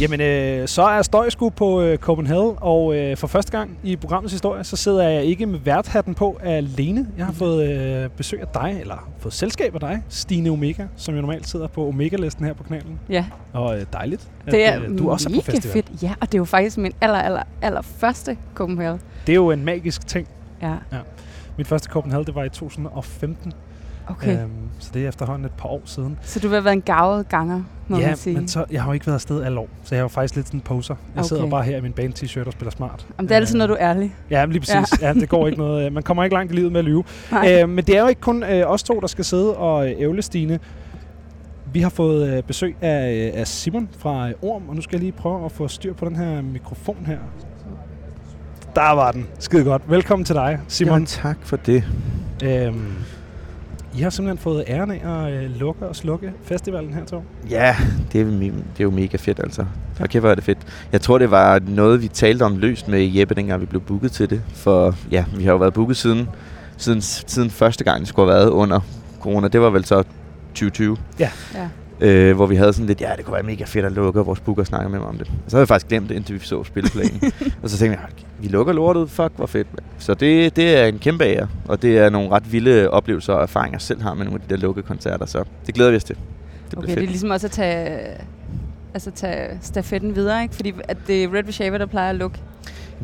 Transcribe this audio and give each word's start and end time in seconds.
Jamen, 0.00 0.20
øh, 0.20 0.68
så 0.68 0.82
er 0.82 1.02
Støj 1.02 1.30
sgu 1.30 1.48
på 1.48 1.82
øh, 1.82 1.98
Copenhagen, 1.98 2.54
og 2.60 2.96
øh, 2.96 3.16
for 3.16 3.26
første 3.26 3.52
gang 3.52 3.78
i 3.82 3.96
programmets 3.96 4.32
historie, 4.32 4.64
så 4.64 4.76
sidder 4.76 5.08
jeg 5.08 5.24
ikke 5.24 5.46
med 5.46 5.58
værthatten 5.58 6.14
på 6.14 6.38
alene. 6.42 7.06
Jeg 7.18 7.26
har 7.26 7.32
fået 7.32 7.68
øh, 7.70 8.10
besøg 8.10 8.40
af 8.40 8.46
dig, 8.54 8.76
eller 8.80 9.08
fået 9.18 9.34
selskab 9.34 9.74
af 9.74 9.80
dig, 9.80 10.02
Stine 10.08 10.50
Omega, 10.50 10.84
som 10.96 11.14
jo 11.14 11.20
normalt 11.20 11.48
sidder 11.48 11.66
på 11.66 11.88
Omega-listen 11.88 12.44
her 12.44 12.52
på 12.52 12.62
kanalen. 12.62 13.00
Ja, 13.08 13.24
Og 13.52 13.78
øh, 13.78 13.86
dejligt, 13.92 14.28
det 14.46 14.66
er 14.68 14.82
øh, 14.82 14.98
du 14.98 15.10
også 15.10 15.28
er 15.28 15.34
på 15.34 15.40
festival. 15.44 15.72
fedt. 15.72 16.02
Ja, 16.02 16.14
og 16.20 16.26
det 16.26 16.34
er 16.34 16.38
jo 16.38 16.44
faktisk 16.44 16.78
min 16.78 16.92
aller, 17.00 17.18
aller, 17.18 17.42
aller 17.62 17.82
første 17.82 18.36
Copenhagen. 18.54 19.00
Det 19.26 19.32
er 19.32 19.36
jo 19.36 19.50
en 19.50 19.64
magisk 19.64 20.06
ting. 20.06 20.28
Ja, 20.62 20.74
Mit 21.58 21.66
første 21.66 21.88
Copenhagen, 21.90 22.26
det 22.26 22.34
var 22.34 22.44
i 22.44 22.48
2015, 22.48 23.52
okay. 24.10 24.42
øhm, 24.42 24.50
så 24.78 24.90
det 24.94 25.04
er 25.04 25.08
efterhånden 25.08 25.44
et 25.44 25.52
par 25.52 25.68
år 25.68 25.82
siden. 25.84 26.18
Så 26.22 26.40
du 26.40 26.48
vil 26.48 26.54
have 26.56 26.64
været 26.64 26.74
en 26.76 26.82
gavet 26.82 27.28
ganger, 27.28 27.62
må 27.88 27.98
ja, 27.98 28.06
man 28.06 28.16
sige. 28.16 28.36
men 28.36 28.48
så, 28.48 28.64
jeg 28.70 28.82
har 28.82 28.88
jo 28.88 28.92
ikke 28.92 29.06
været 29.06 29.14
afsted 29.14 29.42
alle 29.42 29.60
år, 29.60 29.68
så 29.84 29.94
jeg 29.94 29.98
er 29.98 30.02
jo 30.02 30.08
faktisk 30.08 30.36
lidt 30.36 30.46
sådan 30.46 30.58
en 30.58 30.62
poser. 30.62 30.94
Jeg 31.14 31.20
okay. 31.20 31.28
sidder 31.28 31.50
bare 31.50 31.62
her 31.62 31.76
i 31.76 31.80
min 31.80 31.92
band-t-shirt 31.92 32.46
og 32.46 32.52
spiller 32.52 32.70
smart. 32.70 33.06
Jamen, 33.18 33.28
det 33.28 33.34
er 33.34 33.36
altid, 33.36 33.54
Øh, 33.54 33.58
når 33.58 33.66
du 33.66 33.72
er 33.72 33.78
ærlig. 33.80 34.14
Ja, 34.30 34.44
lige 34.44 34.60
præcis. 34.60 35.02
Ja. 35.02 35.06
ja, 35.08 35.14
det 35.14 35.28
går 35.28 35.46
ikke 35.46 35.58
noget. 35.58 35.86
øh, 35.86 35.92
Man 35.92 36.02
kommer 36.02 36.24
ikke 36.24 36.34
langt 36.34 36.52
i 36.52 36.54
livet 36.56 36.72
med 36.72 36.78
at 36.78 36.84
lyve. 36.84 37.04
Nej. 37.32 37.60
Øh, 37.62 37.68
men 37.68 37.84
det 37.84 37.96
er 37.96 38.00
jo 38.00 38.08
ikke 38.08 38.20
kun 38.20 38.42
øh, 38.42 38.70
os 38.70 38.82
to, 38.82 39.00
der 39.00 39.06
skal 39.06 39.24
sidde 39.24 39.56
og 39.56 39.90
øh, 39.90 39.94
ævle 39.98 40.22
Stine. 40.22 40.58
Vi 41.72 41.80
har 41.80 41.88
fået 41.90 42.36
øh, 42.36 42.42
besøg 42.42 42.76
af, 42.80 43.12
øh, 43.34 43.40
af 43.40 43.46
Simon 43.46 43.88
fra 43.98 44.28
øh, 44.28 44.34
Orm, 44.42 44.68
og 44.68 44.74
nu 44.74 44.80
skal 44.82 44.96
jeg 44.96 45.00
lige 45.00 45.12
prøve 45.12 45.44
at 45.44 45.52
få 45.52 45.68
styr 45.68 45.94
på 45.94 46.04
den 46.04 46.16
her 46.16 46.42
mikrofon 46.42 46.96
her. 47.06 47.18
Der 48.74 48.94
var 48.94 49.12
den. 49.12 49.26
Skide 49.38 49.64
godt. 49.64 49.82
Velkommen 49.90 50.24
til 50.24 50.34
dig, 50.34 50.58
Simon. 50.68 50.92
Jamen, 50.92 51.06
tak 51.06 51.36
for 51.42 51.56
det. 51.56 51.84
Øhm, 52.44 52.84
I 53.96 54.00
har 54.02 54.10
simpelthen 54.10 54.38
fået 54.38 54.64
æren 54.68 54.90
af 54.90 55.26
at 55.26 55.32
øh, 55.32 55.50
lukke 55.50 55.86
og 55.86 55.96
slukke 55.96 56.32
festivalen 56.42 56.94
her, 56.94 57.04
to. 57.04 57.22
Ja, 57.50 57.76
det 58.12 58.20
er, 58.20 58.24
det 58.24 58.52
er 58.78 58.84
jo 58.84 58.90
mega 58.90 59.16
fedt, 59.16 59.40
altså. 59.40 59.64
Og 60.00 60.08
kæft, 60.08 60.22
hvor 60.22 60.30
er 60.30 60.34
det 60.34 60.44
fedt. 60.44 60.58
Jeg 60.92 61.00
tror, 61.00 61.18
det 61.18 61.30
var 61.30 61.60
noget, 61.68 62.02
vi 62.02 62.08
talte 62.08 62.42
om 62.42 62.56
løst 62.56 62.88
med 62.88 63.10
Jeppe, 63.14 63.34
dengang 63.34 63.60
vi 63.60 63.66
blev 63.66 63.80
booket 63.80 64.12
til 64.12 64.30
det. 64.30 64.42
For 64.54 64.94
ja, 65.10 65.24
vi 65.36 65.44
har 65.44 65.52
jo 65.52 65.58
været 65.58 65.74
booket 65.74 65.96
siden, 65.96 66.28
siden, 66.76 67.00
siden 67.02 67.50
første 67.50 67.84
gang, 67.84 68.00
det 68.00 68.08
skulle 68.08 68.32
have 68.32 68.38
været 68.40 68.50
under 68.50 68.80
corona. 69.20 69.48
Det 69.48 69.60
var 69.60 69.70
vel 69.70 69.84
så 69.84 70.02
2020. 70.54 70.96
Ja. 71.18 71.30
Øh, 72.02 72.36
hvor 72.36 72.46
vi 72.46 72.56
havde 72.56 72.72
sådan 72.72 72.86
lidt, 72.86 73.00
ja, 73.00 73.12
det 73.16 73.24
kunne 73.24 73.34
være 73.34 73.42
mega 73.42 73.64
fedt 73.64 73.84
at 73.84 73.92
lukke, 73.92 74.20
og 74.20 74.26
vores 74.26 74.40
booker 74.40 74.64
snakker 74.64 74.88
med 74.88 74.98
mig 74.98 75.08
om 75.08 75.18
det. 75.18 75.26
Og 75.44 75.50
så 75.50 75.56
havde 75.56 75.60
jeg 75.62 75.68
faktisk 75.68 75.88
glemt 75.88 76.08
det, 76.08 76.14
indtil 76.14 76.34
vi 76.34 76.40
så 76.40 76.64
spilleplanen. 76.64 77.20
og 77.62 77.70
så 77.70 77.78
tænkte 77.78 77.98
jeg, 78.00 78.08
vi 78.38 78.48
lukker 78.48 78.72
lortet, 78.72 79.10
fuck, 79.10 79.32
hvor 79.36 79.46
fedt. 79.46 79.66
mand. 79.72 79.84
Så 79.98 80.14
det, 80.14 80.56
det 80.56 80.76
er 80.78 80.86
en 80.86 80.98
kæmpe 80.98 81.24
ære, 81.24 81.48
og 81.68 81.82
det 81.82 81.98
er 81.98 82.10
nogle 82.10 82.30
ret 82.30 82.52
vilde 82.52 82.90
oplevelser 82.90 83.32
og 83.32 83.42
erfaringer, 83.42 83.74
jeg 83.74 83.80
selv 83.80 84.02
har 84.02 84.14
med 84.14 84.24
nogle 84.24 84.40
af 84.42 84.48
de 84.48 84.54
der 84.54 84.60
lukkede 84.60 84.86
koncerter. 84.86 85.26
Så 85.26 85.44
det 85.66 85.74
glæder 85.74 85.90
vi 85.90 85.96
os 85.96 86.04
til. 86.04 86.16
Det 86.70 86.78
Okay, 86.78 86.86
det 86.86 86.94
fedt. 86.94 87.02
er 87.04 87.08
ligesom 87.10 87.30
også 87.30 87.46
at 87.46 87.50
tage, 87.50 87.98
altså 88.94 89.10
tage 89.10 89.58
stafetten 89.62 90.14
videre, 90.16 90.42
ikke? 90.42 90.54
Fordi 90.54 90.72
at 90.88 90.96
det 91.06 91.24
er 91.24 91.34
Red 91.34 91.52
Shaver, 91.52 91.78
der 91.78 91.86
plejer 91.86 92.10
at 92.10 92.16
lukke. 92.16 92.38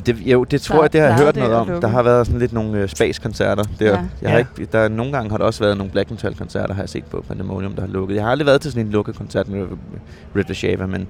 Det, 0.06 0.16
jo, 0.20 0.44
det 0.44 0.60
tror 0.60 0.82
jeg, 0.82 0.92
det 0.92 1.00
har 1.00 1.08
jeg 1.08 1.16
hørt 1.16 1.36
noget 1.36 1.54
om. 1.54 1.68
Der 1.80 1.88
har 1.88 2.02
været 2.02 2.26
sådan 2.26 2.40
lidt 2.40 2.52
nogle 2.52 2.78
øh, 2.78 2.88
spas-koncerter. 2.88 3.62
Der. 3.78 3.86
Ja. 3.86 3.90
Jeg 4.22 4.30
har 4.30 4.38
Ja. 4.38 4.44
ikke, 4.58 4.72
der, 4.72 4.88
nogle 4.88 5.12
gange 5.12 5.30
har 5.30 5.38
der 5.38 5.44
også 5.44 5.60
været 5.64 5.76
nogle 5.76 5.92
black 5.92 6.10
metal-koncerter, 6.10 6.74
har 6.74 6.82
jeg 6.82 6.88
set 6.88 7.04
på 7.04 7.24
Pandemonium, 7.28 7.72
der 7.72 7.80
har 7.80 7.88
lukket. 7.88 8.14
Jeg 8.16 8.24
har 8.24 8.30
aldrig 8.30 8.46
været 8.46 8.60
til 8.60 8.70
sådan 8.72 8.86
en 8.86 8.92
lukket 8.92 9.16
koncert 9.16 9.48
med 9.48 9.66
Red 10.36 10.54
Shava, 10.54 10.86
men 10.86 11.00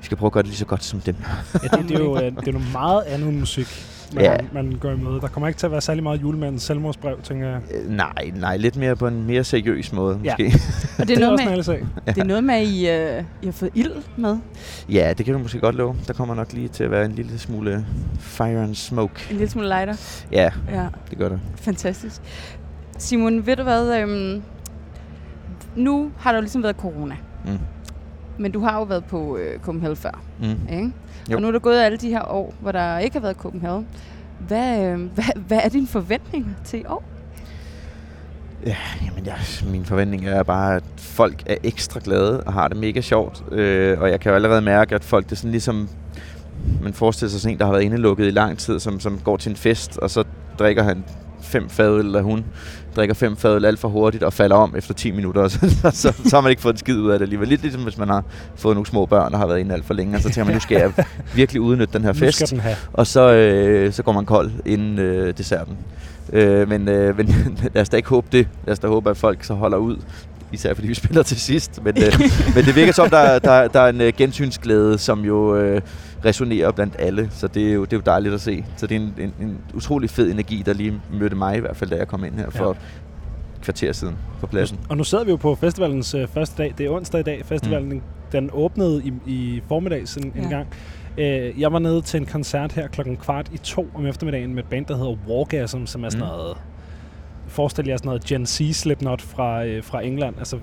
vi 0.00 0.04
skal 0.06 0.16
prøve 0.16 0.28
at 0.28 0.32
gøre 0.32 0.42
det 0.42 0.48
lige 0.48 0.58
så 0.58 0.64
godt 0.64 0.84
som 0.84 1.00
dem. 1.00 1.16
Ja, 1.54 1.58
det, 1.68 1.88
det, 1.88 1.94
er 1.94 2.04
jo 2.04 2.16
øh, 2.16 2.22
det 2.22 2.48
er 2.48 2.52
noget 2.52 2.68
meget 2.72 3.02
andet 3.06 3.34
musik, 3.34 3.86
man, 4.14 4.24
Ja. 4.24 4.36
man 4.52 4.72
går 4.80 4.90
i 4.90 4.96
møde. 4.96 5.20
Der 5.20 5.28
kommer 5.28 5.48
ikke 5.48 5.58
til 5.58 5.66
at 5.66 5.72
være 5.72 5.80
særlig 5.80 6.02
meget 6.02 6.22
julemandens 6.22 6.62
selvmordsbrev, 6.62 7.20
tænker 7.22 7.48
jeg. 7.48 7.60
Øh, 7.74 7.90
nej, 7.90 8.12
nej, 8.36 8.56
lidt 8.56 8.76
mere 8.76 8.96
på 8.96 9.06
en 9.06 9.26
mere 9.26 9.44
seriøs 9.44 9.92
måde, 9.92 10.20
Ja. 10.24 10.34
måske. 10.38 10.60
Og 10.98 11.08
det 11.08 11.16
er, 11.16 11.20
noget 11.28 11.58
også 11.58 11.72
en 11.72 11.78
med, 12.06 12.14
det 12.14 12.20
er 12.20 12.24
noget 12.24 12.44
med, 12.44 12.54
at 12.54 12.66
I, 12.66 12.90
øh, 12.90 13.24
I 13.42 13.46
har 13.46 13.52
fået 13.52 13.70
ild 13.74 13.92
med. 14.16 14.36
Ja, 14.88 15.12
det 15.18 15.24
kan 15.26 15.34
du 15.34 15.40
måske 15.40 15.60
godt 15.60 15.74
love. 15.74 15.96
Der 16.06 16.12
kommer 16.12 16.34
nok 16.34 16.52
lige 16.52 16.68
til 16.68 16.84
at 16.84 16.90
være 16.90 17.04
en 17.04 17.12
lille 17.12 17.38
smule 17.38 17.86
fire 18.18 18.62
and 18.62 18.74
smoke. 18.74 19.26
En 19.30 19.36
lille 19.36 19.50
smule 19.50 19.68
lighter. 19.68 20.24
Ja, 20.32 20.50
Ja, 20.72 20.86
det 21.10 21.18
gør 21.18 21.28
det. 21.28 21.40
fantastisk. 21.56 22.20
Simon, 22.98 23.46
ved 23.46 23.56
du 23.56 23.62
hvad? 23.62 23.98
Øhm, 24.00 24.42
nu 25.76 26.10
har 26.18 26.30
der 26.32 26.38
jo 26.38 26.42
ligesom 26.42 26.62
været 26.62 26.76
corona. 26.76 27.14
Mm. 27.44 27.58
Men 28.38 28.52
du 28.52 28.60
har 28.60 28.78
jo 28.78 28.82
været 28.84 29.04
på 29.04 29.36
øh, 29.36 29.60
Copenhagen 29.60 29.96
før, 29.96 30.20
Mm. 30.40 30.46
ikke? 30.72 30.92
Jo. 31.30 31.36
Og 31.36 31.42
nu 31.42 31.48
er 31.48 31.52
der 31.52 31.58
gået 31.58 31.80
alle 31.80 31.98
de 31.98 32.08
her 32.08 32.22
år, 32.32 32.54
hvor 32.60 32.72
der 32.72 32.98
ikke 32.98 33.14
har 33.14 33.20
været 33.20 33.36
Copenhagen. 33.36 33.86
Hvad, 34.48 34.84
øh, 34.86 35.00
hvad, 35.14 35.24
hvad 35.46 35.60
er 35.64 35.68
dine 35.68 35.86
forventninger 35.86 36.50
til 36.64 36.80
i 36.80 36.84
år? 36.88 37.02
Ja, 38.66 38.76
jamen 39.06 39.26
jeg, 39.26 39.34
min 39.70 39.84
forventning 39.84 40.26
er 40.28 40.42
bare, 40.42 40.76
at 40.76 40.82
folk 40.96 41.42
er 41.46 41.56
ekstra 41.62 42.00
glade 42.04 42.40
og 42.42 42.52
har 42.52 42.68
det 42.68 42.76
mega 42.76 43.00
sjovt. 43.00 43.44
Øh, 43.52 44.00
og 44.00 44.10
jeg 44.10 44.20
kan 44.20 44.30
jo 44.30 44.36
allerede 44.36 44.62
mærke, 44.62 44.94
at 44.94 45.04
folk 45.04 45.24
det 45.24 45.32
er 45.32 45.36
sådan 45.36 45.50
ligesom... 45.50 45.88
Man 46.82 46.92
forestiller 46.92 47.30
sig 47.30 47.40
sådan 47.40 47.54
en, 47.54 47.58
der 47.58 47.64
har 47.64 47.72
været 47.72 47.82
indelukket 47.84 48.26
i 48.26 48.30
lang 48.30 48.58
tid, 48.58 48.78
som, 48.80 49.00
som 49.00 49.18
går 49.24 49.36
til 49.36 49.50
en 49.50 49.56
fest, 49.56 49.98
og 49.98 50.10
så 50.10 50.24
drikker 50.58 50.82
han 50.82 51.04
fem 51.54 51.68
fadøl, 51.68 52.06
eller 52.06 52.22
hun 52.22 52.44
drikker 52.96 53.14
fem 53.14 53.36
fadøl 53.36 53.64
alt 53.64 53.78
for 53.78 53.88
hurtigt 53.88 54.22
og 54.22 54.32
falder 54.32 54.56
om 54.56 54.74
efter 54.76 54.94
10 54.94 55.10
minutter, 55.10 55.42
og 55.42 55.50
så, 55.54 55.58
så, 55.60 55.90
så, 55.90 56.12
så 56.26 56.36
har 56.36 56.40
man 56.40 56.50
ikke 56.50 56.62
fået 56.62 56.72
en 56.72 56.78
skid 56.78 56.96
ud 56.96 57.10
af 57.10 57.18
det 57.18 57.26
alligevel. 57.26 57.48
Lidt 57.48 57.62
ligesom 57.62 57.82
hvis 57.82 57.98
man 57.98 58.08
har 58.08 58.24
fået 58.56 58.76
nogle 58.76 58.86
små 58.86 59.06
børn, 59.06 59.32
der 59.32 59.38
har 59.38 59.46
været 59.46 59.58
inde 59.58 59.74
alt 59.74 59.84
for 59.84 59.94
længe, 59.94 60.16
og 60.16 60.22
så 60.22 60.28
tænker 60.28 60.44
man, 60.44 60.54
nu 60.54 60.60
skal 60.60 60.78
jeg 60.78 60.92
virkelig 61.34 61.60
udnytte 61.60 61.92
den 61.92 62.04
her 62.04 62.12
fest 62.12 62.50
den 62.50 62.60
og 62.92 63.06
så, 63.06 63.32
øh, 63.32 63.92
så 63.92 64.02
går 64.02 64.12
man 64.12 64.24
kold 64.24 64.50
inden 64.66 64.98
øh, 64.98 65.34
desserten. 65.38 65.76
Øh, 66.32 66.68
men, 66.68 66.88
øh, 66.88 67.16
men 67.16 67.26
lad 67.74 67.82
os 67.82 67.88
da 67.88 67.96
ikke 67.96 68.08
håbe 68.08 68.26
det. 68.32 68.48
Lad 68.66 68.72
os 68.72 68.78
da 68.78 68.86
håbe, 68.86 69.10
at 69.10 69.16
folk 69.16 69.44
så 69.44 69.54
holder 69.54 69.78
ud. 69.78 69.96
Især 70.52 70.74
fordi 70.74 70.88
vi 70.88 70.94
spiller 70.94 71.22
til 71.22 71.40
sidst. 71.40 71.84
Men, 71.84 71.94
øh, 72.02 72.20
men 72.54 72.64
det 72.64 72.76
virker 72.76 72.92
som, 72.92 73.10
der, 73.10 73.38
der, 73.38 73.68
der 73.68 73.80
er 73.80 73.88
en 73.88 74.00
øh, 74.00 74.12
gensynsglæde, 74.16 74.98
som 74.98 75.20
jo 75.20 75.56
øh, 75.56 75.80
resonerer 76.24 76.72
blandt 76.72 76.96
alle. 76.98 77.28
Så 77.30 77.48
det 77.48 77.68
er, 77.68 77.72
jo, 77.72 77.84
det 77.84 77.92
er 77.92 77.96
jo 77.96 78.02
dejligt 78.06 78.34
at 78.34 78.40
se. 78.40 78.64
Så 78.76 78.86
det 78.86 78.96
er 78.96 79.00
en, 79.00 79.14
en, 79.18 79.34
en 79.40 79.58
utrolig 79.74 80.10
fed 80.10 80.30
energi, 80.30 80.62
der 80.66 80.72
lige 80.72 81.00
mødte 81.12 81.36
mig 81.36 81.56
i 81.56 81.60
hvert 81.60 81.76
fald, 81.76 81.90
da 81.90 81.96
jeg 81.96 82.08
kom 82.08 82.24
ind 82.24 82.34
her 82.34 82.50
for 82.50 82.68
Ja. 82.68 82.74
kvarter 83.62 83.92
siden 83.92 84.16
på 84.40 84.46
pladsen. 84.46 84.78
Og 84.88 84.96
nu 84.96 85.04
sidder 85.04 85.24
vi 85.24 85.30
jo 85.30 85.36
på 85.36 85.54
festivalens 85.54 86.14
øh, 86.14 86.28
første 86.28 86.62
dag. 86.62 86.74
Det 86.78 86.86
er 86.86 86.90
onsdag 86.90 87.20
i 87.20 87.22
dag. 87.22 87.42
Festivalen 87.44 87.88
mm. 87.88 88.02
den 88.32 88.50
åbnede 88.52 89.02
i, 89.04 89.12
i 89.26 89.62
formiddags 89.68 90.16
en, 90.16 90.32
ja. 90.36 90.42
en 90.42 90.48
gang. 90.48 90.68
Øh, 91.18 91.60
jeg 91.60 91.72
var 91.72 91.78
nede 91.78 92.02
til 92.02 92.20
en 92.20 92.26
koncert 92.26 92.72
her 92.72 92.88
klokken 92.88 93.16
kvart 93.16 93.50
i 93.54 93.58
to 93.58 93.86
om 93.94 94.06
eftermiddagen 94.06 94.54
med 94.54 94.62
et 94.62 94.68
band, 94.70 94.86
der 94.86 94.96
hedder 94.96 95.16
Wargasm, 95.28 95.84
som 95.84 96.04
er 96.04 96.08
sådan 96.08 96.26
Mm. 96.26 96.30
noget... 96.32 96.56
Forestil 97.48 97.86
jer 97.86 97.96
sådan 97.96 98.06
noget 98.08 98.24
Gen 98.24 98.46
Z 98.46 98.60
Slipknot 98.72 99.22
fra, 99.22 99.64
øh, 99.64 99.84
fra 99.84 100.00
England. 100.04 100.34
Altså 100.38 100.58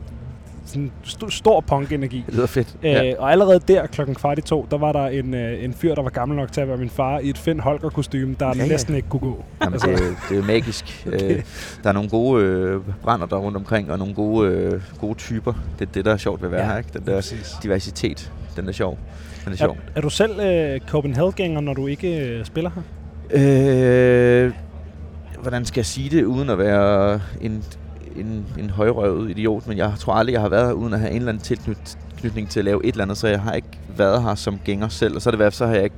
sådan 0.65 0.91
st- 1.05 1.29
stor 1.29 1.61
punk-energi. 1.61 2.23
Det 2.27 2.35
lyder 2.35 2.45
fedt. 2.47 2.75
Øh, 2.83 3.13
og 3.19 3.31
allerede 3.31 3.59
der 3.67 3.87
klokken 3.87 4.15
kvart 4.15 4.37
i 4.37 4.41
to, 4.41 4.67
der 4.71 4.77
var 4.77 4.91
der 4.91 5.05
en, 5.07 5.33
øh, 5.33 5.63
en 5.63 5.73
fyr, 5.73 5.95
der 5.95 6.01
var 6.01 6.09
gammel 6.09 6.37
nok 6.37 6.51
til 6.51 6.61
at 6.61 6.67
være 6.67 6.77
min 6.77 6.89
far, 6.89 7.19
i 7.19 7.29
et 7.29 7.37
Finn 7.37 7.59
holger 7.59 7.89
kostume 7.89 8.35
der 8.39 8.45
ja, 8.45 8.51
Ja, 8.51 8.57
ja. 8.57 8.63
ja. 8.63 8.69
næsten 8.69 8.95
ikke 8.95 9.09
kunne 9.09 9.19
gå. 9.19 9.43
Jamen, 9.61 9.73
Altså- 9.73 9.87
det, 9.87 9.95
er, 10.01 10.15
det 10.29 10.37
er 10.37 10.43
magisk. 10.43 11.03
Okay. 11.07 11.15
okay. 11.25 11.41
Der 11.83 11.89
er 11.89 11.93
nogle 11.93 12.09
gode 12.09 12.43
øh, 12.43 12.81
brænder 13.01 13.25
der 13.25 13.35
rundt 13.37 13.57
omkring, 13.57 13.91
og 13.91 13.97
nogle 13.99 14.13
gode, 14.13 14.49
øh, 14.51 14.81
gode 14.99 15.13
typer. 15.17 15.53
Det 15.79 15.87
er 15.87 15.91
det, 15.91 16.05
der 16.05 16.13
er 16.13 16.17
sjovt 16.17 16.41
ved 16.41 16.47
at 16.47 16.51
være 16.51 16.61
Ja, 16.65 16.71
her. 16.71 16.77
Ikke? 16.77 16.89
Den 16.93 17.05
der 17.05 17.15
præcis. 17.15 17.55
diversitet, 17.63 18.31
den 18.55 18.67
er 18.67 18.71
sjov. 18.71 18.97
Den 19.45 19.47
er 19.47 19.51
Er, 19.53 19.57
sjov. 19.57 19.77
er 19.95 20.01
du 20.01 20.09
selv 20.09 20.39
øh, 20.39 20.79
Copenhagen-gænger, 20.87 21.61
når 21.61 21.73
du 21.73 21.87
ikke 21.87 22.25
øh, 22.27 22.45
spiller 22.45 22.71
her? 22.75 22.81
Øh, 23.33 24.51
hvordan 25.41 25.65
skal 25.65 25.79
jeg 25.79 25.85
sige 25.85 26.09
det, 26.17 26.23
uden 26.23 26.49
at 26.49 26.57
være 26.57 27.19
en, 27.41 27.63
en, 28.15 28.45
en 28.59 28.69
højrøvet 28.69 29.29
idiot, 29.29 29.67
men 29.67 29.77
jeg 29.77 29.93
tror 29.99 30.13
aldrig, 30.13 30.33
jeg 30.33 30.41
har 30.41 30.49
været 30.49 30.65
her, 30.65 30.73
uden 30.73 30.93
at 30.93 30.99
have 30.99 31.11
en 31.11 31.17
eller 31.17 31.29
anden 31.29 31.43
tilknytning 31.43 32.49
til 32.49 32.59
at 32.59 32.65
lave 32.65 32.85
et 32.85 32.91
eller 32.91 33.03
andet, 33.03 33.17
så 33.17 33.27
jeg 33.27 33.41
har 33.41 33.53
ikke 33.53 33.79
været 33.97 34.23
her 34.23 34.35
som 34.35 34.59
gænger 34.65 34.87
selv, 34.87 35.15
og 35.15 35.21
så, 35.21 35.29
er 35.29 35.31
det 35.31 35.39
været, 35.39 35.53
så 35.53 35.65
har 35.65 35.73
jeg 35.73 35.83
ikke 35.83 35.95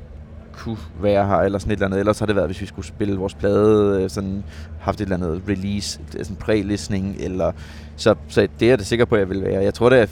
kunne 0.54 0.78
være 1.02 1.28
her, 1.28 1.36
eller 1.36 1.60
sådan 1.60 1.72
et 1.72 1.76
eller 1.76 1.86
andet. 1.86 2.00
Ellers 2.00 2.20
har 2.20 2.26
det 2.26 2.36
været, 2.36 2.48
hvis 2.48 2.62
vi 2.62 2.66
skulle 2.66 2.86
spille 2.86 3.18
vores 3.18 3.34
plade, 3.34 4.04
øh, 4.04 4.10
sådan 4.10 4.44
haft 4.80 5.02
et 5.02 5.06
eller 5.06 5.16
andet 5.16 5.42
release, 5.48 6.00
sådan 6.12 6.36
præ-listening, 6.36 7.16
eller... 7.20 7.52
Så, 7.96 8.16
så 8.28 8.48
det 8.60 8.66
er 8.66 8.70
jeg 8.70 8.80
da 8.80 8.84
sikker 8.84 9.06
på, 9.06 9.16
at 9.16 9.20
jeg 9.20 9.30
vil 9.30 9.44
være. 9.44 9.64
Jeg 9.64 9.74
tror, 9.74 9.90
det 9.90 10.00
er 10.00 10.06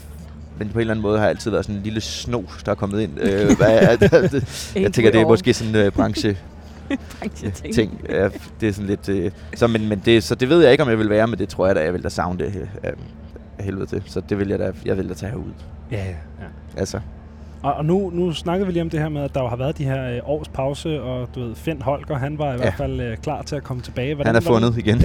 men 0.58 0.68
på 0.68 0.78
en 0.78 0.80
eller 0.80 0.94
anden 0.94 1.02
måde 1.02 1.18
har 1.18 1.24
jeg 1.24 1.30
altid 1.30 1.50
været 1.50 1.64
sådan 1.64 1.76
en 1.76 1.82
lille 1.82 2.00
sno, 2.00 2.42
der 2.66 2.70
er 2.70 2.74
kommet 2.74 3.00
ind. 3.00 3.20
Øh, 3.20 3.56
hvad 3.56 3.96
det, 3.98 4.12
jeg 4.82 4.92
tænker, 4.92 5.10
det 5.10 5.20
er 5.20 5.26
måske 5.26 5.54
sådan 5.54 5.76
øh, 5.76 5.92
branche 5.92 6.36
ja, 7.42 7.50
ting. 7.72 8.00
Ja, 8.08 8.28
det 8.60 8.68
er 8.68 8.72
sådan 8.72 8.88
lidt... 8.88 9.08
Øh, 9.08 9.30
så, 9.54 9.66
men, 9.66 9.88
men 9.88 10.02
det, 10.04 10.22
så 10.22 10.34
det 10.34 10.48
ved 10.48 10.62
jeg 10.62 10.72
ikke, 10.72 10.82
om 10.84 10.90
jeg 10.90 10.98
vil 10.98 11.10
være, 11.10 11.26
men 11.26 11.38
det 11.38 11.48
tror 11.48 11.66
jeg 11.66 11.76
da, 11.76 11.82
jeg 11.84 11.92
vil 11.92 12.04
da 12.04 12.08
savne 12.08 12.38
det 12.38 12.46
øh, 12.60 12.66
af, 12.82 12.92
af 13.58 13.64
helvede 13.64 13.86
til. 13.86 14.02
Så 14.06 14.20
det 14.28 14.38
vil 14.38 14.48
jeg 14.48 14.58
da, 14.58 14.72
jeg 14.84 14.96
vil 14.96 15.08
da 15.08 15.14
tage 15.14 15.30
herud. 15.30 15.52
Ja, 15.90 16.04
ja. 16.06 16.46
Altså, 16.76 17.00
Og, 17.62 17.74
og 17.74 17.84
nu, 17.84 18.10
nu 18.14 18.32
snakkede 18.32 18.66
vi 18.66 18.72
lige 18.72 18.82
om 18.82 18.90
det 18.90 19.00
her 19.00 19.08
med, 19.08 19.22
at 19.22 19.34
der 19.34 19.42
jo 19.42 19.48
har 19.48 19.56
været 19.56 19.78
de 19.78 19.84
her 19.84 20.10
øh, 20.10 20.20
års 20.24 20.48
pause, 20.48 21.02
og 21.02 21.28
du 21.34 21.40
ved, 21.40 21.54
Finn 21.54 21.82
Holger, 21.82 22.16
han 22.16 22.38
var 22.38 22.46
i 22.48 22.50
ja. 22.50 22.56
hvert 22.56 22.74
fald 22.74 23.00
øh, 23.00 23.16
klar 23.16 23.42
til 23.42 23.56
at 23.56 23.62
komme 23.64 23.82
tilbage. 23.82 24.16
han 24.24 24.36
er 24.36 24.40
fundet 24.40 24.78
igen. 24.78 24.98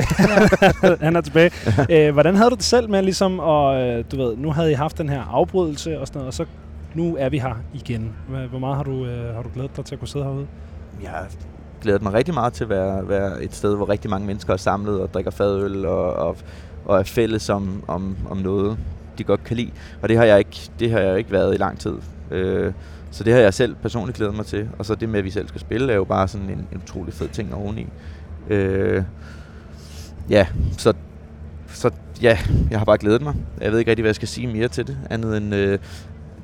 Hvordan, 0.80 0.98
han 1.01 1.16
er 1.16 1.22
tilbage. 1.30 1.51
Æh, 1.89 2.13
hvordan 2.13 2.36
havde 2.36 2.50
du 2.50 2.56
det 2.56 2.63
selv 2.63 2.89
med 2.89 3.01
ligesom, 3.04 3.39
og 3.39 3.81
øh, 3.81 4.04
du 4.12 4.18
ved, 4.18 4.38
nu 4.38 4.51
havde 4.51 4.72
I 4.72 4.74
haft 4.74 4.98
den 4.98 5.10
her 5.10 5.22
afbrydelse 5.22 6.00
og 6.00 6.07
sådan 6.07 6.19
noget, 6.19 6.28
og 6.28 6.34
så 6.34 6.45
nu 6.94 7.16
er 7.19 7.30
vi 7.30 7.39
her 7.39 7.56
igen. 7.74 8.13
Hvor 8.30 8.39
hvor 8.39 8.60
meget 8.60 8.75
har 8.75 8.84
du, 8.84 9.06
øh, 9.06 9.36
har 9.36 9.42
du 9.42 9.50
glædet 9.54 9.78
dig 9.78 9.86
til 9.86 9.95
at 9.95 10.00
kunne 10.00 10.07
sidde 10.07 10.25
herude? 10.25 10.48
Jeg 11.04 11.10
har 11.10 11.28
glædet 11.88 12.01
mig 12.01 12.13
rigtig 12.13 12.34
meget 12.34 12.54
til 12.54 12.63
at 12.63 12.69
være, 12.69 13.10
være 13.10 13.44
et 13.44 13.56
sted, 13.56 13.75
hvor 13.75 13.89
rigtig 13.89 14.10
mange 14.10 14.28
mennesker 14.28 14.54
er 14.54 14.57
samlet 14.57 15.01
og 15.01 15.13
drikker 15.13 15.31
fadøl 15.31 15.86
og, 15.86 16.13
og, 16.13 16.38
og 16.86 17.00
er 17.00 17.04
fælles 17.04 17.50
om, 17.50 17.84
om, 17.88 18.18
om 18.30 18.38
noget, 18.38 18.78
de 19.18 19.24
godt 19.24 19.44
kan 19.44 19.57
lide. 19.57 19.72
Og 20.01 20.10
det 20.10 20.18
har 20.18 20.25
jeg 20.25 20.39
ikke, 20.39 20.69
det 20.80 20.92
har 20.92 21.00
jeg 21.00 21.18
ikke 21.18 21.31
været 21.31 21.54
i 21.56 21.57
lang 21.57 21.80
tid. 21.80 21.94
Øh, 22.31 22.74
Så 23.12 23.24
det 23.24 23.34
har 23.34 23.39
jeg 23.39 23.54
selv 23.54 23.75
personligt 23.75 24.18
glædet 24.18 24.36
mig 24.36 24.45
til. 24.45 24.69
Og 24.80 24.86
så 24.86 24.95
det 24.95 25.10
med, 25.10 25.19
at 25.19 25.25
vi 25.25 25.30
selv 25.30 25.48
skal 25.48 25.62
spille, 25.62 25.92
er 25.92 25.95
jo 25.95 26.04
bare 26.04 26.28
sådan 26.28 26.50
en, 26.50 26.68
en 26.72 26.81
utrolig 26.84 27.13
fed 27.13 27.28
ting 27.30 27.54
oveni. 27.54 27.88
Øh, 28.50 29.04
ja, 30.30 30.48
så, 30.78 30.94
så 31.68 31.89
ja, 32.22 32.38
jeg 32.72 32.80
har 32.80 32.86
bare 32.86 32.98
glædet 32.98 33.22
mig. 33.22 33.36
Jeg 33.62 33.72
ved 33.72 33.80
ikke 33.80 33.92
rigtig, 33.92 34.04
hvad 34.04 34.10
jeg 34.10 34.16
skal 34.16 34.28
sige 34.28 34.48
mere 34.48 34.68
til 34.68 34.88
det, 34.88 34.98
andet 35.10 35.38
end 35.38 35.56
øh, 35.56 35.80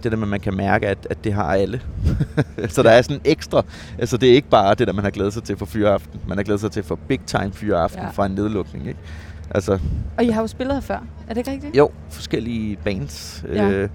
det 0.03 0.11
der 0.11 0.17
med, 0.17 0.25
at 0.25 0.29
man 0.29 0.39
kan 0.39 0.53
mærke, 0.57 0.87
at, 0.87 1.07
at 1.09 1.23
det 1.23 1.33
har 1.33 1.43
alle. 1.43 1.81
så 2.69 2.83
der 2.83 2.89
er 2.89 3.01
sådan 3.01 3.21
ekstra, 3.25 3.63
altså 3.99 4.17
det 4.17 4.29
er 4.29 4.33
ikke 4.33 4.49
bare 4.49 4.75
det 4.75 4.87
der, 4.87 4.93
man 4.93 5.03
har 5.03 5.11
glædet 5.11 5.33
sig 5.33 5.43
til 5.43 5.57
for 5.57 5.65
fyreaften. 5.65 6.19
Man 6.27 6.37
har 6.37 6.43
glædet 6.43 6.61
sig 6.61 6.71
til 6.71 6.83
for 6.83 6.99
big 7.07 7.19
time 7.25 7.51
fyreaften 7.53 8.01
Ja. 8.01 8.09
fra 8.09 8.25
en 8.25 8.31
nedlukning, 8.31 8.87
ikke? 8.87 8.99
Altså, 9.55 9.79
Og 10.17 10.23
I 10.23 10.27
har 10.29 10.41
jo 10.41 10.47
spillet 10.47 10.75
her 10.75 10.81
før. 10.81 10.95
Er 10.95 11.29
det 11.29 11.37
ikke 11.37 11.51
rigtigt? 11.51 11.77
jo, 11.77 11.89
forskellige 12.09 12.77
bands. 12.83 13.45
Ja. 13.53 13.69
Øh, 13.69 13.89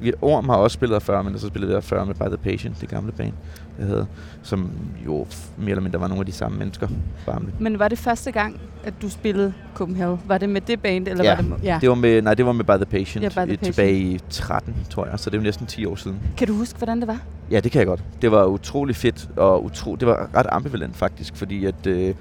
vi, 0.00 0.12
Orm 0.22 0.48
har 0.48 0.56
også 0.56 0.74
spillet 0.74 1.02
før, 1.02 1.22
men 1.22 1.38
så 1.38 1.46
spillede 1.46 1.68
vi 1.68 1.74
her 1.74 1.80
før 1.80 2.04
med 2.04 2.14
By 2.14 2.22
The 2.22 2.36
Patient, 2.36 2.80
det 2.80 2.88
gamle 2.88 3.12
band, 3.12 3.32
jeg 3.78 3.86
havde, 3.86 4.06
som 4.42 4.70
jo 5.06 5.26
mere 5.56 5.70
eller 5.70 5.82
mindre 5.82 6.00
var 6.00 6.08
nogle 6.08 6.20
af 6.20 6.26
de 6.26 6.32
samme 6.32 6.58
mennesker. 6.58 6.88
Bare. 7.26 7.40
Men 7.58 7.78
var 7.78 7.88
det 7.88 7.98
første 7.98 8.32
gang, 8.32 8.60
at 8.84 8.94
du 9.02 9.08
spillede 9.10 9.52
Copenhagen? 9.74 10.20
Var 10.26 10.38
det 10.38 10.48
med 10.48 10.60
det 10.60 10.80
band, 10.80 11.08
eller 11.08 11.24
Ja, 11.24 11.34
var 11.34 11.42
det... 11.42 11.64
Ja. 11.64 11.78
Det 11.80 11.88
var 11.88 11.94
med, 11.94 12.22
nej, 12.22 12.34
det 12.34 12.46
var 12.46 12.52
med 12.52 12.64
By 12.64 12.70
The 12.72 12.84
Patient, 12.84 13.22
Ja, 13.24 13.28
By 13.28 13.32
The 13.34 13.42
øh, 13.42 13.48
Patient. 13.48 13.74
tilbage 13.74 13.98
i 13.98 14.20
13, 14.30 14.76
tror 14.90 15.06
jeg, 15.06 15.18
så 15.18 15.30
det 15.30 15.36
er 15.36 15.40
jo 15.40 15.44
næsten 15.44 15.66
10 15.66 15.86
år 15.86 15.96
siden. 15.96 16.18
Kan 16.36 16.46
du 16.48 16.54
huske, 16.54 16.76
hvordan 16.78 17.00
det 17.00 17.08
var? 17.08 17.18
Ja, 17.50 17.60
det 17.60 17.72
kan 17.72 17.78
jeg 17.78 17.86
godt. 17.86 18.02
Det 18.22 18.30
var 18.32 18.44
utrolig 18.44 18.96
fedt, 18.96 19.28
og 19.36 19.64
utro, 19.64 19.94
det 19.96 20.08
var 20.08 20.28
ret 20.36 20.46
ambivalent 20.50 20.96
faktisk, 20.96 21.36
fordi, 21.36 21.64
at, 21.64 21.86
øh, 21.86 22.14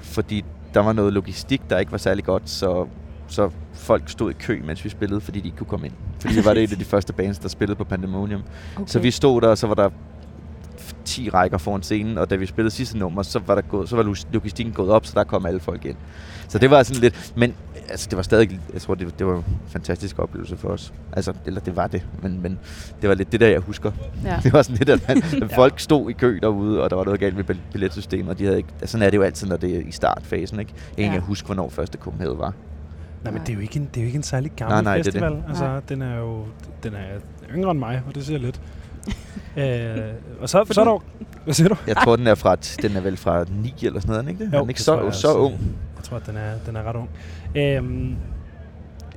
fordi 0.00 0.44
der 0.74 0.80
var 0.80 0.92
noget 0.92 1.12
logistik, 1.12 1.62
der 1.70 1.78
ikke 1.78 1.92
var 1.92 1.98
særlig 1.98 2.24
godt, 2.24 2.50
så, 2.50 2.86
så 3.28 3.50
folk 3.74 4.02
stod 4.10 4.30
i 4.30 4.34
kø, 4.34 4.60
mens 4.64 4.84
vi 4.84 4.88
spillede, 4.90 5.20
fordi 5.20 5.40
de 5.40 5.44
ikke 5.46 5.56
kunne 5.58 5.66
komme 5.66 5.86
ind. 5.86 5.94
Fordi 6.20 6.34
vi 6.34 6.44
var 6.44 6.54
det 6.54 6.62
et 6.62 6.72
af 6.72 6.78
de 6.78 6.84
første 6.84 7.12
bands, 7.12 7.38
der 7.38 7.48
spillede 7.48 7.76
på 7.76 7.84
Pandemonium. 7.84 8.42
Okay. 8.76 8.86
Så 8.86 8.98
vi 8.98 9.10
stod 9.10 9.40
der, 9.40 9.48
og 9.48 9.58
så 9.58 9.66
var 9.66 9.74
der 9.74 9.90
10 11.04 11.30
rækker 11.30 11.58
foran 11.58 11.82
scenen, 11.82 12.18
og 12.18 12.30
da 12.30 12.34
vi 12.36 12.46
spillede 12.46 12.74
sidste 12.74 12.98
nummer, 12.98 13.22
så 13.22 13.40
var, 13.46 13.54
der 13.54 13.62
gået, 13.62 13.88
så 13.88 13.96
var 13.96 14.02
log- 14.02 14.16
logistikken 14.32 14.74
gået 14.74 14.90
op, 14.90 15.06
så 15.06 15.12
der 15.14 15.24
kom 15.24 15.46
alle 15.46 15.60
folk 15.60 15.84
ind. 15.84 15.96
Så 16.48 16.58
det 16.58 16.70
var 16.70 16.82
sådan 16.82 17.00
lidt, 17.00 17.32
men 17.36 17.54
altså, 17.88 18.06
det 18.10 18.16
var 18.16 18.22
stadig, 18.22 18.60
jeg 18.72 18.80
tror, 18.80 18.94
det, 18.94 19.18
det 19.18 19.26
var 19.26 19.36
en 19.36 19.44
fantastisk 19.68 20.18
oplevelse 20.18 20.56
for 20.56 20.68
os. 20.68 20.92
Altså, 21.12 21.32
eller 21.46 21.60
det 21.60 21.76
var 21.76 21.86
det, 21.86 22.02
men, 22.22 22.42
men 22.42 22.58
det 23.02 23.08
var 23.08 23.14
lidt 23.14 23.32
det 23.32 23.40
der, 23.40 23.48
jeg 23.48 23.60
husker. 23.60 23.92
Ja. 24.24 24.36
Det 24.42 24.52
var 24.52 24.62
sådan 24.62 24.76
lidt, 24.76 24.88
at 24.90 25.10
at 25.42 25.52
folk 25.54 25.80
stod 25.80 26.10
i 26.10 26.12
kø 26.12 26.38
derude, 26.42 26.82
og 26.82 26.90
der 26.90 26.96
var 26.96 27.04
noget 27.04 27.20
galt 27.20 27.36
med 27.36 27.44
bil- 27.44 27.60
billetsystemet, 27.72 28.28
og 28.28 28.38
de 28.38 28.44
havde 28.44 28.56
ikke, 28.56 28.68
altså, 28.80 28.92
sådan 28.92 29.06
er 29.06 29.10
det 29.10 29.16
jo 29.16 29.22
altid, 29.22 29.46
når 29.48 29.56
det 29.56 29.76
er 29.76 29.80
i 29.80 29.90
startfasen, 29.92 30.60
ikke? 30.60 30.72
Jeg 30.96 30.96
kan 31.04 31.12
Ja. 31.12 31.14
ikke 31.14 31.26
huske, 31.26 31.46
hvornår 31.46 31.68
første 31.68 31.98
Copenhagen 31.98 32.38
var. 32.38 32.52
Nej, 33.24 33.32
men 33.32 33.42
det 33.42 33.48
er 33.48 33.54
jo 33.54 33.60
ikke 33.60 33.76
en, 33.76 33.88
det 33.94 33.96
er 33.96 34.00
jo 34.02 34.06
ikke 34.06 34.16
en 34.16 34.22
særlig 34.22 34.52
gammel 34.56 34.74
Nej, 34.74 34.82
nej, 34.82 34.94
det 34.96 35.00
er 35.00 35.04
festival. 35.04 35.32
det. 35.32 35.44
Altså, 35.48 35.64
Nej. 35.64 35.80
den 35.88 36.02
er 36.02 36.16
jo 36.18 36.44
den 36.82 36.94
er 36.94 36.98
yngre 37.54 37.70
end 37.70 37.78
mig, 37.78 38.02
og 38.08 38.14
det 38.14 38.24
siger 38.26 38.38
lidt. 38.38 38.60
øh, 39.56 39.96
og 40.40 40.48
så, 40.48 40.64
så 40.70 40.80
er 40.80 40.84
der 40.84 40.92
jo- 40.92 41.00
Hvad 41.44 41.54
siger 41.54 41.68
du? 41.68 41.76
Jeg 41.86 41.96
tror, 41.96 42.16
den 42.16 42.26
er, 42.26 42.34
fra, 42.34 42.56
den 42.56 42.96
er 42.96 43.00
vel 43.00 43.16
fra 43.16 43.44
9 43.62 43.74
eller 43.82 44.00
sådan 44.00 44.12
noget, 44.12 44.24
er 44.24 44.28
ikke 44.28 44.44
det? 44.44 44.54
er 44.54 44.60
den 44.60 44.68
ikke 44.68 44.78
det 44.78 44.86
tror 44.86 44.98
så, 44.98 45.04
jeg 45.04 45.14
så 45.14 45.34
ung? 45.34 45.52
Jeg 45.96 46.04
tror, 46.04 46.16
at 46.16 46.26
den 46.26 46.36
er, 46.36 46.52
den 46.66 46.76
er 46.76 46.82
ret 46.82 46.96
ung. 46.96 47.10
Øhm, 47.56 48.16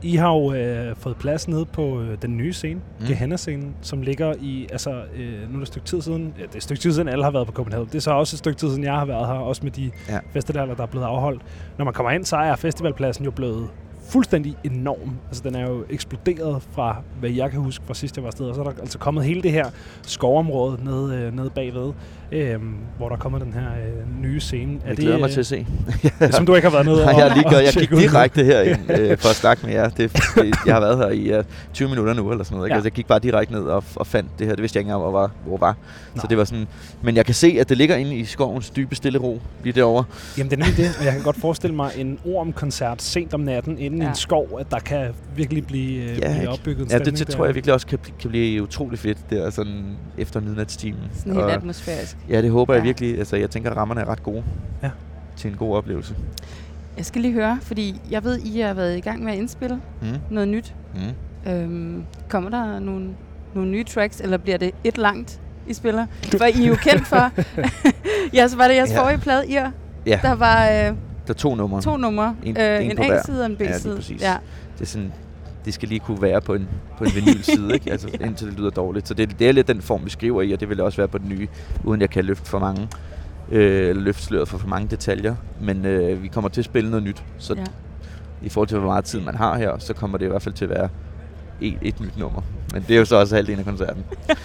I 0.01 0.15
har 0.15 0.29
jo 0.33 0.53
øh, 0.53 0.95
fået 0.95 1.15
plads 1.17 1.47
nede 1.47 1.65
på 1.65 2.01
øh, 2.01 2.17
den 2.21 2.37
nye 2.37 2.53
scene. 2.53 2.79
Mm. 2.99 3.05
Gehenna-scenen, 3.07 3.75
som 3.81 4.01
ligger 4.01 4.33
i, 4.41 4.67
altså, 4.71 4.91
øh, 5.15 5.31
nu 5.49 5.53
er 5.53 5.53
det 5.53 5.61
et 5.61 5.67
stykke 5.67 5.87
tid 5.87 6.01
siden, 6.01 6.33
ja, 6.37 6.43
det 6.43 6.51
er 6.53 6.57
et 6.57 6.63
stykke 6.63 6.81
tid 6.81 6.93
siden, 6.93 7.07
alle 7.07 7.23
har 7.23 7.31
været 7.31 7.47
på 7.47 7.53
Copenhagen. 7.53 7.87
Det 7.87 7.95
er 7.95 7.99
så 7.99 8.11
også 8.11 8.35
et 8.35 8.39
stykke 8.39 8.57
tid 8.59 8.69
siden, 8.69 8.83
jeg 8.83 8.93
har 8.93 9.05
været 9.05 9.27
her, 9.27 9.33
også 9.33 9.63
med 9.63 9.71
de 9.71 9.91
Ja. 10.09 10.19
festivaler, 10.33 10.75
der 10.75 10.83
er 10.83 10.87
blevet 10.87 11.05
afholdt. 11.05 11.41
Når 11.77 11.85
man 11.85 11.93
kommer 11.93 12.11
ind, 12.11 12.25
så 12.25 12.35
er 12.37 12.55
festivalpladsen 12.55 13.25
jo 13.25 13.31
blevet 13.31 13.67
fuldstændig 14.09 14.55
enorm. 14.63 15.13
Altså, 15.27 15.43
den 15.43 15.55
er 15.55 15.67
jo 15.69 15.85
eksploderet 15.89 16.61
fra, 16.71 17.01
hvad 17.19 17.29
jeg 17.29 17.51
kan 17.51 17.59
huske 17.59 17.85
fra 17.85 17.93
sidst, 17.93 18.15
jeg 18.15 18.23
var 18.23 18.27
afsted. 18.27 18.45
Og 18.45 18.55
så 18.55 18.61
er 18.61 18.65
der 18.65 18.81
altså 18.81 18.97
kommet 18.97 19.25
hele 19.25 19.41
det 19.41 19.51
her 19.51 19.69
skovområde 20.01 20.83
nede, 20.83 21.15
øh, 21.15 21.35
nede 21.35 21.49
bagved, 21.49 21.93
øh, 22.31 22.55
hvor 22.97 23.09
der 23.09 23.15
er 23.15 23.19
kommet 23.19 23.41
den 23.41 23.53
her 23.53 23.61
øh, 23.61 24.21
nye 24.21 24.39
scene. 24.39 24.79
Jeg 24.87 24.97
glæder 24.97 25.17
mig 25.19 25.31
til 25.31 25.39
at 25.39 25.45
se. 25.45 25.67
Som 26.31 26.45
du 26.45 26.55
ikke 26.55 26.67
har 26.67 26.73
været 26.75 26.85
nede 26.85 26.97
Nej, 27.05 27.13
og, 27.13 27.19
jeg, 27.19 27.27
har 27.27 27.35
lige 27.35 27.45
og 27.45 27.51
gået, 27.51 27.63
jeg 27.63 27.73
gik 27.73 27.89
direkte 27.89 28.43
herind 28.43 28.91
øh, 28.91 29.17
for 29.23 29.29
at 29.29 29.35
snakke 29.35 29.65
med 29.65 29.73
jer. 29.73 29.89
Det, 29.89 30.13
det, 30.35 30.55
jeg 30.65 30.73
har 30.73 30.79
været 30.79 30.97
her 30.97 31.07
i 31.07 31.39
uh, 31.39 31.45
20 31.73 31.89
minutter 31.89 32.13
nu, 32.13 32.31
eller 32.31 32.43
sådan 32.43 32.55
noget. 32.55 32.67
Ikke? 32.67 32.73
Ja. 32.73 32.77
Altså, 32.77 32.85
jeg 32.87 32.91
gik 32.93 33.07
bare 33.07 33.19
direkte 33.19 33.53
ned 33.53 33.61
og, 33.61 33.83
og 33.95 34.07
fandt 34.07 34.29
det 34.39 34.47
her. 34.47 34.55
Det 34.55 34.61
vidste 34.61 34.77
jeg 34.77 34.81
ikke 34.81 34.87
engang, 34.89 35.01
hvor 35.01 35.19
var. 35.21 35.31
Hvor 35.45 35.57
var. 35.57 35.75
Så 36.15 36.21
Nå. 36.23 36.27
det 36.29 36.37
var 36.37 36.43
sådan, 36.43 36.67
men 37.01 37.15
jeg 37.15 37.25
kan 37.25 37.35
se, 37.35 37.57
at 37.59 37.69
det 37.69 37.77
ligger 37.77 37.95
inde 37.95 38.15
i 38.15 38.25
skovens 38.25 38.69
dybe 38.69 38.95
stille 38.95 39.19
ro, 39.19 39.41
lige 39.63 39.73
derovre. 39.73 40.03
Jamen, 40.37 40.51
det 40.51 40.59
er 40.59 40.65
nemlig 40.65 40.77
det, 40.77 40.95
og 40.99 41.05
jeg 41.05 41.13
kan 41.13 41.21
godt 41.21 41.37
forestille 41.39 41.75
mig 41.75 41.91
en 41.97 42.19
ormkoncert 42.25 43.01
sent 43.01 43.33
om 43.33 43.39
natten 43.39 43.77
inde 43.79 44.03
ja. 44.03 44.09
en 44.09 44.15
skov, 44.15 44.57
at 44.59 44.71
der 44.71 44.79
kan 44.79 45.07
virkelig 45.35 45.67
blive, 45.67 46.13
ja, 46.21 46.37
blive 46.37 46.49
opbygget 46.49 46.85
en 46.85 46.91
Ja, 46.91 46.99
det, 46.99 47.19
det 47.19 47.27
tror 47.27 47.45
jeg 47.45 47.55
virkelig 47.55 47.73
også 47.73 47.87
kan, 47.87 47.99
kan 48.19 48.29
blive 48.29 48.63
utrolig 48.63 48.99
fedt, 48.99 49.17
der 49.29 49.49
sådan 49.49 49.83
efter 50.17 50.39
midnatstimen. 50.41 51.01
Sådan 51.13 51.33
helt 51.33 51.45
Og- 51.45 51.53
atmosfærisk. 51.53 52.16
Ja, 52.29 52.41
det 52.41 52.51
håber 52.51 52.73
jeg 52.73 52.81
Ja. 52.81 52.83
virkelig. 52.85 53.17
Altså, 53.17 53.35
jeg 53.35 53.49
tænker, 53.49 53.71
at 53.71 53.77
rammerne 53.77 54.01
er 54.01 54.05
ret 54.05 54.23
gode 54.23 54.43
Ja. 54.83 54.89
til 55.37 55.51
en 55.51 55.57
god 55.57 55.75
oplevelse. 55.75 56.15
Jeg 56.97 57.05
skal 57.05 57.21
lige 57.21 57.33
høre, 57.33 57.57
fordi 57.61 58.01
jeg 58.11 58.23
ved, 58.23 58.37
I 58.39 58.59
har 58.59 58.73
været 58.73 58.97
i 58.97 59.01
gang 59.01 59.23
med 59.23 59.31
at 59.33 59.37
indspille 59.39 59.79
Mm. 60.01 60.07
noget 60.29 60.47
nyt. 60.47 60.75
Mm. 61.45 61.51
Øhm, 61.51 62.03
kommer 62.29 62.49
der 62.49 62.79
nogle, 62.79 63.09
nogle 63.55 63.71
nye 63.71 63.83
tracks, 63.83 64.21
eller 64.21 64.37
bliver 64.37 64.57
det 64.57 64.71
et 64.83 64.97
langt, 64.97 65.41
I 65.67 65.73
spiller? 65.73 66.05
For 66.37 66.45
I 66.45 66.63
er 66.63 66.67
jo 66.67 66.75
kendt 66.75 67.07
for... 67.07 67.31
ja, 68.37 68.47
så 68.47 68.57
var 68.57 68.67
det 68.67 68.75
jeres 68.75 68.91
Ja. 68.91 69.01
forrige 69.03 69.17
plade, 69.17 69.47
I 69.47 69.57
Ja, 70.05 70.19
Der 70.21 70.35
var 70.35 70.65
øh, 70.65 70.71
der 70.73 70.93
er 71.29 71.33
to 71.33 71.55
numre. 71.55 71.81
to 71.81 71.97
numre. 71.97 72.35
En- 72.43 72.57
øh, 72.59 72.85
en 72.85 72.91
en. 72.91 72.99
A-side 73.11 73.39
og 73.39 73.45
en 73.45 73.57
Ja, 73.59 73.65
lige 73.65 73.73
B-side. 73.73 73.95
præcis. 73.95 74.21
Ja, 74.21 74.35
Det 74.75 74.81
er 74.81 74.85
sådan, 74.85 75.13
det 75.67 75.73
skal 75.75 75.89
lige 75.89 75.99
kunne 75.99 76.21
være 76.21 76.41
på 76.41 76.53
en, 76.53 76.67
på 76.97 77.03
en 77.03 77.11
vinylside, 77.15 77.73
ikke? 77.77 77.91
Altså, 77.91 78.07
indtil 78.21 78.47
det 78.47 78.59
lyder 78.59 78.69
dårligt. 78.69 79.07
Så 79.07 79.13
det, 79.13 79.39
det 79.39 79.47
er 79.47 79.51
lidt 79.51 79.67
den 79.67 79.81
form, 79.81 80.05
vi 80.05 80.09
skriver 80.09 80.41
i, 80.41 80.51
og 80.51 80.59
det 80.59 80.69
vil 80.69 80.81
også 80.81 80.97
være 80.97 81.07
på 81.07 81.17
den 81.17 81.29
nye, 81.29 81.47
uden 81.83 82.01
jeg 82.01 82.09
kan 82.09 82.25
løfte 82.25 82.49
for 82.49 82.59
mange, 82.59 82.87
øh, 83.51 83.89
eller 83.89 84.01
løfte 84.03 84.23
sløret 84.23 84.47
for 84.47 84.57
for 84.57 84.67
mange 84.67 84.87
detaljer. 84.87 85.35
Men 85.61 85.85
øh, 85.85 86.23
vi 86.23 86.27
kommer 86.27 86.49
til 86.49 86.61
at 86.61 86.65
spille 86.65 86.89
noget 86.89 87.03
nyt, 87.03 87.23
så 87.37 87.53
ja. 87.55 87.63
i 88.41 88.49
forhold 88.49 88.67
til, 88.67 88.77
hvor 88.79 88.87
meget 88.89 89.05
tid 89.05 89.19
man 89.21 89.35
har 89.35 89.57
her, 89.57 89.77
så 89.77 89.93
kommer 89.93 90.17
det 90.17 90.25
i 90.25 90.29
hvert 90.29 90.41
fald 90.41 90.55
til 90.55 90.65
at 90.65 90.69
være 90.71 90.89
et, 91.61 91.77
et 91.81 91.99
nyt 91.99 92.17
nummer. 92.17 92.41
Men 92.73 92.85
det 92.87 92.93
er 92.95 92.99
jo 92.99 93.05
så 93.05 93.15
også 93.15 93.35
halvdelen 93.35 93.59
af 93.59 93.65
koncerten. 93.65 94.03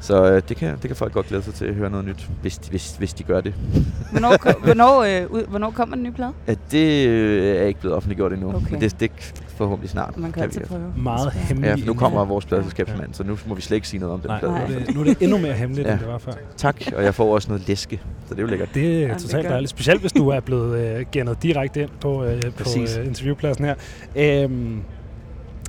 Så 0.00 0.32
øh, 0.32 0.42
det, 0.48 0.56
kan, 0.56 0.72
det 0.72 0.80
kan 0.88 0.96
folk 0.96 1.12
godt 1.12 1.26
glæde 1.26 1.42
sig 1.42 1.54
til 1.54 1.64
at 1.64 1.74
høre 1.74 1.90
noget 1.90 2.06
nyt, 2.06 2.28
hvis, 2.42 2.56
hvis, 2.70 2.96
hvis 2.98 3.14
de 3.14 3.22
gør 3.22 3.40
det. 3.40 3.54
Hvornår, 4.12 4.36
ko- 4.36 4.60
hvornår, 4.64 5.02
øh, 5.02 5.30
ud, 5.30 5.42
hvornår 5.48 5.70
kommer 5.70 5.94
den 5.96 6.02
nye 6.04 6.12
plade? 6.12 6.32
Ja, 6.48 6.54
det 6.70 7.08
øh, 7.08 7.56
er 7.56 7.62
ikke 7.62 7.80
blevet 7.80 7.96
offentliggjort 7.96 8.32
endnu, 8.32 8.48
Okay. 8.54 8.70
men 8.70 8.80
det, 8.80 9.00
det 9.00 9.10
forhåbentlig 9.58 9.90
snart. 9.90 10.16
Man 10.16 10.22
kan 10.24 10.32
kan 10.32 10.42
altid 10.42 10.60
prøve. 10.60 10.92
Meget 10.96 11.32
Ja. 11.34 11.40
hemmelig. 11.40 11.68
Ja, 11.68 11.74
for 11.74 11.86
nu 11.86 11.94
kommer 11.94 12.24
vores 12.24 12.44
Ja. 12.44 12.48
pladselskabsmand, 12.48 13.14
så 13.14 13.24
nu 13.24 13.38
må 13.46 13.54
vi 13.54 13.60
slet 13.60 13.74
ikke 13.76 13.88
sige 13.88 14.00
noget 14.00 14.14
om 14.14 14.20
den 14.20 14.28
Nej, 14.30 14.38
plade. 14.38 14.52
nu 14.52 14.58
er, 14.58 14.68
Nej. 14.68 14.78
det, 14.86 14.94
nu 14.94 15.00
er 15.00 15.04
det 15.04 15.16
endnu 15.20 15.38
mere 15.38 15.52
hemmeligt, 15.52 15.86
ja. 15.86 15.90
Ja. 15.92 15.94
end 15.98 16.00
det 16.04 16.12
var 16.12 16.18
før. 16.18 16.32
Tak, 16.56 16.76
og 16.96 17.04
jeg 17.04 17.14
får 17.14 17.34
også 17.34 17.48
noget 17.48 17.68
læske, 17.68 18.00
så 18.26 18.34
det 18.34 18.38
er 18.38 18.42
jo 18.42 18.48
lækkert. 18.48 18.68
Det 18.74 18.86
er 18.86 18.88
det 19.06 19.10
er 19.10 19.18
totalt 19.18 19.42
godt. 19.42 19.50
dejligt. 19.52 19.70
Specielt 19.70 20.00
hvis 20.00 20.12
du 20.12 20.28
er 20.28 20.40
blevet 20.40 20.78
øh, 20.98 21.06
gennet 21.12 21.42
direkte 21.42 21.80
ind 21.82 21.90
på, 22.00 22.24
øh, 22.24 22.42
på 22.42 22.50
Præcis. 22.62 22.96
øh, 22.96 23.06
interviewpladsen 23.06 23.64
her. 23.64 23.74
Øhm, 24.16 24.74
jeg 24.76 24.80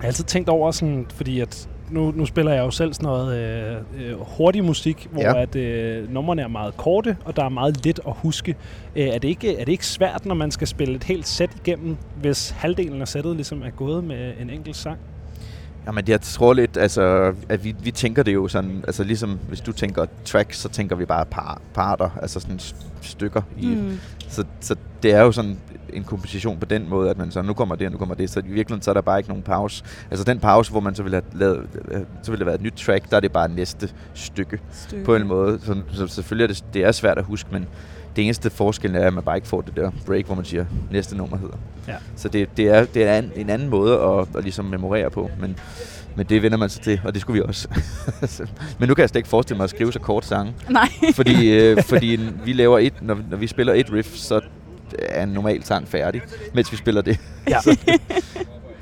har 0.02 0.08
altid 0.08 0.24
tænkt 0.24 0.50
over 0.50 0.72
sådan, 0.72 1.06
fordi 1.16 1.40
at 1.40 1.70
nu, 1.92 2.12
nu 2.16 2.26
spiller 2.26 2.54
jeg 2.54 2.62
jo 2.66 2.72
selv 2.72 2.94
sådan 2.94 3.08
noget 3.08 3.38
øh, 3.38 3.76
øh, 4.00 4.16
hurtig 4.20 4.64
musik, 4.64 5.08
hvor 5.12 5.22
ja. 5.22 5.42
At 5.42 5.56
øh, 5.56 6.14
numrene 6.14 6.42
er 6.42 6.48
meget 6.48 6.78
korte, 6.78 7.18
og 7.26 7.36
der 7.36 7.44
er 7.46 7.50
meget 7.50 7.86
lidt 7.86 8.00
at 8.08 8.14
huske. 8.18 8.56
Øh, 8.96 9.08
er, 9.08 9.20
det 9.20 9.28
ikke, 9.28 9.56
er 9.58 9.66
det 9.66 9.72
ikke 9.72 9.86
svært, 9.86 10.26
når 10.26 10.36
man 10.36 10.52
skal 10.52 10.68
spille 10.68 10.96
et 10.96 11.04
helt 11.04 11.28
sæt 11.28 11.50
igennem, 11.66 11.98
hvis 12.22 12.50
halvdelen 12.50 13.02
af 13.02 13.08
sættet 13.08 13.36
ligesom 13.36 13.62
er 13.62 13.70
gået 13.70 14.04
med 14.04 14.34
en 14.42 14.50
enkelt 14.50 14.76
sang? 14.76 14.98
Jamen, 15.88 16.04
jeg 16.08 16.22
tror 16.22 16.54
lidt, 16.54 16.78
altså, 16.78 17.34
at 17.50 17.64
vi, 17.64 17.76
vi 17.84 17.92
tænker 17.92 18.24
det 18.24 18.34
jo 18.34 18.48
sådan, 18.48 18.84
altså 18.88 19.04
ligesom 19.04 19.40
hvis 19.48 19.62
du 19.62 19.72
tænker 19.72 20.06
tracks, 20.26 20.58
så 20.58 20.70
tænker 20.70 20.96
vi 20.96 21.06
bare 21.06 21.26
par, 21.26 21.62
parter, 21.74 22.10
altså 22.22 22.40
sådan 22.40 22.60
stykker. 23.02 23.42
I, 23.60 23.66
Mm. 23.66 24.00
så, 24.28 24.44
så 24.60 24.76
det 25.04 25.14
er 25.14 25.22
jo 25.22 25.32
sådan 25.32 25.58
en 25.94 26.04
komposition 26.04 26.58
på 26.58 26.66
den 26.66 26.90
måde, 26.90 27.10
at 27.10 27.18
man 27.18 27.32
så, 27.32 27.42
nu 27.42 27.54
kommer 27.54 27.76
det, 27.76 27.86
og 27.88 27.92
nu 27.92 27.98
kommer 27.98 28.16
det, 28.16 28.30
så 28.30 28.40
i 28.40 28.44
virkeligheden 28.44 28.82
så 28.82 28.92
er 28.92 28.94
der 28.94 29.02
bare 29.02 29.20
ikke 29.20 29.30
nogen 29.30 29.44
pause. 29.44 29.84
Altså 30.12 30.24
den 30.24 30.40
pause, 30.40 30.72
hvor 30.72 30.80
man 30.80 30.96
så 30.96 31.04
ville 31.04 31.16
have 31.16 31.40
lavet, 31.40 31.68
øh, 31.92 32.02
så 32.24 32.32
ville 32.32 32.40
det 32.40 32.46
være 32.46 32.56
et 32.56 32.62
nyt 32.62 32.74
track, 32.78 33.10
der 33.12 33.16
er 33.18 33.22
det 33.22 33.32
bare 33.32 33.50
næste 33.50 33.90
stykke. 34.14 34.60
Stykke. 34.74 35.04
på 35.06 35.16
en 35.16 35.28
måde. 35.28 35.60
Så, 35.66 35.76
så 35.94 36.08
selvfølgelig 36.08 36.44
er 36.44 36.48
det, 36.48 36.64
det 36.74 36.84
er 36.84 36.92
svært 36.92 37.18
at 37.18 37.24
huske, 37.24 37.50
men 37.52 37.66
det 38.16 38.24
eneste 38.26 38.50
forskel 38.50 38.96
er, 38.96 39.08
at 39.08 39.14
man 39.14 39.24
bare 39.24 39.36
ikke 39.38 39.48
får 39.48 39.62
det 39.62 39.76
der 39.76 39.92
break, 40.06 40.26
hvor 40.26 40.36
man 40.36 40.46
siger, 40.46 40.66
næste 40.92 41.18
nummer 41.18 41.38
hedder. 41.38 41.58
Ja. 41.88 41.96
Så 42.16 42.28
det, 42.30 42.58
det 42.58 42.68
er, 42.68 42.86
det 42.86 43.04
er 43.08 43.18
en, 43.20 43.32
en 43.36 43.50
anden 43.50 43.70
måde 43.70 44.00
at, 44.02 44.28
at 44.38 44.44
ligesom 44.44 44.66
memorere 44.66 45.10
på, 45.10 45.30
men, 45.40 45.58
men 46.16 46.26
det 46.26 46.42
vender 46.44 46.58
man 46.58 46.70
sig 46.70 46.82
til, 46.84 47.02
og 47.06 47.14
det 47.14 47.22
skulle 47.22 47.42
vi 47.44 47.48
også. 47.48 47.68
Så- 48.26 48.48
men 48.80 48.90
nu 48.90 48.96
kan 48.96 49.02
jeg 49.02 49.10
slet 49.10 49.20
ikke 49.20 49.30
forestille 49.30 49.58
mig 49.58 49.64
at 49.64 49.70
skrive 49.70 49.94
så 49.94 50.00
kort 50.00 50.26
sange, 50.26 50.54
Nej. 50.70 50.90
fordi, 51.16 51.52
øh, 51.52 51.84
fordi 51.90 52.20
vi 52.46 52.54
laver 52.54 52.80
et, 52.80 52.94
når, 53.02 53.18
når 53.30 53.38
vi 53.38 53.48
spiller 53.48 53.74
et 53.74 53.94
riff, 53.94 54.16
så 54.16 54.42
er 55.00 55.24
en 55.24 55.30
normal 55.30 55.64
sang 55.64 55.88
færdig, 55.88 56.22
mens 56.54 56.72
vi 56.72 56.78
spiller 56.78 57.02
det. 57.02 57.20
Ja. 57.50 57.60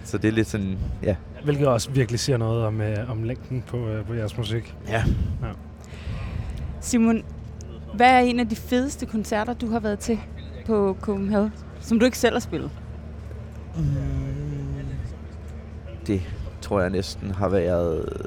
Så 0.03 0.17
det 0.17 0.27
er 0.27 0.31
lidt 0.31 0.47
sådan, 0.47 0.77
ja. 1.03 1.15
Hvilket 1.43 1.67
også 1.67 1.91
virkelig 1.91 2.19
siger 2.19 2.37
noget 2.37 2.65
om, 2.65 2.81
øh, 2.81 3.11
om 3.11 3.23
længden 3.23 3.63
på, 3.67 3.87
øh, 3.87 4.05
på 4.05 4.13
jeres 4.13 4.37
musik. 4.37 4.75
ja. 4.89 5.03
Simon, 6.81 7.23
hvad 7.93 8.09
er 8.09 8.19
en 8.19 8.39
af 8.39 8.49
de 8.49 8.55
fedeste 8.55 9.05
koncerter, 9.05 9.53
du 9.53 9.69
har 9.69 9.79
været 9.79 9.99
til 9.99 10.19
på 10.65 10.97
Copenhagen, 11.01 11.53
som 11.81 11.99
du 11.99 12.05
ikke 12.05 12.17
selv 12.17 12.35
har 12.35 12.39
spillet? 12.39 12.71
Det 16.07 16.21
tror 16.61 16.81
jeg 16.81 16.89
næsten 16.89 17.31
har 17.31 17.49
været... 17.49 18.23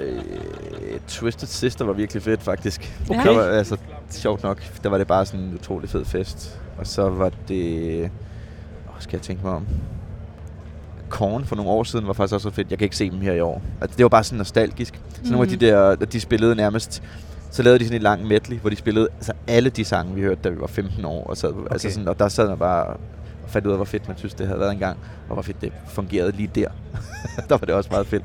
Øh, 0.00 0.22
Twisted 1.08 1.48
Sister 1.48 1.84
var 1.84 1.92
virkelig 1.92 2.22
fedt, 2.22 2.42
faktisk. 2.42 3.00
Okay. 3.10 3.24
Der 3.24 3.34
var, 3.34 3.42
altså, 3.42 3.76
sjovt 4.14 4.42
nok, 4.42 4.62
der 4.82 4.88
var 4.88 4.98
det 4.98 5.06
bare 5.06 5.26
sådan 5.26 5.40
en 5.40 5.54
utrolig 5.54 5.90
fed 5.90 6.04
fest. 6.04 6.60
Og 6.78 6.86
så 6.86 7.08
var 7.08 7.30
det... 7.48 8.02
Åh, 8.88 8.94
skal 8.98 9.16
jeg 9.16 9.22
tænke 9.22 9.44
mig 9.44 9.52
om? 9.54 9.66
Korn 11.08 11.44
for 11.44 11.56
nogle 11.56 11.70
år 11.70 11.82
siden 11.84 12.06
var 12.06 12.12
faktisk 12.12 12.34
også 12.34 12.48
så 12.48 12.54
fedt. 12.54 12.70
Jeg 12.70 12.78
kan 12.78 12.84
ikke 12.86 12.96
se 12.96 13.10
dem 13.10 13.20
her 13.20 13.32
i 13.32 13.40
år. 13.40 13.62
Altså, 13.80 13.96
det 13.96 14.02
var 14.02 14.08
bare 14.08 14.24
sådan 14.24 14.38
nostalgisk. 14.38 14.94
Så 15.14 15.20
mm. 15.24 15.30
nogle 15.30 15.42
af 15.52 15.58
de 15.58 15.66
Mhm. 15.66 15.98
der, 15.98 16.06
de 16.06 16.20
spillede 16.20 16.54
nærmest... 16.54 17.02
Så 17.52 17.62
lavede 17.62 17.78
de 17.78 17.84
sådan 17.84 17.96
en 17.98 18.02
lang 18.02 18.26
medley, 18.26 18.58
hvor 18.58 18.70
de 18.70 18.76
spillede 18.76 19.08
altså 19.16 19.32
alle 19.48 19.70
de 19.70 19.84
sange, 19.84 20.14
vi 20.14 20.20
hørte, 20.20 20.40
da 20.44 20.48
vi 20.48 20.60
var 20.60 20.66
15 20.66 21.04
år. 21.04 21.24
Og, 21.26 21.36
sad, 21.36 21.48
okay. 21.48 21.66
altså 21.70 21.90
sådan, 21.90 22.08
og 22.08 22.18
der 22.18 22.28
sad 22.28 22.48
man 22.48 22.58
bare 22.58 22.86
og 22.86 22.98
fandt 23.46 23.66
ud 23.66 23.72
af, 23.72 23.78
hvor 23.78 23.84
fedt 23.84 24.08
man 24.08 24.16
synes, 24.16 24.34
det 24.34 24.46
havde 24.46 24.60
været 24.60 24.72
engang. 24.72 24.98
Og 25.28 25.34
hvor 25.34 25.42
fedt 25.42 25.60
det 25.60 25.72
fungerede 25.88 26.32
lige 26.32 26.50
der. 26.54 26.68
der 27.48 27.56
var 27.56 27.58
det 27.58 27.70
også 27.74 27.90
meget 27.90 28.06
fedt. 28.06 28.24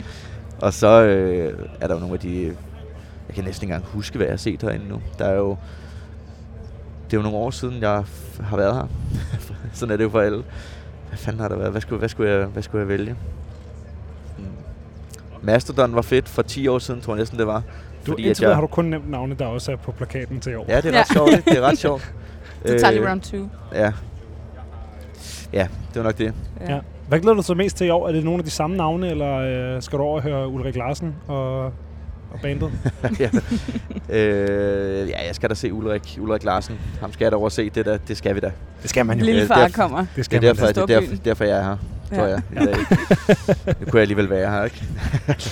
Og 0.62 0.74
så 0.74 1.01
øh, 1.01 1.60
er 1.82 1.88
der 1.88 1.94
jo 1.94 2.00
nogle 2.00 2.13
af 2.13 2.20
de... 2.20 2.56
Jeg 3.38 3.44
kan 3.44 3.50
næsten 3.50 3.65
ikke 3.65 3.74
engang 3.75 3.92
huske, 3.94 4.18
hvad 4.18 4.27
jeg 4.27 4.32
har 4.34 4.38
set 4.38 4.62
herinde 4.62 4.88
nu. 4.88 5.01
Der 5.20 5.25
er 5.25 5.34
jo... 5.36 5.50
Det 7.06 7.13
er 7.13 7.18
jo 7.18 7.22
nogle 7.22 7.38
år 7.38 7.50
siden, 7.51 7.82
jeg 7.82 8.04
har 8.44 8.58
været 8.58 8.75
her. 8.75 8.88
Sådan 9.74 9.94
er 9.94 9.98
det 9.98 10.04
jo 10.04 10.10
for 10.10 10.20
alle. 10.22 10.44
Hvad 11.10 11.18
fanden 11.18 11.42
har 11.42 11.48
der 11.48 11.56
været? 11.56 11.72
Hvad 11.72 11.82
skulle, 11.82 12.00
hvad 12.00 12.10
skulle, 12.10 12.32
jeg, 12.32 12.46
hvad 12.46 12.63
skulle 12.63 12.80
jeg 12.80 12.88
vælge? 12.89 13.15
Hmm. 14.38 14.46
Mastodon 15.42 15.96
var 15.96 16.01
fedt 16.01 16.30
for 16.30 16.42
10 16.42 16.68
år 16.68 16.80
siden, 16.80 17.01
tror 17.01 17.13
jeg 17.13 17.20
næsten 17.20 17.39
det 17.39 17.48
var. 17.48 17.60
Du, 18.06 18.12
Fordi, 18.12 18.24
indtil 18.27 18.44
at 18.46 18.48
jeg- 18.50 18.56
har 18.56 18.62
du 18.62 18.68
kun 18.68 18.86
nævnt 18.86 19.10
navne, 19.12 19.36
der 19.39 19.46
også 19.46 19.72
er 19.72 19.75
på 19.75 19.92
plakaten 19.92 20.39
til 20.39 20.51
i 20.51 20.56
år. 20.56 20.65
Ja, 20.68 20.77
det 20.82 20.86
er 20.86 20.92
Ja. 20.94 21.00
ret 21.00 21.08
sjovt. 21.13 21.32
Det 21.46 21.58
er 21.58 21.62
ret 21.62 21.77
sjovt. 21.77 22.13
Du 22.63 22.70
tager 22.80 22.92
lige 22.92 23.01
Øh, 23.04 23.10
round 23.10 23.22
2. 23.22 23.38
Ja. 23.74 23.92
Ja, 25.54 25.68
det 25.94 25.96
var 25.96 26.04
nok 26.04 26.18
det. 26.18 26.34
Ja. 26.68 26.80
Hvad 27.08 27.20
glæder 27.20 27.34
du 27.34 27.38
dig 27.38 27.46
så 27.46 27.54
mest 27.54 27.77
til 27.77 27.88
i 27.88 27.89
år? 27.89 28.08
Er 28.08 28.12
det 28.12 28.24
nogle 28.24 28.39
af 28.39 28.44
de 28.46 28.50
samme 28.51 28.77
navne, 28.77 29.10
eller 29.10 29.36
øh, 29.75 29.82
skal 29.82 30.00
du 30.00 30.04
over 30.04 30.15
og 30.15 30.22
høre 30.24 30.48
Ulrik 30.48 30.75
Larsen 30.75 31.15
og, 31.27 31.72
og 32.36 32.42
bandet? 32.42 32.72
ja. 33.20 33.30
øh, 34.10 35.10
ja, 35.10 35.25
jeg 35.27 35.36
skal 35.36 35.50
da 35.50 35.56
se 35.56 35.74
Ulrik, 35.74 36.18
Ulrik 36.22 36.44
Larsen. 36.44 36.80
Ham 37.01 37.13
skal 37.13 37.25
jeg 37.25 37.32
da 37.32 37.38
overse. 37.38 37.70
Det, 37.70 37.86
der, 37.86 37.98
det 37.98 38.18
skal 38.18 38.36
vi 38.36 38.39
da. 38.39 38.51
Det 38.82 38.89
skal 38.89 39.06
man 39.06 39.20
Øh, 39.20 39.25
Lillefar 39.25 39.56
derfor- 39.56 39.75
kommer. 39.82 40.00
Det 40.00 40.08
Det 40.15 40.25
skal 40.25 40.38
er 40.38 40.42
man 40.42 40.48
derfor, 40.56 40.65
da. 40.65 40.72
det 40.82 40.96
er 40.96 41.00
derfor, 41.00 41.15
derfor 41.15 41.44
jeg 41.44 41.58
er 41.58 41.63
her, 41.63 41.77
Ja. 42.12 42.18
tror 42.18 42.25
jeg. 42.25 42.42
I 42.51 42.56
dag. 42.56 42.75
Nu 43.68 43.74
kunne 43.74 43.94
jeg 43.94 44.01
alligevel 44.01 44.30
være 44.30 44.51
her, 44.51 44.63
ikke? 44.63 44.84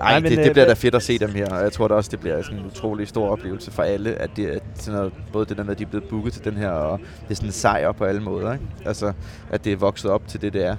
Nej, 0.00 0.18
det, 0.20 0.24
øh, 0.24 0.30
det 0.30 0.38
bliver 0.38 0.54
da 0.54 0.64
hvad- 0.64 0.76
fedt 0.76 0.94
at 0.94 1.02
se 1.02 1.18
dem 1.18 1.30
her, 1.34 1.46
og 1.48 1.62
jeg 1.62 1.72
tror 1.72 1.88
da 1.88 1.94
også, 1.94 2.10
det 2.10 2.20
bliver 2.20 2.42
sådan 2.42 2.58
en 2.58 2.66
utrolig 2.66 3.08
stor 3.08 3.28
oplevelse 3.30 3.70
for 3.70 3.82
alle, 3.82 4.14
at 4.14 4.30
det 4.36 4.54
er 4.54 4.58
sådan 4.74 4.96
noget, 4.98 5.12
både 5.32 5.46
det 5.46 5.56
der 5.56 5.64
med, 5.64 5.72
at 5.72 5.78
de 5.78 5.82
er 5.84 5.88
blevet 5.88 6.08
booket 6.08 6.32
til 6.32 6.44
den 6.44 6.52
her, 6.56 6.68
og 6.70 6.98
det 6.98 7.30
er 7.30 7.34
sådan 7.34 7.48
en 7.48 7.52
sejr 7.52 7.92
på 7.92 8.04
alle 8.04 8.20
måder, 8.22 8.52
ikke? 8.52 8.64
Altså, 8.86 9.12
at 9.50 9.64
det 9.64 9.72
er 9.72 9.76
vokset 9.76 10.10
op 10.10 10.28
til 10.28 10.40
det, 10.40 10.52
det 10.52 10.66
er. 10.66 10.76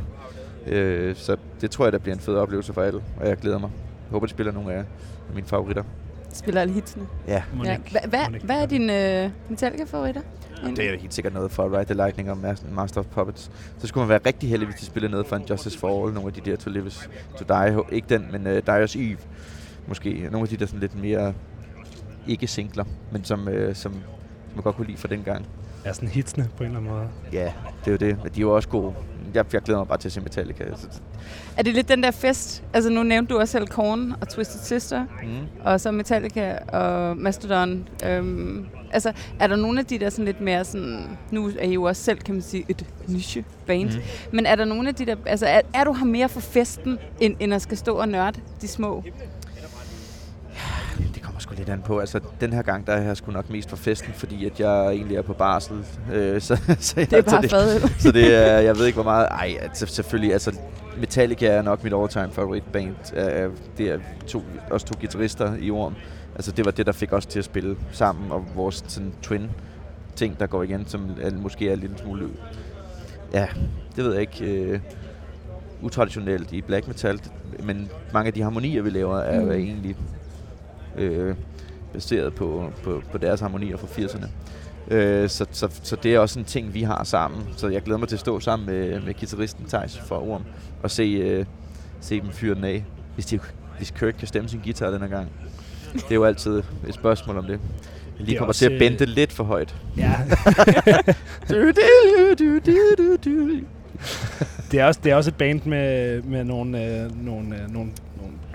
Øh, 0.68 1.16
så 1.16 1.36
det 1.62 1.72
tror 1.72 1.86
jeg, 1.86 1.92
der 1.94 1.98
bliver 2.00 2.16
en 2.16 2.22
fed 2.22 2.36
oplevelse 2.36 2.74
for 2.74 2.82
alle, 2.82 3.02
og 3.22 3.28
jeg 3.28 3.38
glæder 3.38 3.58
mig. 3.60 3.70
Jeg 4.10 4.12
håber, 4.12 4.26
de 4.26 4.30
spiller 4.32 4.52
nogle 4.54 4.74
af 4.74 4.78
af 4.78 4.84
mine 5.34 5.48
favoritter. 5.48 5.84
Spiller 6.34 6.62
alle 6.62 6.74
hitsene. 6.74 7.08
Ja, 7.28 7.34
Ja. 7.34 7.44
Monique. 7.54 7.82
Hva, 7.92 8.00
hva, 8.08 8.24
Monique. 8.26 8.46
hvad 8.46 8.62
er 8.62 8.66
dine 8.66 9.24
øh, 9.24 9.30
Metallica-favoritter? 9.50 10.22
det 10.76 10.80
er 10.88 10.92
jo 10.92 10.98
helt 11.00 11.14
sikkert 11.14 11.34
noget 11.34 11.52
for 11.52 11.78
Ride 11.78 11.86
the 11.86 11.94
Lightning 11.94 12.32
og 12.32 12.38
Mas- 12.44 12.74
Master 12.74 13.00
of 13.02 13.06
Puppets. 13.06 13.52
Så 13.78 13.88
skulle 13.88 14.02
man 14.02 14.10
være 14.10 14.20
rigtig 14.26 14.50
heldig, 14.50 14.68
hvis 14.68 14.80
de 14.80 14.86
spillede 14.86 15.12
noget 15.12 15.28
for 15.28 15.36
en 15.36 15.44
Justice 15.50 15.80
for 15.80 16.04
All, 16.06 16.14
nogle 16.14 16.28
af 16.28 16.34
de 16.44 16.52
der 16.52 16.58
To 16.58 16.70
Live 16.70 16.90
To 17.38 17.46
Die, 17.50 17.80
ikke 17.92 18.10
den, 18.10 18.28
men 18.32 18.48
uh, 18.48 18.54
Dyer's 18.70 19.00
Eve, 19.00 19.18
måske. 19.88 20.28
Nogle 20.32 20.40
af 20.42 20.48
de 20.48 20.58
der 20.58 20.66
sådan 20.66 20.80
lidt 20.80 21.02
mere 21.02 21.34
ikke 22.28 22.48
singler, 22.48 22.84
men 23.12 23.24
som, 23.24 23.48
uh, 23.48 23.54
som, 23.54 23.76
som 23.76 23.94
jeg 24.56 24.64
godt 24.64 24.76
kunne 24.76 24.88
lide 24.88 24.98
fra 24.98 25.08
den 25.08 25.24
gang. 25.24 25.46
Er 25.86 25.94
sådan 25.94 26.10
hitsene 26.10 26.50
på 26.58 26.64
en 26.64 26.70
eller 26.70 26.80
anden 26.80 26.94
måde. 26.94 27.08
Ja, 27.34 27.52
det 27.80 27.88
er 27.88 27.92
jo 27.92 27.98
det. 27.98 28.24
Men 28.24 28.32
de 28.32 28.40
er 28.40 28.42
jo 28.42 28.56
også 28.56 28.70
gode. 28.70 28.94
Jeg, 29.34 29.46
jeg 29.54 29.62
glæder 29.62 29.80
mig 29.80 29.88
bare 29.88 29.98
til 29.98 30.08
at 30.08 30.12
se 30.12 30.22
Metallica. 30.22 30.64
Er 31.58 31.64
det 31.64 31.74
lidt 31.74 31.90
den 31.90 32.04
der 32.04 32.12
fest? 32.12 32.64
Altså 32.74 32.90
nu 32.90 33.04
nævnte 33.04 33.34
du 33.34 33.40
også 33.40 33.52
selv 33.52 33.68
Korn 33.68 34.14
og 34.22 34.30
Twisted 34.30 34.60
Sister, 34.60 35.04
mm. 35.24 35.64
og 35.64 35.82
så 35.82 35.92
Metallica 35.92 36.58
og 36.68 37.18
Mastodon. 37.18 37.88
Øhm, 38.06 38.66
altså, 38.92 39.14
er 39.40 39.48
der 39.48 39.56
nogle 39.56 39.80
af 39.80 39.86
de 39.86 40.00
der 40.00 40.10
sådan 40.10 40.26
lidt 40.26 40.42
mere 40.42 40.66
sådan... 40.66 41.18
Nu 41.32 41.52
er 41.60 41.64
I 41.64 41.74
jo 41.74 41.84
også 41.84 42.04
selv, 42.04 42.20
kan 42.20 42.34
man 42.36 42.42
sige, 42.42 42.66
et 42.70 42.86
niche-band. 43.08 43.90
Mhm. 43.90 43.96
Mm. 43.96 44.36
Men 44.36 44.46
er 44.46 44.56
der 44.56 44.66
nogle 44.66 44.90
af 44.90 44.96
de 44.96 45.06
der... 45.06 45.16
Altså, 45.26 45.46
er, 45.46 45.62
er 45.74 45.84
du 45.84 45.94
her 45.94 46.06
mere 46.06 46.30
for 46.30 46.40
festen, 46.40 47.00
end, 47.20 47.36
end 47.40 47.54
at 47.54 47.62
skal 47.62 47.78
stå 47.78 47.96
og 47.96 48.10
nørde 48.10 48.40
de 48.62 48.68
små? 48.68 49.04
Kommer 51.54 51.66
lidt 51.66 51.70
an 51.70 51.82
på. 51.86 52.00
Altså, 52.00 52.20
den 52.42 52.54
her 52.54 52.62
gang, 52.62 52.88
der 52.88 52.94
er 52.94 53.02
jeg 53.02 53.18
sgu 53.18 53.32
nok 53.32 53.50
mest 53.50 53.70
for 53.70 53.78
festen, 53.78 54.14
fordi 54.14 54.46
at 54.46 54.60
jeg 54.60 54.88
egentlig 54.88 55.18
er 55.18 55.22
på 55.22 55.34
barsel. 55.34 55.76
Øh, 56.14 56.42
så, 56.42 56.56
så 56.80 56.94
jeg, 56.98 57.12
Det 57.12 57.18
er 57.18 57.22
bare 57.22 57.44
fadøl. 57.44 57.90
Så 58.00 58.12
det 58.12 58.36
er, 58.36 58.60
jeg 58.60 58.78
ved 58.78 58.86
ikke 58.86 58.96
hvor 58.96 59.04
meget, 59.04 59.28
ej, 59.32 59.58
altså, 59.62 59.86
selvfølgelig, 59.86 60.34
altså 60.34 60.56
Metallica 61.00 61.48
er 61.48 61.62
nok 61.62 61.84
mit 61.84 61.94
all-time 61.94 62.30
favorit 62.32 62.64
band. 62.64 62.96
Uh, 63.14 63.54
det 63.78 63.90
er 63.92 64.00
to, 64.28 64.44
også 64.72 64.86
to 64.86 64.94
guitarister 65.00 65.56
i 65.60 65.72
Orm. 65.72 65.96
Altså 66.36 66.52
det 66.52 66.66
var 66.66 66.72
det, 66.72 66.86
der 66.86 66.92
fik 66.92 67.14
os 67.14 67.26
til 67.26 67.40
at 67.40 67.46
spille 67.46 67.76
sammen, 67.92 68.32
og 68.32 68.46
vores 68.56 68.84
sådan 68.88 69.14
twin 69.22 69.50
ting, 70.16 70.40
der 70.40 70.48
går 70.48 70.64
igen, 70.64 70.88
som 70.88 71.10
er, 71.22 71.32
måske 71.32 71.70
er 71.70 71.74
en 71.74 71.80
lille 71.80 71.98
smule, 71.98 72.28
ja, 73.34 73.48
det 73.96 74.04
ved 74.04 74.12
jeg 74.14 74.22
ikke, 74.22 74.74
uh, 74.74 74.80
utraditionelt 75.86 76.52
i 76.52 76.62
black 76.62 76.88
metal, 76.88 77.20
men 77.64 77.90
mange 78.14 78.28
af 78.28 78.34
de 78.34 78.42
harmonier, 78.42 78.82
vi 78.82 78.90
laver, 78.90 79.18
er 79.20 79.42
Mm. 79.42 79.52
egentlig 79.52 79.96
øh, 80.98 81.36
baseret 81.94 82.34
på, 82.34 82.72
på, 82.84 83.02
på 83.12 83.18
deres 83.18 83.40
harmonier 83.40 83.78
fra 83.78 83.88
80'erne. 83.88 84.28
Øh, 84.94 85.30
så, 85.30 85.46
så, 85.52 85.70
så 85.84 85.96
det 85.96 86.16
er 86.16 86.20
også 86.20 86.40
en 86.40 86.46
ting, 86.46 86.74
vi 86.74 86.84
har 86.84 87.04
sammen. 87.04 87.42
Så 87.58 87.68
jeg 87.68 87.82
glæder 87.82 88.00
mig 88.00 88.08
til 88.08 88.16
at 88.16 88.20
stå 88.20 88.40
sammen 88.40 88.66
med, 88.66 89.02
med 89.02 89.14
guitaristen 89.14 89.66
Thijs 89.66 90.00
fra 90.00 90.22
Orm 90.22 90.44
og 90.84 90.92
se, 90.92 91.04
øh, 91.04 91.46
se 92.02 92.22
dem 92.22 92.32
fyre 92.32 92.56
den 92.56 92.64
af, 92.64 92.86
hvis, 93.16 93.26
de, 93.26 93.40
hvis 93.78 93.92
Kirk 93.92 94.14
kan 94.20 94.28
stemme 94.28 94.50
sin 94.50 94.60
guitar 94.64 94.92
den 94.92 95.02
her 95.02 95.08
gang. 95.08 95.30
Det 95.94 96.12
er 96.12 96.16
jo 96.16 96.24
altid 96.26 96.64
et 96.88 96.94
spørgsmål 96.94 97.38
om 97.38 97.46
det. 97.46 97.60
Jeg 98.20 98.26
lige 98.26 98.36
er 98.36 98.40
kommer 98.40 98.50
også, 98.50 98.60
til 98.60 98.72
at 98.74 98.80
bende 98.80 98.94
øh, 98.94 99.00
det 99.00 99.10
lidt 99.10 99.32
for 99.32 99.44
højt. 99.44 99.76
Ja. 99.98 100.14
Det, 104.72 104.80
er 104.80 104.86
også, 104.86 105.00
det 105.04 105.12
er 105.12 105.16
også 105.16 105.30
et 105.30 105.36
band 105.36 105.62
med, 105.66 106.22
med 106.22 106.44
nogle, 106.44 106.86
øh, 106.86 107.26
nogle, 107.26 107.62
øh, 107.62 107.74
nogle 107.74 107.92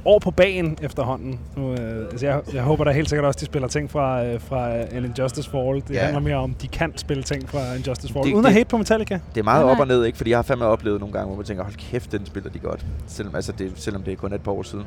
år 0.04 0.18
på 0.18 0.30
bagen 0.30 0.78
efterhånden. 0.82 1.40
Nu, 1.56 1.72
øh, 1.72 2.06
altså 2.10 2.26
jeg, 2.26 2.40
jeg 2.54 2.62
håber 2.62 2.84
da 2.84 2.90
helt 2.90 3.08
sikkert 3.08 3.24
også, 3.26 3.40
de 3.40 3.44
spiller 3.46 3.68
ting 3.68 3.90
fra, 3.90 4.24
øh, 4.24 4.40
fra 4.40 4.70
An 4.74 5.04
Injustice 5.04 5.50
for 5.50 5.72
All. 5.72 5.82
Det 5.88 5.94
Ja. 5.94 6.00
handler 6.02 6.20
mere 6.20 6.36
om, 6.36 6.54
de 6.54 6.68
kan 6.68 6.92
spille 6.96 7.22
ting 7.22 7.48
fra 7.48 7.74
Injustice 7.74 8.12
for 8.12 8.20
All. 8.20 8.28
Det- 8.28 8.34
Uden 8.34 8.46
at 8.46 8.48
det- 8.48 8.56
hate 8.58 8.68
på 8.68 8.76
Metallica. 8.76 9.20
Det 9.34 9.40
er 9.40 9.44
meget 9.44 9.62
Nej, 9.64 9.70
op 9.70 9.76
nej. 9.76 9.82
og 9.82 9.88
ned, 9.88 10.04
ikke? 10.04 10.18
Fordi 10.18 10.30
jeg 10.30 10.38
har 10.38 10.42
fandme 10.42 10.64
oplevet 10.64 11.00
nogle 11.00 11.12
gange, 11.12 11.26
hvor 11.26 11.36
man 11.36 11.44
tænker, 11.44 11.62
hold 11.64 11.74
kæft, 11.74 12.12
den 12.12 12.26
spiller 12.26 12.50
de 12.50 12.58
godt. 12.58 12.86
Selvom, 13.06 13.34
altså 13.34 13.52
det, 13.52 13.72
selvom 13.76 14.02
det 14.02 14.12
er 14.12 14.16
kun 14.16 14.32
et 14.32 14.40
par 14.42 14.52
år 14.52 14.62
siden. 14.62 14.84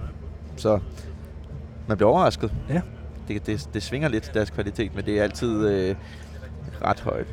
Så 0.55 0.79
man 1.87 1.97
bliver 1.97 2.09
overrasket. 2.09 2.51
Ja. 2.69 2.81
Det, 3.27 3.45
det, 3.47 3.69
det 3.73 3.83
svinger 3.83 4.09
lidt 4.09 4.31
deres 4.33 4.49
kvalitet, 4.49 4.95
men 4.95 5.05
det 5.05 5.19
er 5.19 5.23
altid 5.23 5.67
øh, 5.69 5.95
ret 6.85 6.99
højt 6.99 7.27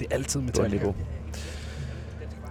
Det 0.00 0.06
er 0.10 0.14
altid 0.14 0.40
Metallica. 0.40 0.76
niveau. 0.76 0.94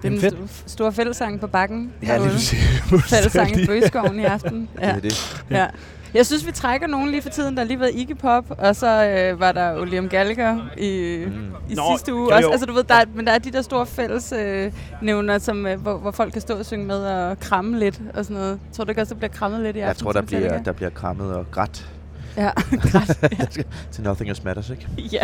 Den 0.03 0.19
fedt. 0.19 0.33
st- 0.35 0.63
store 0.67 0.93
fællesang 0.93 1.39
på 1.39 1.47
bakken. 1.47 1.91
Ja, 2.03 2.17
lige 2.17 2.29
præcis. 2.29 2.59
Fællesang 3.15 3.59
i. 3.59 3.65
Bøgeskoven 3.67 4.19
i 4.19 4.23
aften. 4.35 4.69
Ja. 4.81 4.87
Ja. 4.87 4.95
Det 4.95 4.97
er 5.05 5.09
det. 5.09 5.45
ja. 5.51 5.67
Jeg 6.13 6.25
synes, 6.25 6.45
vi 6.47 6.51
trækker 6.51 6.87
nogen 6.87 7.11
lige 7.11 7.21
for 7.21 7.29
tiden. 7.29 7.55
Der 7.55 7.61
har 7.61 7.67
lige 7.67 7.79
været 7.79 7.91
Iggy 7.95 8.15
Pop, 8.17 8.45
og 8.49 8.75
så 8.75 9.05
øh, 9.05 9.39
var 9.39 9.51
der 9.51 9.79
William 9.79 10.09
Gallagher 10.09 10.59
i, 10.77 11.23
Mm. 11.27 11.31
i 11.69 11.73
Nå, 11.73 11.81
sidste 11.95 12.13
uge. 12.13 12.23
jo, 12.23 12.35
Også, 12.35 12.47
jo. 12.47 12.51
altså, 12.51 12.65
du 12.65 12.73
ved, 12.73 12.83
der 12.83 12.95
er, 12.95 13.05
men 13.15 13.27
der 13.27 13.31
er 13.31 13.37
de 13.37 13.51
der 13.51 13.61
store 13.61 13.85
fælles 13.85 14.31
øh, 14.39 14.71
nævner, 15.01 15.37
som, 15.37 15.65
øh, 15.67 15.79
hvor, 15.81 15.97
hvor 15.97 16.11
folk 16.11 16.33
kan 16.33 16.41
stå 16.41 16.57
og 16.57 16.65
synge 16.65 16.85
med 16.85 16.95
og 17.05 17.39
kramme 17.39 17.79
lidt 17.79 18.01
og 18.13 18.25
sådan 18.25 18.37
noget. 18.41 18.59
Tror 18.73 18.83
du 18.83 18.91
ikke 18.91 19.01
også, 19.01 19.13
der 19.13 19.17
bliver 19.19 19.31
krammet 19.31 19.61
lidt 19.61 19.75
i 19.75 19.79
Jeg 19.79 19.89
aften 19.89 20.03
tror, 20.03 20.11
der 20.11 20.21
bliver, 20.21 20.63
der 20.63 20.71
bliver 20.71 20.89
krammet 20.89 21.33
og 21.33 21.45
grædt 21.51 21.89
Ja, 22.37 22.49
græt. 22.91 23.17
til 23.91 24.03
Nothing 24.03 24.29
Else 24.29 24.41
Matters, 24.45 24.69
ikke? 24.69 24.87
ja. 24.97 25.23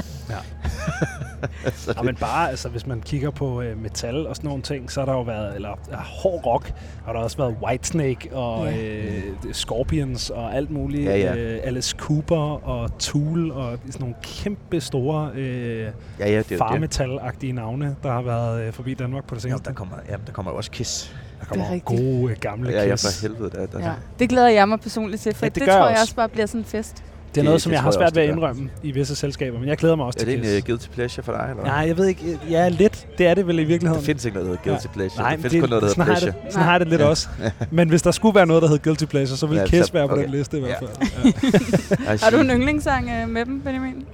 Så 1.73 1.93
Ja, 1.97 2.01
men 2.01 2.15
bare, 2.15 2.49
altså, 2.49 2.69
hvis 2.69 2.87
man 2.87 3.01
kigger 3.01 3.29
på 3.29 3.61
øh, 3.61 3.81
metal 3.81 4.27
og 4.27 4.35
sådan 4.35 4.47
nogle 4.47 4.63
ting, 4.63 4.91
så 4.91 4.99
har 5.01 5.05
der 5.05 5.13
jo 5.13 5.21
været, 5.21 5.55
eller 5.55 5.69
ja, 5.91 5.95
hård 5.97 6.45
rock, 6.45 6.73
har 7.05 7.13
der 7.13 7.19
også 7.19 7.37
været 7.37 7.55
Whitesnake 7.63 8.29
og 8.35 8.65
Ja. 8.71 8.77
øh, 8.81 9.23
Scorpions 9.51 10.29
og 10.29 10.55
alt 10.55 10.71
muligt. 10.71 11.05
Ja, 11.05 11.17
ja. 11.17 11.35
Øh, 11.35 11.59
Alice 11.63 11.95
Cooper 11.99 12.67
og 12.67 12.99
Tool 12.99 13.51
og 13.51 13.77
sådan 13.85 13.99
nogle 14.01 14.15
kæmpe 14.23 14.81
store 14.81 15.31
øh, 15.35 15.79
ja, 15.79 15.89
ja, 16.19 16.27
det 16.27 16.37
er 16.37 16.43
det. 16.43 16.57
farmetal-agtige 16.61 17.51
navne, 17.53 17.95
der 18.03 18.11
har 18.11 18.21
været 18.21 18.61
øh, 18.61 18.73
forbi 18.73 18.93
Danmark 18.93 19.25
på 19.27 19.35
det 19.35 19.43
Ja, 19.45 19.49
seneste. 19.49 19.69
der 19.69 19.75
kommer, 19.75 19.95
ja, 20.09 20.15
der 20.27 20.31
kommer 20.31 20.51
jo 20.51 20.57
også 20.57 20.71
Kiss. 20.71 21.15
der 21.39 21.45
kommer 21.45 21.65
Det 21.65 21.75
er 21.75 21.79
gode, 21.79 22.35
gamle 22.35 22.69
Ja, 22.71 22.83
ja, 22.85 22.91
Kiss. 22.91 23.21
for 23.21 23.27
helvede. 23.27 23.49
Der, 23.49 23.65
der, 23.65 23.79
ja. 23.87 23.93
Det 24.19 24.29
glæder 24.29 24.47
jeg 24.49 24.69
mig 24.69 24.79
personligt 24.79 25.21
til, 25.21 25.35
for 25.35 25.45
Ja, 25.45 25.45
ja, 25.45 25.49
det 25.49 25.55
det, 25.55 25.63
gør 25.65 25.73
tror 25.73 25.79
jeg 25.81 25.85
jeg 25.85 25.91
også. 25.91 26.01
også 26.03 26.15
bare 26.15 26.29
bliver 26.29 26.45
sådan 26.45 26.61
en 26.61 26.65
fest. 26.65 27.03
Det 27.35 27.41
er 27.41 27.43
noget, 27.43 27.55
Det- 27.55 27.61
som 27.61 27.69
det 27.69 27.73
jeg 27.75 27.81
har 27.81 27.87
jeg 27.89 27.93
svært 27.93 28.03
også, 28.05 28.15
ved 28.15 28.23
at 28.23 28.27
det 28.29 28.35
indrømme 28.35 28.69
i 28.83 28.91
visse 28.91 29.15
selskaber, 29.15 29.59
men 29.59 29.67
jeg 29.69 29.77
glæder 29.77 29.95
mig 29.95 30.05
også 30.05 30.17
Er 30.19 30.19
til 30.19 30.27
det 30.27 30.35
en 30.37 30.41
Kiss. 30.43 30.63
uh, 30.63 30.67
guilty 30.67 30.87
pleasure 30.89 31.23
for 31.23 31.31
dig, 31.31 31.47
eller? 31.49 31.63
Nej, 31.63 31.73
jeg 31.87 31.97
ved 31.97 32.05
ikke. 32.05 32.39
Ja, 32.49 32.67
lidt. 32.69 33.07
Det 33.17 33.27
er 33.27 33.33
det 33.33 33.47
vel 33.47 33.59
i 33.59 33.63
virkeligheden. 33.63 34.01
Der 34.01 34.05
findes 34.05 34.25
ikke 34.25 34.37
noget, 34.37 34.49
der 34.49 34.55
hedder 34.57 34.69
guilty 34.71 34.87
pleasure. 34.93 35.21
Nej, 35.23 35.29
der 35.29 35.37
men 35.37 35.43
findes 35.51 35.61
kun 35.61 35.69
noget, 35.69 35.83
der 35.83 35.89
sådan 35.89 36.03
hedder 36.03 36.19
pleasure. 36.19 36.43
det, 36.45 36.53
sådan 36.53 36.63
har 36.65 36.71
jeg 36.71 36.79
det 36.79 36.87
lidt 36.87 37.01
Nej. 37.01 37.09
også. 37.09 37.27
Men 37.71 37.89
hvis 37.89 38.01
der 38.01 38.11
skulle 38.11 38.35
være 38.35 38.45
noget, 38.45 38.63
der 38.63 38.69
hed 38.69 38.79
Guilty 38.79 39.05
Pleasure, 39.05 39.37
så 39.37 39.45
ville 39.47 39.61
Ja, 39.61 39.67
Kiss 39.67 39.87
så- 39.87 39.93
være 39.93 40.07
på 40.07 40.13
okay. 40.13 40.23
den 40.23 40.31
liste 40.31 40.57
i 40.57 40.59
hvert 40.59 40.71
Ja. 40.81 40.87
fald. 40.87 40.89
Ja. 42.05 42.17
Har 42.23 42.29
du 42.31 42.37
en 42.37 42.49
yndlingssang 42.49 43.09
øh, 43.09 43.29
med 43.29 43.45
dem, 43.45 43.61
Benjamin? 43.61 44.05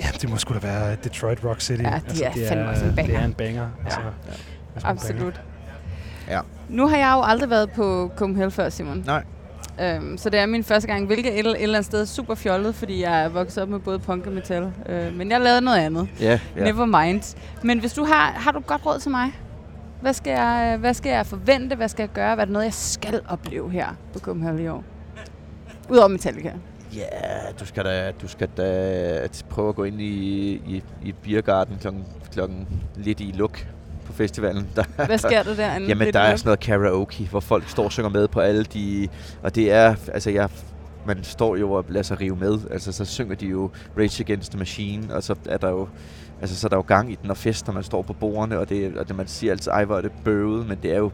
Ja, 0.00 0.06
det 0.20 0.30
må 0.30 0.36
sgu 0.36 0.54
da 0.54 0.58
være 0.58 0.96
Detroit 1.04 1.38
Rock 1.44 1.60
City. 1.60 1.82
Altså, 1.86 2.24
Ja, 2.24 2.30
de 2.34 2.42
er 2.44 2.48
fandme 2.48 2.68
også 2.68 2.84
en 2.84 2.94
banger. 2.96 3.12
Det 3.12 3.20
er 3.20 3.24
en 3.24 3.32
banger. 3.32 3.66
Altså, 3.84 4.00
Ja. 4.00 4.06
det 4.06 4.32
er 4.76 4.80
sgu 4.80 4.90
en 4.90 4.96
banger. 4.96 5.02
Absolut. 5.02 5.40
Ja. 6.30 6.40
Nu 6.68 6.86
har 6.88 6.96
jeg 6.96 7.12
jo 7.16 7.22
aldrig 7.22 7.50
været 7.50 7.70
på 7.70 8.10
Copenhagen 8.16 8.50
før, 8.50 8.68
Simon. 8.68 9.02
Nej. 9.06 9.22
Øhm, 9.80 10.18
så 10.18 10.30
det 10.30 10.40
er 10.40 10.46
min 10.46 10.64
første 10.64 10.88
gang, 10.88 11.06
hvilket 11.06 11.38
et, 11.38 11.46
et 11.46 11.62
eller 11.62 11.78
andet 11.78 11.84
sted 11.84 12.00
er 12.00 12.04
super 12.04 12.34
fjollet, 12.34 12.74
fordi 12.74 13.02
jeg 13.02 13.24
er 13.24 13.28
vokset 13.28 13.62
op 13.62 13.68
med 13.68 13.78
både 13.78 13.98
punk 13.98 14.26
og 14.26 14.32
metal. 14.32 14.72
Øh, 14.88 15.14
men 15.16 15.30
jeg 15.30 15.40
lavede 15.40 15.60
noget 15.60 15.78
andet. 15.78 16.08
Ja, 16.20 16.40
Ja. 16.56 16.64
Never 16.64 16.84
mind. 17.04 17.36
Men 17.62 17.78
hvis 17.78 17.92
du 17.92 18.04
har, 18.04 18.30
har 18.30 18.52
du 18.52 18.60
godt 18.60 18.86
råd 18.86 18.98
til 18.98 19.10
mig? 19.10 19.32
Hvad 20.00 20.12
skal, 20.12 20.30
jeg, 20.30 20.76
hvad 20.80 20.94
skal 20.94 21.10
jeg 21.10 21.26
forvente? 21.26 21.76
Hvad 21.76 21.88
skal 21.88 22.02
jeg 22.02 22.10
gøre? 22.12 22.34
Hvad 22.34 22.42
er 22.42 22.46
det 22.46 22.52
noget, 22.52 22.64
jeg 22.64 22.74
skal 22.74 23.20
opleve 23.28 23.70
her 23.70 23.86
på 24.12 24.18
Copenhagen 24.18 24.58
i 24.58 24.68
år? 24.68 24.84
Udover 25.90 26.08
Metallica. 26.08 26.52
Ja, 26.94 27.02
du 27.60 27.66
skal 27.66 27.84
da, 27.84 28.12
du 28.22 28.28
skal 28.28 28.48
da 28.56 29.28
prøve 29.50 29.68
at 29.68 29.74
gå 29.74 29.84
ind 29.84 30.00
i, 30.00 30.52
i, 30.66 30.82
i 31.02 31.12
Biergarten 31.12 31.76
klokken, 31.80 32.04
klokken 32.32 32.68
lidt 32.96 33.20
i 33.20 33.32
luk 33.36 33.66
på 34.06 34.12
festivalen. 34.12 34.68
Der, 34.76 35.06
Hvad 35.06 35.18
sker 35.18 35.42
der 35.42 35.54
der? 35.54 35.72
Jamen, 35.88 36.12
der 36.12 36.20
er 36.20 36.36
sådan 36.36 36.48
noget 36.48 36.60
karaoke, 36.60 37.28
hvor 37.30 37.40
folk 37.40 37.68
står 37.68 37.84
og 37.84 37.92
synger 37.92 38.10
med 38.10 38.28
på 38.28 38.40
alle 38.40 38.64
de... 38.64 39.08
Og 39.42 39.54
det 39.54 39.72
er, 39.72 39.94
altså 40.14 40.30
jeg, 40.30 40.48
man 41.06 41.24
står 41.24 41.56
jo 41.56 41.72
og 41.72 41.84
lader 41.88 42.02
sig 42.02 42.20
rive 42.20 42.36
med. 42.36 42.58
Altså, 42.70 42.92
så 42.92 43.04
synger 43.04 43.34
de 43.34 43.46
jo 43.46 43.70
Rage 43.98 44.24
Against 44.24 44.50
the 44.52 44.58
Machine, 44.58 45.14
og 45.14 45.22
så 45.22 45.34
er 45.46 45.56
der 45.56 45.70
jo... 45.70 45.88
Altså, 46.40 46.56
så 46.56 46.66
er 46.66 46.68
der 46.68 46.76
jo 46.76 46.84
gang 46.86 47.12
i 47.12 47.18
den, 47.22 47.30
og 47.30 47.36
fest, 47.36 47.66
når 47.66 47.74
man 47.74 47.82
står 47.82 48.02
på 48.02 48.12
bordene, 48.12 48.58
og, 48.58 48.68
det, 48.68 48.96
og 48.96 49.08
det, 49.08 49.16
man 49.16 49.26
siger 49.26 49.52
altid, 49.52 49.70
ej, 49.70 49.84
hvor 49.84 49.96
er 49.96 50.00
det 50.00 50.12
bøvet, 50.24 50.68
men 50.68 50.78
det 50.82 50.92
er 50.92 50.98
jo 50.98 51.10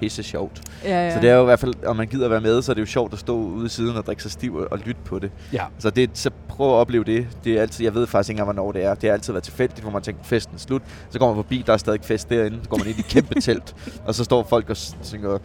pisse 0.00 0.22
sjovt. 0.22 0.62
Ja, 0.84 1.06
ja. 1.06 1.14
Så 1.14 1.20
det 1.20 1.30
er 1.30 1.34
jo 1.34 1.42
i 1.42 1.44
hvert 1.44 1.60
fald, 1.60 1.74
om 1.86 1.96
man 1.96 2.06
gider 2.06 2.28
være 2.28 2.40
med, 2.40 2.62
så 2.62 2.72
er 2.72 2.74
det 2.74 2.80
jo 2.80 2.86
sjovt 2.86 3.12
at 3.12 3.18
stå 3.18 3.36
ude 3.36 3.66
i 3.66 3.68
siden 3.68 3.96
og 3.96 4.06
drikke 4.06 4.22
sig 4.22 4.30
stiv 4.30 4.54
og, 4.54 4.68
og 4.70 4.78
lytte 4.78 5.00
på 5.04 5.18
det. 5.18 5.30
Ja. 5.52 5.64
Så, 5.78 5.90
det, 5.90 6.10
så 6.14 6.30
prøv 6.48 6.68
at 6.68 6.74
opleve 6.74 7.04
det. 7.04 7.28
det 7.44 7.58
er 7.58 7.62
altid, 7.62 7.84
jeg 7.84 7.94
ved 7.94 8.06
faktisk 8.06 8.30
ikke 8.30 8.40
engang, 8.40 8.54
hvornår 8.54 8.72
det 8.72 8.84
er. 8.84 8.94
Det 8.94 9.08
har 9.08 9.14
altid 9.14 9.32
været 9.32 9.44
tilfældigt, 9.44 9.80
hvor 9.80 9.90
man 9.90 10.02
tænker, 10.02 10.24
festen 10.24 10.54
er 10.54 10.58
slut. 10.58 10.82
Så 11.10 11.18
går 11.18 11.26
man 11.26 11.36
forbi, 11.36 11.64
der 11.66 11.72
er 11.72 11.76
stadig 11.76 12.00
fest 12.04 12.30
derinde. 12.30 12.58
Så 12.62 12.68
går 12.68 12.76
man 12.78 12.86
ind 12.86 12.96
i 12.96 13.00
et 13.00 13.06
kæmpe 13.06 13.40
telt, 13.40 13.76
og 14.06 14.14
så 14.14 14.24
står 14.24 14.46
folk 14.48 14.70
og 14.70 14.76
synger 14.76 15.38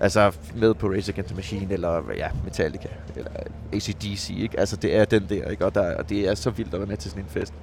altså 0.00 0.32
med 0.54 0.74
på 0.74 0.86
Race 0.86 1.12
Against 1.12 1.28
the 1.28 1.36
Machine, 1.36 1.72
eller 1.72 2.02
ja, 2.16 2.28
Metallica, 2.44 2.88
eller 3.16 3.30
ACDC, 3.72 4.30
ikke? 4.38 4.60
Altså 4.60 4.76
det 4.76 4.96
er 4.96 5.04
den 5.04 5.26
der, 5.28 5.48
ikke? 5.48 5.64
Og, 5.64 5.74
der, 5.74 5.96
og 5.96 6.08
det 6.08 6.28
er 6.28 6.34
så 6.34 6.50
vildt 6.50 6.74
at 6.74 6.80
være 6.80 6.88
med 6.88 6.96
til 6.96 7.10
sådan 7.10 7.24
en 7.24 7.30
fest. 7.30 7.54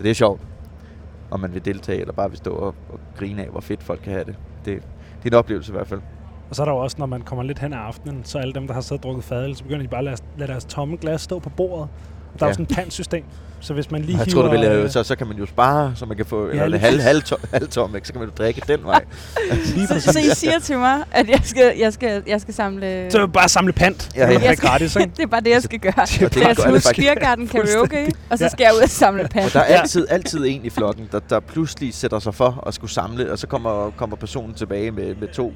Så 0.00 0.04
det 0.04 0.10
er 0.10 0.14
sjovt, 0.14 0.40
om 1.30 1.40
man 1.40 1.54
vil 1.54 1.64
deltage, 1.64 2.00
eller 2.00 2.12
bare 2.12 2.28
vil 2.30 2.38
stå 2.38 2.50
og, 2.50 2.74
og 2.88 3.00
grine 3.16 3.42
af, 3.44 3.48
hvor 3.50 3.60
fedt 3.60 3.82
folk 3.82 4.00
kan 4.02 4.12
have 4.12 4.24
det. 4.24 4.34
Det, 4.64 4.82
det 5.22 5.24
er 5.24 5.26
en 5.26 5.34
oplevelse 5.34 5.72
i 5.72 5.76
hvert 5.76 5.86
fald. 5.86 6.00
Og 6.50 6.56
så 6.56 6.62
er 6.62 6.64
der 6.64 6.72
jo 6.72 6.78
også, 6.78 6.96
når 6.98 7.06
man 7.06 7.22
kommer 7.22 7.42
lidt 7.42 7.58
hen 7.58 7.72
af 7.72 7.78
aftenen, 7.78 8.24
så 8.24 8.38
alle 8.38 8.52
dem, 8.52 8.66
der 8.66 8.74
har 8.74 8.80
siddet 8.80 9.04
og 9.04 9.08
drukket 9.08 9.24
fadel, 9.24 9.56
så 9.56 9.62
begynder 9.62 9.82
de 9.82 9.88
bare 9.88 9.98
at 9.98 10.04
lade, 10.04 10.16
lade 10.36 10.52
deres 10.52 10.64
tomme 10.64 10.96
glas 10.96 11.20
stå 11.20 11.38
på 11.38 11.50
bordet. 11.50 11.88
Der 12.38 12.38
ja. 12.40 12.44
er 12.44 12.46
Ja. 12.46 12.50
jo 12.50 12.52
sådan 12.52 12.66
et 12.70 12.76
pantsystem. 12.76 13.24
Så 13.62 13.74
hvis 13.74 13.90
man 13.90 14.02
lige 14.02 14.18
Jeg 14.18 14.24
hiver... 14.24 14.34
tror, 14.34 14.42
du 14.42 14.50
vil, 14.50 14.64
øh, 14.64 14.90
så, 14.90 15.02
så 15.02 15.16
kan 15.16 15.26
man 15.26 15.36
jo 15.36 15.46
spare, 15.46 15.92
så 15.96 16.06
man 16.06 16.16
kan 16.16 16.26
få 16.26 16.50
Ja, 16.54 16.66
lige 16.66 16.78
halv, 16.80 17.00
halv, 17.00 17.22
tom, 17.22 17.38
halv 17.52 17.68
tom, 17.68 17.94
ikke? 17.96 18.06
så 18.06 18.12
kan 18.12 18.20
man 18.20 18.28
jo 18.28 18.34
drikke 18.38 18.62
den 18.68 18.84
vej. 18.84 19.04
lige 19.74 19.86
så, 19.86 20.00
så 20.00 20.18
I 20.18 20.34
siger 20.34 20.58
til 20.58 20.78
mig, 20.78 20.98
at 21.12 21.28
jeg 21.28 21.40
skal, 21.44 21.72
jeg 21.78 21.92
skal, 21.92 22.22
jeg 22.26 22.40
skal 22.40 22.54
samle... 22.54 23.10
Så 23.10 23.26
bare 23.26 23.48
samle 23.48 23.72
pant. 23.72 24.08
Ja, 24.16 24.26
Ja, 24.26 24.32
ja. 24.32 24.44
Jeg 24.44 24.56
skal- 24.56 24.68
gratis, 24.68 24.96
ikke? 24.96 25.12
det 25.16 25.22
er 25.22 25.26
bare 25.26 25.40
det, 25.40 25.50
jeg 25.50 25.62
skal 25.62 25.78
gøre. 25.78 25.92
Det 26.06 26.20
Jeg 26.20 26.30
skal 26.30 26.40
det 26.40 26.56
huske 26.56 26.80
faktisk. 26.82 26.96
Biergarten 26.96 27.46
karaoke, 27.48 28.12
og 28.30 28.38
så 28.38 28.44
Ja. 28.44 28.48
skal 28.48 28.64
jeg 28.64 28.72
ud 28.76 28.80
og 28.82 28.88
samle 28.88 29.28
pand. 29.28 29.44
Og 29.44 29.52
der 29.52 29.60
er 29.60 29.64
altid, 29.80 30.06
altid 30.10 30.46
en 30.46 30.64
i 30.64 30.70
flokken, 30.70 31.08
der, 31.12 31.18
der 31.30 31.40
pludselig 31.40 31.94
sætter 31.94 32.18
sig 32.18 32.34
for 32.34 32.64
at 32.66 32.74
skulle 32.74 32.90
samle, 32.90 33.32
og 33.32 33.38
så 33.38 33.46
kommer, 33.46 33.90
kommer 33.96 34.16
personen 34.16 34.54
tilbage 34.54 34.90
med, 34.90 35.14
med 35.14 35.28
to 35.28 35.52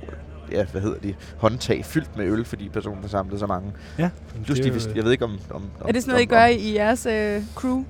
ja, 0.53 0.65
hvad 0.65 0.81
hedder 0.83 0.99
de, 0.99 1.15
håndtag 1.39 1.85
fyldt 1.85 2.17
med 2.17 2.25
øl, 2.27 2.45
fordi 2.45 2.69
personen 2.69 3.01
har 3.03 3.09
samlet 3.09 3.39
så 3.41 3.47
mange. 3.47 3.73
Ja. 3.99 4.11
Pludselig, 4.45 4.73
hvis, 4.73 4.89
jeg 4.97 5.05
ved 5.05 5.13
ikke 5.13 5.25
om... 5.25 5.39
om, 5.51 5.63
om 5.81 5.89
Er 5.89 5.93
det 5.93 6.03
sådan 6.03 6.13
noget, 6.13 6.23
I 6.23 6.27
om, 6.27 6.29
gør 6.29 6.45
om, 6.45 6.51
i 6.59 6.75
jeres 6.75 7.07
øh, 7.07 7.43
crew? 7.55 7.85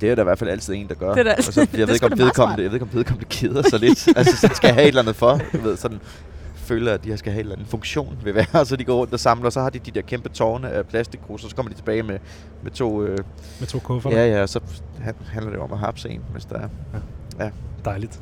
Det 0.00 0.10
er 0.10 0.14
der 0.14 0.22
i 0.22 0.24
hvert 0.24 0.38
fald 0.38 0.50
altid 0.50 0.74
en, 0.74 0.88
der 0.88 0.94
gør. 0.94 1.10
Det 1.14 1.18
er 1.20 1.22
der 1.22 1.34
og 1.36 1.42
så, 1.44 1.60
jeg, 1.60 1.68
Det 1.72 1.88
ved 1.88 1.94
ikke, 1.94 2.06
om 2.06 2.18
vedkommende, 2.18 2.62
jeg 2.62 2.70
ved 2.70 2.76
ikke, 2.76 2.86
om 2.86 2.94
vedkommende 2.94 3.28
keder 3.30 3.62
sig 3.62 3.80
lidt. 3.80 4.08
altså, 4.18 4.36
så 4.36 4.50
skal 4.54 4.70
have 4.70 4.82
et 4.82 4.88
eller 4.88 5.02
andet 5.02 5.16
for. 5.16 5.40
Du 5.52 5.58
ved, 5.58 5.76
sådan 5.76 5.98
føler, 6.56 6.92
at 6.94 7.04
de 7.04 7.16
skal 7.16 7.32
have 7.32 7.40
en 7.40 7.44
eller 7.46 7.54
anden 7.56 7.68
funktion 7.68 8.18
ved 8.24 8.32
hver, 8.32 8.64
så 8.64 8.76
de 8.76 8.84
går 8.84 8.94
rundt 8.96 9.12
og 9.12 9.20
samler, 9.20 9.46
og 9.46 9.52
så 9.52 9.60
har 9.60 9.70
de 9.70 9.78
de 9.78 9.90
der 9.90 10.00
kæmpe 10.00 10.28
tårne 10.28 10.70
af 10.70 10.86
plastikkrus, 10.86 11.44
og 11.44 11.50
så 11.50 11.56
kommer 11.56 11.70
de 11.72 11.76
tilbage 11.78 12.02
med, 12.02 12.18
med 12.62 12.70
to... 12.70 13.02
Øh, 13.04 13.18
Med 13.60 13.66
to 13.68 13.78
kufferter. 13.78 14.18
ja, 14.24 14.26
ja, 14.36 14.42
og 14.42 14.48
så 14.48 14.60
han- 15.00 15.14
handler 15.32 15.50
det 15.52 15.60
om 15.60 15.72
at 15.72 15.78
hapse 15.78 16.08
en, 16.10 16.20
hvis 16.32 16.44
der 16.44 16.68
er. 17.38 17.50
Dejligt. 17.84 18.20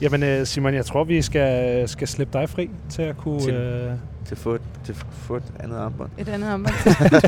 Jamen 0.00 0.22
øh, 0.22 0.46
Simon, 0.46 0.74
jeg 0.74 0.86
tror, 0.86 1.04
vi 1.04 1.22
skal, 1.22 1.88
skal 1.88 2.08
slippe 2.08 2.38
dig 2.38 2.48
fri 2.48 2.70
til 2.90 3.02
at 3.02 3.16
kunne... 3.16 3.40
Til- 3.40 3.54
Øh, 3.54 3.90
til 4.26 4.36
få 4.36 4.54
et, 4.54 4.60
til 4.84 4.94
få 5.12 5.36
et 5.36 5.42
andet 5.60 5.76
armbånd. 5.76 6.10
Et 6.18 6.28
andet 6.28 6.52
om, 6.52 6.64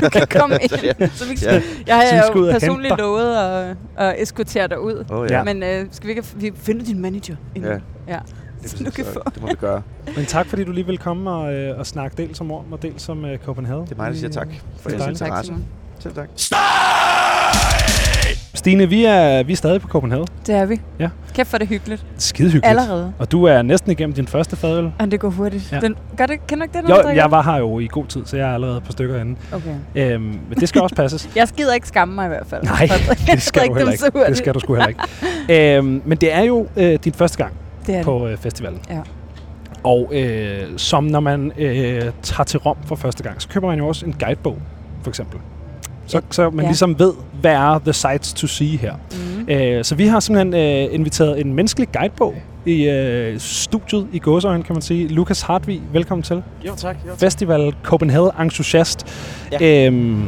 du 0.01 0.09
kan 0.19 0.27
komme 0.39 0.55
ind. 0.61 0.69
Så 1.19 1.25
vi, 1.29 1.37
Ja. 1.41 1.61
jeg 1.87 1.95
har 1.95 2.05
Så 2.05 2.15
vi 2.15 2.21
skal 2.27 2.39
jo 2.39 2.45
og 2.47 2.51
personligt 2.53 2.97
lovet 2.97 3.35
at, 3.35 3.75
at 3.97 4.21
eskortere 4.21 4.67
dig 4.67 4.79
ud. 4.81 5.05
Oh, 5.09 5.27
Ja. 5.31 5.43
Men 5.43 5.63
øh, 5.63 5.85
skal 5.91 6.07
vi 6.07 6.11
ikke 6.11 6.23
vi 6.35 6.51
finder 6.55 6.85
din 6.85 6.99
manager? 7.01 7.35
inden? 7.55 7.71
Ja. 8.07 8.13
ja. 8.13 8.19
Det, 8.61 8.69
Så 8.71 8.83
du 8.83 8.91
kan 8.91 9.05
få. 9.05 9.21
det 9.33 9.41
må 9.41 9.47
vi 9.47 9.53
gøre. 9.55 9.81
men 10.17 10.25
tak, 10.25 10.45
fordi 10.47 10.63
du 10.63 10.71
lige 10.71 10.85
vil 10.85 10.97
komme 10.97 11.31
og, 11.31 11.53
øh, 11.53 11.79
og 11.79 11.87
snakke 11.87 12.17
dels 12.17 12.41
om 12.41 12.51
Orm 12.51 12.73
og 12.73 12.81
dels 12.81 13.09
om 13.09 13.25
øh, 13.25 13.37
Copenhagen. 13.37 13.83
Det 13.85 13.91
er 13.91 13.95
mig, 13.95 14.11
der 14.11 14.17
siger 14.17 14.29
tak 14.31 14.47
for 14.79 14.89
Det 14.89 14.99
er 14.99 15.03
jeres 15.03 15.21
interesse. 15.21 15.53
Selv 15.99 16.13
tak. 16.15 16.29
Stine, 18.53 18.89
vi 18.89 19.05
er, 19.05 19.43
vi 19.43 19.51
er 19.53 19.57
stadig 19.57 19.81
på 19.81 19.87
Copenhagen. 19.87 20.27
Det 20.47 20.55
er 20.55 20.65
vi. 20.65 20.81
Ja. 20.99 21.09
Kæft 21.33 21.49
for 21.49 21.57
det 21.57 21.67
hyggeligt. 21.67 22.05
Skide 22.17 22.49
hyggeligt. 22.51 22.65
Allerede. 22.79 23.13
Og 23.19 23.31
du 23.31 23.43
er 23.43 23.61
næsten 23.61 23.91
igennem 23.91 24.13
din 24.13 24.27
første 24.27 24.55
fadøl. 24.55 24.91
Og 24.99 25.11
det 25.11 25.19
går 25.19 25.29
hurtigt. 25.29 25.71
Ja. 25.71 25.75
Ja. 25.75 25.81
Den, 25.81 25.95
gør 26.17 26.25
det, 26.25 26.39
du 26.49 26.55
ikke 26.61 26.77
det, 26.81 26.89
Jo, 26.89 27.09
jeg 27.15 27.31
var 27.31 27.41
her 27.41 27.57
jo 27.57 27.79
i 27.79 27.87
god 27.91 28.05
tid, 28.05 28.25
så 28.25 28.37
jeg 28.37 28.49
er 28.49 28.53
allerede 28.53 28.81
på 28.81 28.91
stykker 28.91 29.21
inde. 29.21 29.35
Okay. 29.51 29.75
Øhm, 29.95 30.21
men 30.21 30.59
det 30.59 30.69
skal 30.69 30.81
også 30.81 30.95
passes. 30.95 31.29
Jeg 31.35 31.47
skider 31.47 31.73
ikke 31.73 31.87
skamme 31.87 32.15
mig 32.15 32.25
i 32.25 32.27
hvert 32.27 32.47
fald. 32.47 32.63
Nej, 32.63 32.89
det 33.33 33.41
skal 33.41 33.67
du 33.67 33.73
heller 33.73 33.91
ikke. 33.91 34.19
Det 34.27 34.37
skal 34.37 34.53
du 34.53 34.59
sgu 34.59 34.73
heller 34.75 34.87
ikke. 35.49 35.77
øhm, 35.77 36.01
men 36.05 36.17
det 36.17 36.33
er 36.33 36.41
jo 36.41 36.67
øh, 36.77 36.99
din 37.03 37.13
første 37.13 37.37
gang 37.37 37.53
Det 37.87 37.95
er 37.95 38.03
på 38.03 38.27
øh, 38.27 38.37
festivalen. 38.37 38.79
Ja. 38.89 38.99
Og 39.83 40.11
øh, 40.13 40.63
som 40.77 41.03
når 41.03 41.19
man 41.19 41.51
øh, 41.57 42.01
tager 42.21 42.43
til 42.43 42.59
Rom 42.59 42.77
for 42.85 42.95
første 42.95 43.23
gang, 43.23 43.41
så 43.41 43.47
køber 43.49 43.67
man 43.67 43.77
jo 43.77 43.87
også 43.87 44.05
en 44.05 44.15
guidebog, 44.19 44.57
for 45.01 45.09
eksempel. 45.09 45.39
Så, 46.11 46.17
Ja. 46.17 46.21
så 46.31 46.49
man 46.49 46.59
Ja. 46.65 46.69
ligesom 46.69 46.99
ved, 46.99 47.13
hvad 47.41 47.51
er 47.53 47.79
the 47.79 47.93
sights 47.93 48.33
to 48.33 48.47
see 48.47 48.77
her. 48.77 48.93
Mm. 49.47 49.49
Øh, 49.53 49.83
så 49.83 49.95
vi 49.95 50.05
har 50.07 50.19
simpelthen 50.19 50.53
øh, 50.87 50.93
inviteret 50.95 51.41
en 51.41 51.53
menneskelig 51.53 51.87
guidebog 51.91 52.33
i 52.65 52.83
øh, 52.89 53.39
studiet 53.39 54.07
i 54.13 54.19
gåsøjne, 54.19 54.63
kan 54.63 54.75
man 54.75 54.81
sige. 54.81 55.07
Lukas 55.07 55.41
Hartvig, 55.41 55.81
velkommen 55.93 56.23
til. 56.23 56.43
Jo, 56.67 56.75
tak. 56.75 56.97
Jo, 57.05 57.09
tak. 57.09 57.19
Festival 57.19 57.73
Copenhagen 57.83 58.31
Entusiast. 58.41 59.05
Ja. 59.61 59.85
Øhm, 59.87 60.25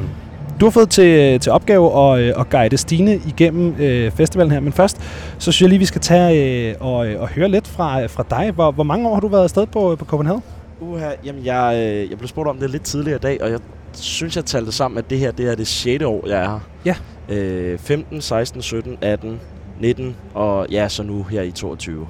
du 0.59 0.65
har 0.65 0.71
fået 0.71 0.89
til, 0.89 1.39
til 1.39 1.51
opgave 1.51 2.13
at, 2.13 2.19
øh, 2.21 2.33
at 2.39 2.49
guide 2.49 2.77
Stine 2.77 3.15
igennem 3.27 3.75
øh, 3.79 4.11
festivalen 4.11 4.51
her, 4.51 4.59
men 4.59 4.73
først 4.73 4.97
så 5.37 5.51
synes 5.51 5.61
jeg 5.61 5.69
lige, 5.69 5.79
vi 5.79 5.85
skal 5.85 6.01
tage 6.01 6.69
øh, 6.69 6.75
og, 6.79 7.07
øh, 7.07 7.21
og 7.21 7.27
høre 7.27 7.49
lidt 7.49 7.67
fra, 7.67 8.05
fra 8.05 8.23
dig. 8.29 8.51
Hvor, 8.51 8.71
hvor 8.71 8.83
mange 8.83 9.07
år 9.09 9.13
har 9.13 9.21
du 9.21 9.27
været 9.27 9.43
afsted 9.43 9.65
på, 9.65 9.95
på 9.99 10.05
Copenhagen? 10.05 10.43
Uha, 10.81 11.09
jamen 11.25 11.45
jeg, 11.45 11.73
øh, 11.77 12.09
jeg 12.09 12.17
blev 12.17 12.27
spurgt 12.27 12.49
om 12.49 12.57
det 12.57 12.69
lidt 12.69 12.83
tidligere 12.83 13.15
i 13.17 13.19
dag, 13.21 13.41
og 13.43 13.51
jeg 13.51 13.59
synes, 13.97 14.35
jeg 14.35 14.45
talte 14.45 14.71
sammen, 14.71 14.97
at 14.97 15.09
det 15.09 15.19
her 15.19 15.31
det 15.31 15.51
er 15.51 15.55
det 15.55 15.67
6. 15.67 16.03
år, 16.03 16.27
jeg 16.27 16.43
er 16.43 16.49
her. 16.49 16.59
Ja. 16.85 16.95
Øh, 17.35 17.79
15, 17.79 18.21
16, 18.21 18.61
17, 18.61 18.97
18, 19.01 19.39
19, 19.79 20.15
og 20.33 20.67
ja, 20.71 20.89
så 20.89 21.03
nu 21.03 21.23
her 21.23 21.41
i 21.41 21.51
22. 21.51 22.07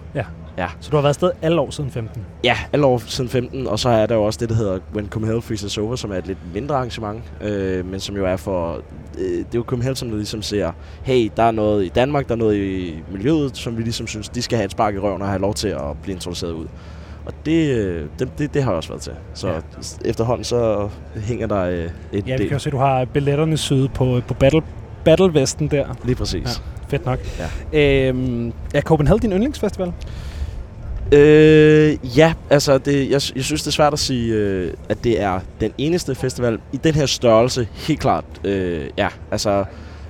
Så 0.80 0.90
du 0.90 0.96
har 0.98 1.02
været 1.02 1.10
afsted 1.10 1.32
alle 1.42 1.62
år 1.62 1.70
siden 1.70 1.92
15? 1.92 2.26
Ja, 2.44 2.58
alle 2.74 2.86
år 2.86 2.98
siden 2.98 3.30
15, 3.30 3.68
og 3.68 3.80
så 3.80 3.90
er 3.90 4.06
der 4.06 4.16
jo 4.16 4.24
også 4.24 4.40
det, 4.40 4.50
der 4.50 4.56
hedder 4.56 4.80
When 4.96 5.10
Copenhagen 5.10 5.42
Freezes 5.42 5.78
Over, 5.78 5.96
som 5.96 6.12
er 6.12 6.16
et 6.16 6.28
lidt 6.28 6.38
mindre 6.54 6.76
arrangement, 6.76 7.24
øh, 7.42 7.86
men 7.86 8.00
som 8.00 8.16
jo 8.16 8.26
er 8.26 8.36
for... 8.36 8.82
Øh, 9.18 9.38
det 9.38 9.40
er 9.40 9.46
jo 9.56 9.64
Copenhagen, 9.64 9.96
som 9.96 10.18
ligesom 10.18 10.42
ser, 10.42 10.72
hey, 11.04 11.32
der 11.38 11.44
er 11.44 11.52
noget 11.52 11.86
i 11.86 11.90
Danmark, 11.90 12.28
der 12.28 12.34
er 12.34 12.38
noget 12.38 12.58
i 12.58 13.04
miljøet, 13.12 13.58
som 13.58 13.78
vi 13.78 13.84
ligesom 13.84 14.08
synes, 14.08 14.30
de 14.30 14.42
skal 14.42 14.58
have 14.58 14.66
et 14.66 14.72
spark 14.72 14.96
i 14.96 15.00
røven 15.00 15.22
og 15.22 15.28
have 15.28 15.42
lov 15.42 15.54
til 15.54 15.68
at 15.68 15.98
blive 16.02 16.14
introduceret 16.14 16.52
ud. 16.52 16.68
Og 17.26 17.34
det, 17.46 17.70
øh, 17.78 18.06
det, 18.20 18.30
det, 18.38 18.54
det 18.54 18.64
har 18.64 18.72
jeg 18.72 18.78
også 18.78 18.90
været 18.90 19.02
til. 19.02 19.14
Så 19.34 19.48
Ja. 19.48 19.60
efterhånden 20.06 20.44
så 20.44 20.90
hænger 21.16 21.48
der 21.48 21.62
øh, 21.62 21.78
et 21.78 21.90
Ja, 22.14 22.20
vi 22.20 22.32
del. 22.32 22.38
kan 22.38 22.52
jo 22.52 22.60
se, 22.60 22.70
at 22.70 22.74
du 22.74 22.78
har 22.78 23.06
billetterne 23.06 23.58
syet 23.58 23.94
på, 23.94 24.22
på 24.28 24.34
Battle, 24.34 24.62
Battlevesten 25.06 25.68
der. 25.68 25.86
Lige 26.06 26.16
præcis. 26.16 26.44
Ja. 26.46 26.50
Fedt 26.88 27.06
nok. 27.06 27.20
Ja. 27.74 28.08
Øhm, 28.08 28.54
er 28.74 28.82
Copenhagen 28.82 29.22
din 29.22 29.32
yndlingsfestival? 29.32 29.94
Øh, 31.12 32.18
ja, 32.18 32.34
altså 32.50 32.78
det, 32.78 32.96
jeg, 33.04 33.22
jeg 33.36 33.44
synes 33.44 33.62
det 33.62 33.68
er 33.68 33.72
svært 33.72 33.94
at 33.94 34.00
sige, 34.00 34.34
øh, 34.34 34.74
at 34.90 35.04
det 35.04 35.22
er 35.22 35.40
den 35.62 35.72
eneste 35.78 36.16
festival 36.16 36.60
i 36.74 36.78
den 36.78 36.96
her 36.96 37.06
størrelse, 37.06 37.68
helt 37.74 38.00
klart. 38.00 38.26
Øh, 38.44 38.86
ja, 38.98 39.08
altså 39.32 39.66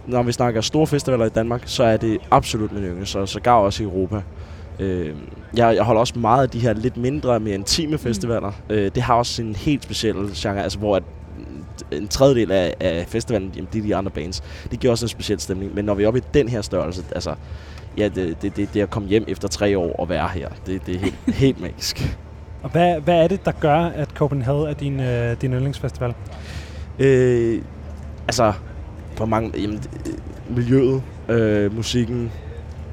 når 0.08 0.24
vi 0.24 0.32
snakker 0.32 0.62
store 0.62 0.88
festivaler 0.88 1.26
i 1.26 1.30
Danmark, 1.30 1.62
så 1.66 1.84
er 1.84 1.98
det 1.98 2.18
absolut 2.32 2.72
min 2.74 2.84
yndling, 2.84 3.08
så 3.08 3.26
sågar 3.26 3.54
også 3.54 3.84
i 3.84 3.86
Europa. 3.86 4.22
Øh, 4.80 5.16
jeg, 5.58 5.76
jeg 5.76 5.84
holder 5.84 6.00
også 6.00 6.20
meget 6.20 6.44
af 6.44 6.50
de 6.50 6.60
her 6.60 6.74
lidt 6.74 6.98
mindre, 6.98 7.40
mere 7.40 7.56
intime 7.56 7.98
festivaler. 7.98 8.52
Mm. 8.70 8.76
Øh, 8.76 8.92
det 8.96 9.04
har 9.04 9.14
også 9.14 9.34
sin 9.34 9.56
helt 9.56 9.84
speciel 9.84 10.16
genre, 10.36 10.64
altså 10.64 10.80
hvor 10.80 10.96
at 10.96 11.04
en 11.92 12.08
tredjedel 12.08 12.52
af, 12.52 12.74
af 12.80 13.06
festivalen, 13.08 13.52
jamen, 13.56 13.68
det 13.74 13.80
er 13.80 13.84
de 13.84 13.96
andre 13.96 14.12
bands. 14.12 14.44
Det 14.72 14.80
giver 14.80 14.92
også 14.92 15.06
en 15.06 15.10
speciel 15.10 15.40
stemning. 15.40 15.76
Men 15.76 15.86
når 15.86 15.94
vi 15.94 16.04
er 16.04 16.08
oppe 16.08 16.20
i 16.20 16.24
den 16.34 16.50
her 16.50 16.62
størrelse, 16.62 17.04
altså, 17.16 17.36
ja, 17.98 18.10
det, 18.16 18.42
det, 18.42 18.56
det, 18.56 18.74
det 18.74 18.82
at 18.82 18.90
komme 18.90 19.10
hjem 19.10 19.24
efter 19.28 19.48
tre 19.48 19.78
år 19.78 19.96
og 19.96 20.10
være 20.10 20.28
her, 20.28 20.50
det, 20.66 20.86
det 20.86 20.96
er 20.96 21.00
helt, 21.00 21.16
helt 21.44 21.62
magisk. 21.62 22.18
Og 22.64 22.70
hvad, 22.70 23.00
hvad 23.00 23.24
er 23.24 23.28
det, 23.28 23.46
der 23.46 23.52
gør, 23.52 23.80
at 23.80 24.10
Copenhagen 24.10 24.68
er 24.68 24.74
din, 24.74 25.00
øh, 25.00 25.42
din 25.42 25.54
yndlingsfestival? 25.54 26.14
Øh, 27.00 27.62
altså, 28.28 28.54
hvor 29.18 29.26
mange... 29.26 29.52
Jamen, 29.62 29.76
øh, 29.76 30.56
miljøet, 30.56 31.04
øh, 31.30 31.76
musikken, 31.76 32.32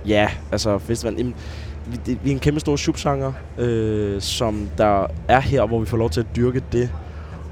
ja, 0.07 0.31
altså 0.53 0.79
festivalen. 0.79 1.19
Jamen, 1.19 1.35
vi, 1.87 1.99
det, 2.07 2.25
vi 2.25 2.31
er 2.31 2.35
en 2.35 2.41
kæmpe 2.41 2.61
stor 2.61 2.77
subsanger, 2.77 3.33
øh, 3.59 4.21
som 4.21 4.69
der 4.79 5.07
er 5.29 5.41
her, 5.41 5.67
hvor 5.67 5.81
vi 5.81 5.87
får 5.87 5.97
lov 5.97 6.11
til 6.11 6.21
at 6.21 6.27
dyrke 6.37 6.63
det. 6.73 6.91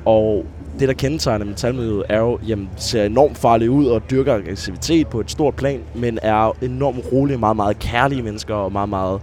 Og 0.05 0.47
det, 0.79 0.89
der 0.89 0.95
kendetegner 0.95 1.45
metalmiljøet, 1.45 2.05
er 2.09 2.19
jo, 2.19 2.39
jamen, 2.47 2.69
ser 2.77 3.05
enormt 3.05 3.39
farligt 3.39 3.71
ud 3.71 3.87
og 3.87 4.03
dyrker 4.11 4.35
aggressivitet 4.35 5.09
på 5.09 5.21
et 5.21 5.31
stort 5.31 5.55
plan, 5.55 5.81
men 5.95 6.19
er 6.23 6.57
enormt 6.63 7.05
rolige, 7.13 7.39
meget, 7.39 7.57
meget 7.57 7.79
kærlige 7.79 8.23
mennesker 8.23 8.55
og 8.55 8.73
meget, 8.73 8.89
meget... 8.89 9.21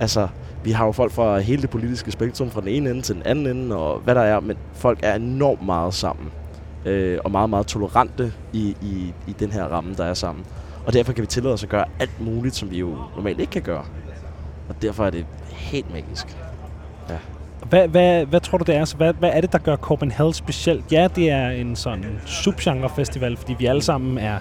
Altså, 0.00 0.28
vi 0.64 0.70
har 0.70 0.86
jo 0.86 0.92
folk 0.92 1.12
fra 1.12 1.38
hele 1.38 1.62
det 1.62 1.70
politiske 1.70 2.10
spektrum, 2.10 2.50
fra 2.50 2.60
den 2.60 2.68
ene 2.68 2.90
ende 2.90 3.02
til 3.02 3.14
den 3.14 3.22
anden 3.26 3.46
ende, 3.46 3.76
og 3.76 3.98
hvad 3.98 4.14
der 4.14 4.20
er, 4.20 4.40
men 4.40 4.56
folk 4.72 4.98
er 5.02 5.14
enormt 5.14 5.66
meget 5.66 5.94
sammen. 5.94 6.30
Øh, 6.84 7.18
og 7.24 7.30
meget, 7.30 7.50
meget 7.50 7.66
tolerante 7.66 8.32
i, 8.52 8.76
i, 8.82 9.12
i 9.26 9.34
den 9.38 9.50
her 9.50 9.64
ramme, 9.64 9.94
der 9.94 10.04
er 10.04 10.14
sammen. 10.14 10.44
Og 10.86 10.92
derfor 10.92 11.12
kan 11.12 11.22
vi 11.22 11.26
tillade 11.26 11.54
os 11.54 11.62
at 11.62 11.68
gøre 11.68 11.84
alt 12.00 12.20
muligt, 12.20 12.54
som 12.54 12.70
vi 12.70 12.78
jo 12.78 12.96
normalt 13.16 13.40
ikke 13.40 13.50
kan 13.50 13.62
gøre. 13.62 13.84
Og 14.72 14.82
derfor 14.82 15.06
er 15.06 15.10
det 15.10 15.26
helt 15.50 15.92
magisk. 15.92 16.26
Hvad, 17.68 17.88
hvad, 17.88 18.26
hvad 18.26 18.40
tror 18.40 18.58
du, 18.58 18.64
det 18.64 18.76
er? 18.76 18.84
Så 18.84 18.96
hvad, 18.96 19.12
hvad 19.18 19.30
er 19.32 19.40
det, 19.40 19.52
der 19.52 19.58
gør 19.58 19.76
Copenhagen 19.76 20.32
specielt? 20.32 20.92
Ja, 20.92 21.08
det 21.16 21.30
er 21.30 21.50
en 21.50 21.76
sådan 21.76 22.04
subgenre-festival, 22.26 23.36
fordi 23.36 23.56
vi 23.58 23.66
alle 23.66 23.82
sammen 23.82 24.18
er 24.18 24.38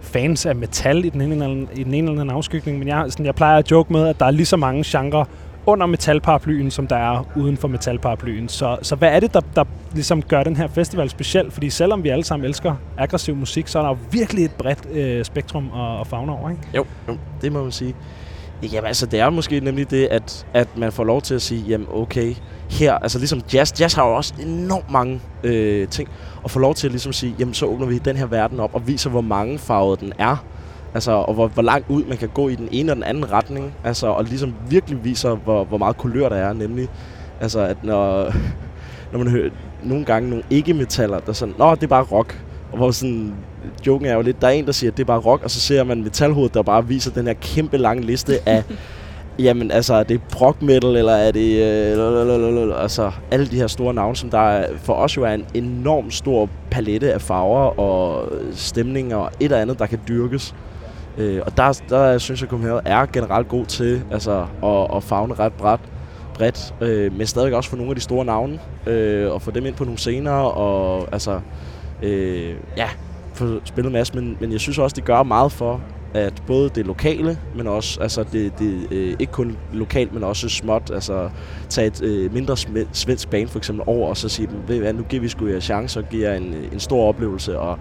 fans 0.00 0.46
af 0.46 0.56
metal 0.56 1.04
i 1.04 1.08
den 1.08 1.20
ene 1.20 1.32
eller 1.32 1.46
anden, 1.46 1.68
i 1.74 1.84
den 1.84 1.94
ene 1.94 2.08
eller 2.08 2.20
anden 2.20 2.36
afskygning, 2.36 2.78
men 2.78 2.88
jeg, 2.88 3.04
sådan, 3.08 3.26
jeg 3.26 3.34
plejer 3.34 3.58
at 3.58 3.70
joke 3.70 3.92
med, 3.92 4.08
at 4.08 4.20
der 4.20 4.26
er 4.26 4.30
lige 4.30 4.46
så 4.46 4.56
mange 4.56 4.84
genrer 4.86 5.24
under 5.66 5.86
metalparaplyen, 5.86 6.70
som 6.70 6.86
der 6.86 6.96
er 6.96 7.24
uden 7.36 7.56
for 7.56 7.68
metalparaplyen. 7.68 8.48
Så, 8.48 8.76
så 8.82 8.96
hvad 8.96 9.08
er 9.08 9.20
det, 9.20 9.34
der, 9.34 9.40
der 9.56 9.64
ligesom 9.92 10.22
gør 10.22 10.42
den 10.42 10.56
her 10.56 10.68
festival 10.68 11.10
speciel? 11.10 11.50
Fordi 11.50 11.70
selvom 11.70 12.04
vi 12.04 12.08
alle 12.08 12.24
sammen 12.24 12.46
elsker 12.46 12.74
aggressiv 12.98 13.36
musik, 13.36 13.68
så 13.68 13.78
er 13.78 13.82
der 13.82 13.90
jo 13.90 13.98
virkelig 14.10 14.44
et 14.44 14.52
bredt 14.58 14.86
øh, 14.92 15.24
spektrum 15.24 15.70
at, 15.74 16.00
at 16.00 16.06
fagne 16.06 16.32
over, 16.32 16.50
ikke? 16.50 16.62
Jo, 16.74 16.84
jo, 17.08 17.16
det 17.42 17.52
må 17.52 17.62
man 17.62 17.72
sige. 17.72 17.94
Jamen 18.62 18.86
altså, 18.86 19.06
det 19.06 19.20
er 19.20 19.30
måske 19.30 19.60
nemlig 19.60 19.90
det, 19.90 20.06
at, 20.06 20.46
at 20.54 20.68
man 20.76 20.92
får 20.92 21.04
lov 21.04 21.22
til 21.22 21.34
at 21.34 21.42
sige, 21.42 21.64
jamen 21.68 21.86
okay, 21.94 22.34
her, 22.70 22.94
altså 22.94 23.18
ligesom 23.18 23.40
jazz, 23.52 23.80
jazz 23.80 23.94
har 23.94 24.08
jo 24.08 24.14
også 24.16 24.34
enormt 24.40 24.90
mange 24.90 25.20
øh, 25.44 25.88
ting, 25.88 26.08
og 26.42 26.50
få 26.50 26.58
lov 26.58 26.74
til 26.74 26.86
at 26.86 26.90
ligesom 26.90 27.12
sige, 27.12 27.34
jamen 27.38 27.54
så 27.54 27.66
åbner 27.66 27.86
vi 27.86 27.98
den 27.98 28.16
her 28.16 28.26
verden 28.26 28.60
op 28.60 28.74
og 28.74 28.86
viser, 28.86 29.10
hvor 29.10 29.20
mange 29.20 29.58
farvet 29.58 30.00
den 30.00 30.12
er. 30.18 30.44
Altså, 30.94 31.12
og 31.12 31.34
hvor, 31.34 31.48
hvor 31.48 31.62
langt 31.62 31.90
ud 31.90 32.04
man 32.04 32.16
kan 32.16 32.28
gå 32.28 32.48
i 32.48 32.54
den 32.54 32.68
ene 32.72 32.92
og 32.92 32.96
den 32.96 33.04
anden 33.04 33.32
retning. 33.32 33.74
Altså, 33.84 34.06
og 34.06 34.24
ligesom 34.24 34.54
virkelig 34.68 35.04
viser, 35.04 35.34
hvor, 35.34 35.64
hvor 35.64 35.78
meget 35.78 35.96
kulør 35.96 36.28
der 36.28 36.36
er. 36.36 36.52
Nemlig, 36.52 36.88
altså, 37.40 37.60
at 37.60 37.84
når, 37.84 38.32
når 39.12 39.18
man 39.18 39.28
hører 39.28 39.50
nogle 39.82 40.04
gange 40.04 40.28
nogle 40.28 40.44
ikke-metaller, 40.50 41.18
der 41.18 41.28
er 41.28 41.32
sådan, 41.32 41.54
nå, 41.58 41.74
det 41.74 41.82
er 41.82 41.86
bare 41.86 42.04
rock. 42.04 42.44
Og 42.72 42.76
hvor 42.76 42.90
sådan, 42.90 43.34
joken 43.86 44.06
er 44.06 44.14
jo 44.14 44.20
lidt, 44.20 44.40
der 44.40 44.46
er 44.46 44.52
en, 44.52 44.66
der 44.66 44.72
siger, 44.72 44.90
at 44.90 44.96
det 44.96 45.02
er 45.02 45.06
bare 45.06 45.20
rock, 45.20 45.44
og 45.44 45.50
så 45.50 45.60
ser 45.60 45.84
man 45.84 46.02
metalhovedet, 46.02 46.54
der 46.54 46.62
bare 46.62 46.86
viser 46.86 47.10
den 47.10 47.26
her 47.26 47.34
kæmpe 47.34 47.76
lange 47.76 48.02
liste 48.02 48.48
af, 48.48 48.64
jamen 49.38 49.70
altså, 49.70 49.94
er 49.94 50.02
det 50.02 50.20
prog 50.22 50.56
metal, 50.60 50.96
eller 50.96 51.12
er 51.12 51.30
det, 51.30 51.58
øh, 51.96 52.82
altså, 52.82 53.10
alle 53.30 53.46
de 53.46 53.56
her 53.56 53.66
store 53.66 53.94
navne, 53.94 54.16
som 54.16 54.30
der 54.30 54.38
er, 54.38 54.66
for 54.82 54.92
os 54.92 55.16
jo 55.16 55.22
er 55.22 55.32
en 55.32 55.46
enorm 55.54 56.10
stor 56.10 56.48
palette 56.70 57.12
af 57.12 57.20
farver 57.20 57.80
og 57.80 58.32
stemninger 58.52 59.16
og 59.16 59.30
et 59.40 59.44
eller 59.44 59.58
andet, 59.58 59.78
der 59.78 59.86
kan 59.86 60.00
dyrkes. 60.08 60.54
Øh, 61.18 61.40
og 61.46 61.56
der, 61.56 61.80
der 61.88 62.18
synes 62.18 62.42
jeg, 62.42 62.52
at 62.52 62.82
er 62.84 63.06
generelt 63.06 63.48
god 63.48 63.66
til 63.66 64.02
altså, 64.10 64.46
at, 64.64 64.96
at 64.96 65.02
fagne 65.02 65.34
ret 65.34 65.52
bredt, 65.52 65.80
bredt 66.34 66.74
øh, 66.80 67.16
men 67.16 67.26
stadig 67.26 67.54
også 67.54 67.70
for 67.70 67.76
nogle 67.76 67.90
af 67.90 67.96
de 67.96 68.00
store 68.00 68.24
navne, 68.24 68.58
øh, 68.86 69.32
og 69.32 69.42
få 69.42 69.50
dem 69.50 69.66
ind 69.66 69.74
på 69.74 69.84
nogle 69.84 69.98
scener, 69.98 70.32
og 70.32 71.08
altså, 71.12 71.40
øh, 72.02 72.54
ja, 72.76 72.88
få 73.38 73.60
spillet 73.64 73.88
en 73.88 73.92
masse, 73.92 74.14
men, 74.14 74.36
men 74.40 74.52
jeg 74.52 74.60
synes 74.60 74.78
også, 74.78 74.94
det 74.94 75.04
gør 75.04 75.22
meget 75.22 75.52
for, 75.52 75.80
at 76.14 76.42
både 76.46 76.70
det 76.74 76.86
lokale, 76.86 77.38
men 77.56 77.66
også 77.66 78.00
altså 78.00 78.24
det, 78.32 78.58
det 78.58 78.88
øh, 78.90 79.16
ikke 79.18 79.32
kun 79.32 79.56
lokalt, 79.72 80.14
men 80.14 80.24
også 80.24 80.48
småt, 80.48 80.90
altså 80.94 81.30
tage 81.68 81.86
et 81.86 82.02
øh, 82.02 82.32
mindre 82.34 82.56
svensk 82.92 83.30
band 83.30 83.48
for 83.48 83.58
eksempel 83.58 83.84
over, 83.86 84.08
og 84.08 84.16
så 84.16 84.28
sige 84.28 84.46
dem, 84.46 84.56
ved 84.68 84.78
hvad, 84.78 84.92
nu 84.92 85.02
giver 85.02 85.22
vi 85.22 85.28
sgu 85.28 85.46
jer 85.46 85.60
chance 85.60 86.00
og 86.00 86.08
giver 86.08 86.34
en, 86.34 86.54
en 86.72 86.80
stor 86.80 87.08
oplevelse, 87.08 87.58
og 87.58 87.78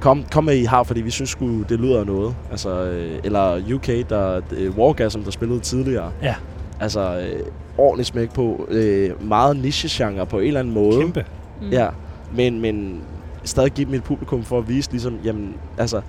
kom, 0.00 0.24
kom 0.32 0.44
med 0.44 0.56
I 0.56 0.64
har, 0.64 0.82
fordi 0.82 1.00
vi 1.00 1.10
synes 1.10 1.30
sgu, 1.30 1.62
det 1.62 1.80
lyder 1.80 2.04
noget. 2.04 2.34
Altså, 2.50 2.84
øh, 2.84 3.18
eller 3.24 3.74
UK, 3.74 3.86
der 3.86 4.40
øh, 4.52 4.78
Wargasm, 4.78 5.20
der 5.20 5.30
spillede 5.30 5.60
tidligere. 5.60 6.12
Ja. 6.22 6.34
Altså, 6.80 7.18
øh, 7.20 7.40
ordentligt 7.78 8.08
smæk 8.08 8.32
på. 8.34 8.66
Øh, 8.70 9.28
meget 9.28 9.56
niche-genre 9.56 10.26
på 10.26 10.38
en 10.38 10.46
eller 10.46 10.60
anden 10.60 10.74
måde. 10.74 11.00
Kæmpe. 11.00 11.24
Mm. 11.60 11.70
Ja, 11.70 11.88
men, 12.36 12.60
men 12.60 13.02
stadig 13.44 13.72
give 13.72 13.86
dem 13.86 13.94
et 13.94 14.04
publikum 14.04 14.42
for 14.42 14.58
at 14.58 14.68
vise, 14.68 14.90
ligesom, 14.90 15.18
jamen, 15.24 15.54
altså, 15.78 16.00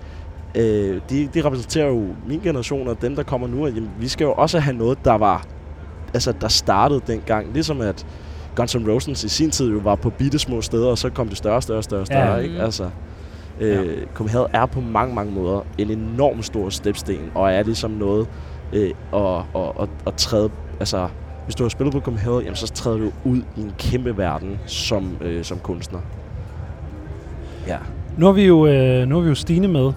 øh, 0.56 1.02
de, 1.10 1.30
de 1.34 1.42
repræsenterer 1.46 1.88
jo 1.88 2.08
min 2.28 2.40
generation 2.40 2.88
og 2.88 3.02
dem, 3.02 3.16
der 3.16 3.24
kommer 3.24 3.48
nu, 3.48 3.66
at 3.66 3.76
jamen, 3.76 3.90
vi 4.00 4.08
skal 4.08 4.26
jo 4.26 4.34
også 4.34 4.60
have 4.60 4.78
noget, 4.78 4.98
der 5.06 5.14
var, 5.14 5.46
altså, 6.14 6.34
der 6.42 6.48
startede 6.48 7.02
dengang. 7.08 7.54
Ligesom 7.54 7.82
at 7.82 8.06
Guns 8.56 8.76
N' 8.76 8.90
Roses 8.92 9.24
i 9.24 9.30
sin 9.30 9.52
tid 9.52 9.72
jo 9.72 9.78
var 9.84 9.96
på 9.96 10.10
bitte 10.10 10.40
små 10.40 10.62
steder, 10.62 10.88
og 10.88 10.98
så 10.98 11.10
kom 11.10 11.28
det 11.28 11.38
større, 11.38 11.62
større, 11.62 11.84
større, 11.84 12.06
større, 12.06 12.32
Ja. 12.34 12.38
ikke? 12.38 12.62
Altså, 12.62 12.90
øh, 13.60 13.70
ja. 13.88 13.92
Copenhagen 14.14 14.48
er 14.54 14.66
på 14.66 14.82
mange, 14.82 15.16
mange 15.16 15.32
måder 15.34 15.62
en 15.78 15.90
enorm 15.92 16.42
stor 16.42 16.70
stepsten, 16.70 17.18
og 17.36 17.52
er 17.54 17.64
ligesom 17.64 17.92
noget 17.92 18.28
øh, 18.74 18.92
at, 19.14 19.22
at, 19.56 19.72
at, 19.82 19.90
at 20.08 20.14
træde, 20.14 20.50
altså, 20.80 21.08
hvis 21.46 21.56
du 21.56 21.64
har 21.64 21.70
spillet 21.70 21.94
på 21.94 22.00
Copenhagen, 22.00 22.42
jamen, 22.42 22.56
så 22.56 22.68
træder 22.68 22.98
du 22.98 23.12
ud 23.26 23.38
i 23.58 23.62
en 23.62 23.74
kæmpe 23.78 24.18
verden 24.18 24.60
som, 24.66 25.18
øh, 25.22 25.44
som 25.44 25.60
kunstner. 25.60 26.00
Ja. 27.68 27.78
Nu 28.18 28.26
har 28.26 28.34
vi 28.34 28.46
jo, 28.46 28.68
øh, 28.68 29.08
nu 29.08 29.16
har 29.16 29.22
vi 29.22 29.30
jo 29.30 29.36
Stine 29.36 29.68
med, 29.68 29.92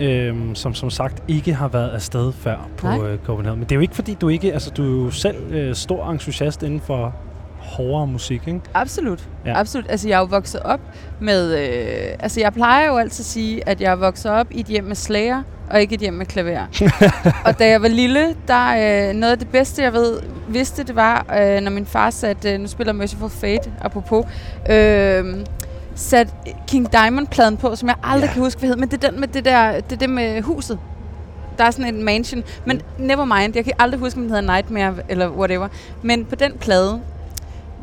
Ja. 0.00 0.06
øhm, 0.06 0.54
som 0.54 0.74
som 0.74 0.90
sagt 0.90 1.22
ikke 1.28 1.54
har 1.54 1.68
været 1.68 1.88
afsted 1.88 2.32
før 2.32 2.68
på 2.76 2.86
Nej. 2.86 2.98
øh, 3.00 3.18
Copenhagen. 3.24 3.58
Men 3.58 3.64
det 3.68 3.72
er 3.72 3.76
jo 3.76 3.80
ikke 3.82 3.94
fordi, 3.94 4.14
du 4.20 4.28
ikke... 4.28 4.52
Altså, 4.52 4.70
du 4.70 4.82
er 5.00 5.04
jo 5.04 5.10
selv 5.10 5.36
øh, 5.50 5.74
stor 5.74 6.10
entusiast 6.10 6.62
inden 6.62 6.80
for 6.80 7.14
hårdere 7.58 8.06
musik, 8.06 8.42
ikke? 8.46 8.60
Absolut. 8.74 9.28
Ja. 9.46 9.60
Absolut. 9.60 9.86
Altså, 9.90 10.08
jeg 10.08 10.14
er 10.16 10.18
jo 10.20 10.26
vokset 10.30 10.60
op 10.60 10.80
med... 11.20 11.58
Øh, 11.58 12.16
altså, 12.18 12.40
jeg 12.40 12.52
plejer 12.52 12.86
jo 12.86 12.96
altid 12.96 13.22
at 13.22 13.26
sige, 13.26 13.68
at 13.68 13.80
jeg 13.80 13.92
er 13.92 13.96
vokset 13.96 14.30
op 14.30 14.46
i 14.50 14.60
et 14.60 14.66
hjem 14.66 14.84
med 14.84 14.96
slager, 14.96 15.42
og 15.70 15.80
ikke 15.80 15.94
et 15.94 16.00
hjem 16.00 16.14
med 16.14 16.26
klaver. 16.26 16.60
og 17.46 17.58
da 17.58 17.68
jeg 17.68 17.82
var 17.82 17.88
lille, 17.88 18.34
der 18.48 18.68
øh, 19.08 19.14
noget 19.14 19.32
af 19.32 19.38
det 19.38 19.48
bedste, 19.48 19.82
jeg 19.82 19.92
ved, 19.92 20.20
vidste, 20.48 20.84
det 20.84 20.96
var, 20.96 21.26
øh, 21.40 21.60
når 21.60 21.70
min 21.70 21.86
far 21.86 22.10
satte... 22.10 22.52
Øh, 22.52 22.60
nu 22.60 22.66
spiller 22.66 22.92
Merciful 22.92 23.30
Fate, 23.30 23.72
apropos... 23.80 24.26
Øh, 24.70 25.24
sat 25.94 26.34
King 26.66 26.92
Diamond-pladen 26.92 27.56
på, 27.56 27.76
som 27.76 27.88
jeg 27.88 27.96
aldrig 28.02 28.26
yeah. 28.26 28.34
kan 28.34 28.42
huske, 28.42 28.58
hvad 28.58 28.68
hed, 28.68 28.76
men 28.76 28.88
det 28.88 29.04
er 29.04 29.10
den 29.10 29.20
med 29.20 29.28
det 29.28 29.44
der, 29.44 29.80
det 29.80 29.92
er 29.92 29.96
det 29.96 30.10
med 30.10 30.42
huset. 30.42 30.78
Der 31.58 31.64
er 31.64 31.70
sådan 31.70 31.94
en 31.94 32.04
mansion, 32.04 32.42
men 32.66 32.80
never 32.98 33.24
mind, 33.24 33.52
jeg 33.56 33.64
kan 33.64 33.72
aldrig 33.78 34.00
huske, 34.00 34.16
om 34.16 34.22
den 34.22 34.30
hedder 34.34 34.54
Nightmare 34.54 34.94
eller 35.08 35.30
whatever. 35.30 35.68
Men 36.02 36.24
på 36.24 36.34
den 36.34 36.52
plade, 36.60 37.00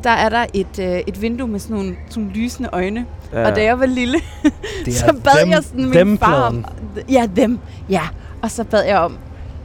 der 0.04 0.10
er 0.10 0.28
der 0.28 0.46
et, 0.54 0.78
øh, 0.78 1.00
et 1.06 1.22
vindue 1.22 1.48
med 1.48 1.60
sådan 1.60 1.76
nogle, 1.76 1.96
sådan 2.08 2.22
nogle 2.22 2.38
lysende 2.38 2.68
øjne. 2.72 3.06
Ja. 3.32 3.46
Og 3.46 3.56
da 3.56 3.62
jeg 3.62 3.80
var 3.80 3.86
lille, 3.86 4.18
så 4.90 5.20
bad 5.24 5.42
dem, 5.42 5.50
jeg 5.50 5.62
sådan 5.64 5.84
min 5.84 5.92
dem 5.92 6.18
far 6.18 6.42
om... 6.42 6.64
Ja, 7.08 7.28
dem. 7.36 7.58
Ja. 7.88 8.02
Og 8.42 8.50
så 8.50 8.64
bad 8.64 8.84
jeg 8.84 8.98
om, 8.98 9.18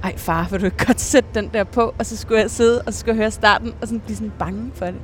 ej 0.04 0.18
far, 0.18 0.48
vil 0.52 0.62
du 0.62 0.66
ikke 0.66 0.86
godt 0.86 1.02
sætte 1.02 1.30
den 1.34 1.50
der 1.54 1.64
på? 1.64 1.94
Og 2.00 2.06
så 2.06 2.18
skulle 2.18 2.42
jeg 2.42 2.52
sidde, 2.52 2.82
og 2.82 2.94
så 2.94 3.00
skulle 3.00 3.16
jeg 3.16 3.18
høre 3.18 3.32
starten, 3.32 3.74
og 3.82 3.88
sådan 3.88 4.00
blive 4.00 4.16
sådan 4.16 4.32
bange 4.40 4.72
for 4.76 4.86
det. 4.86 4.96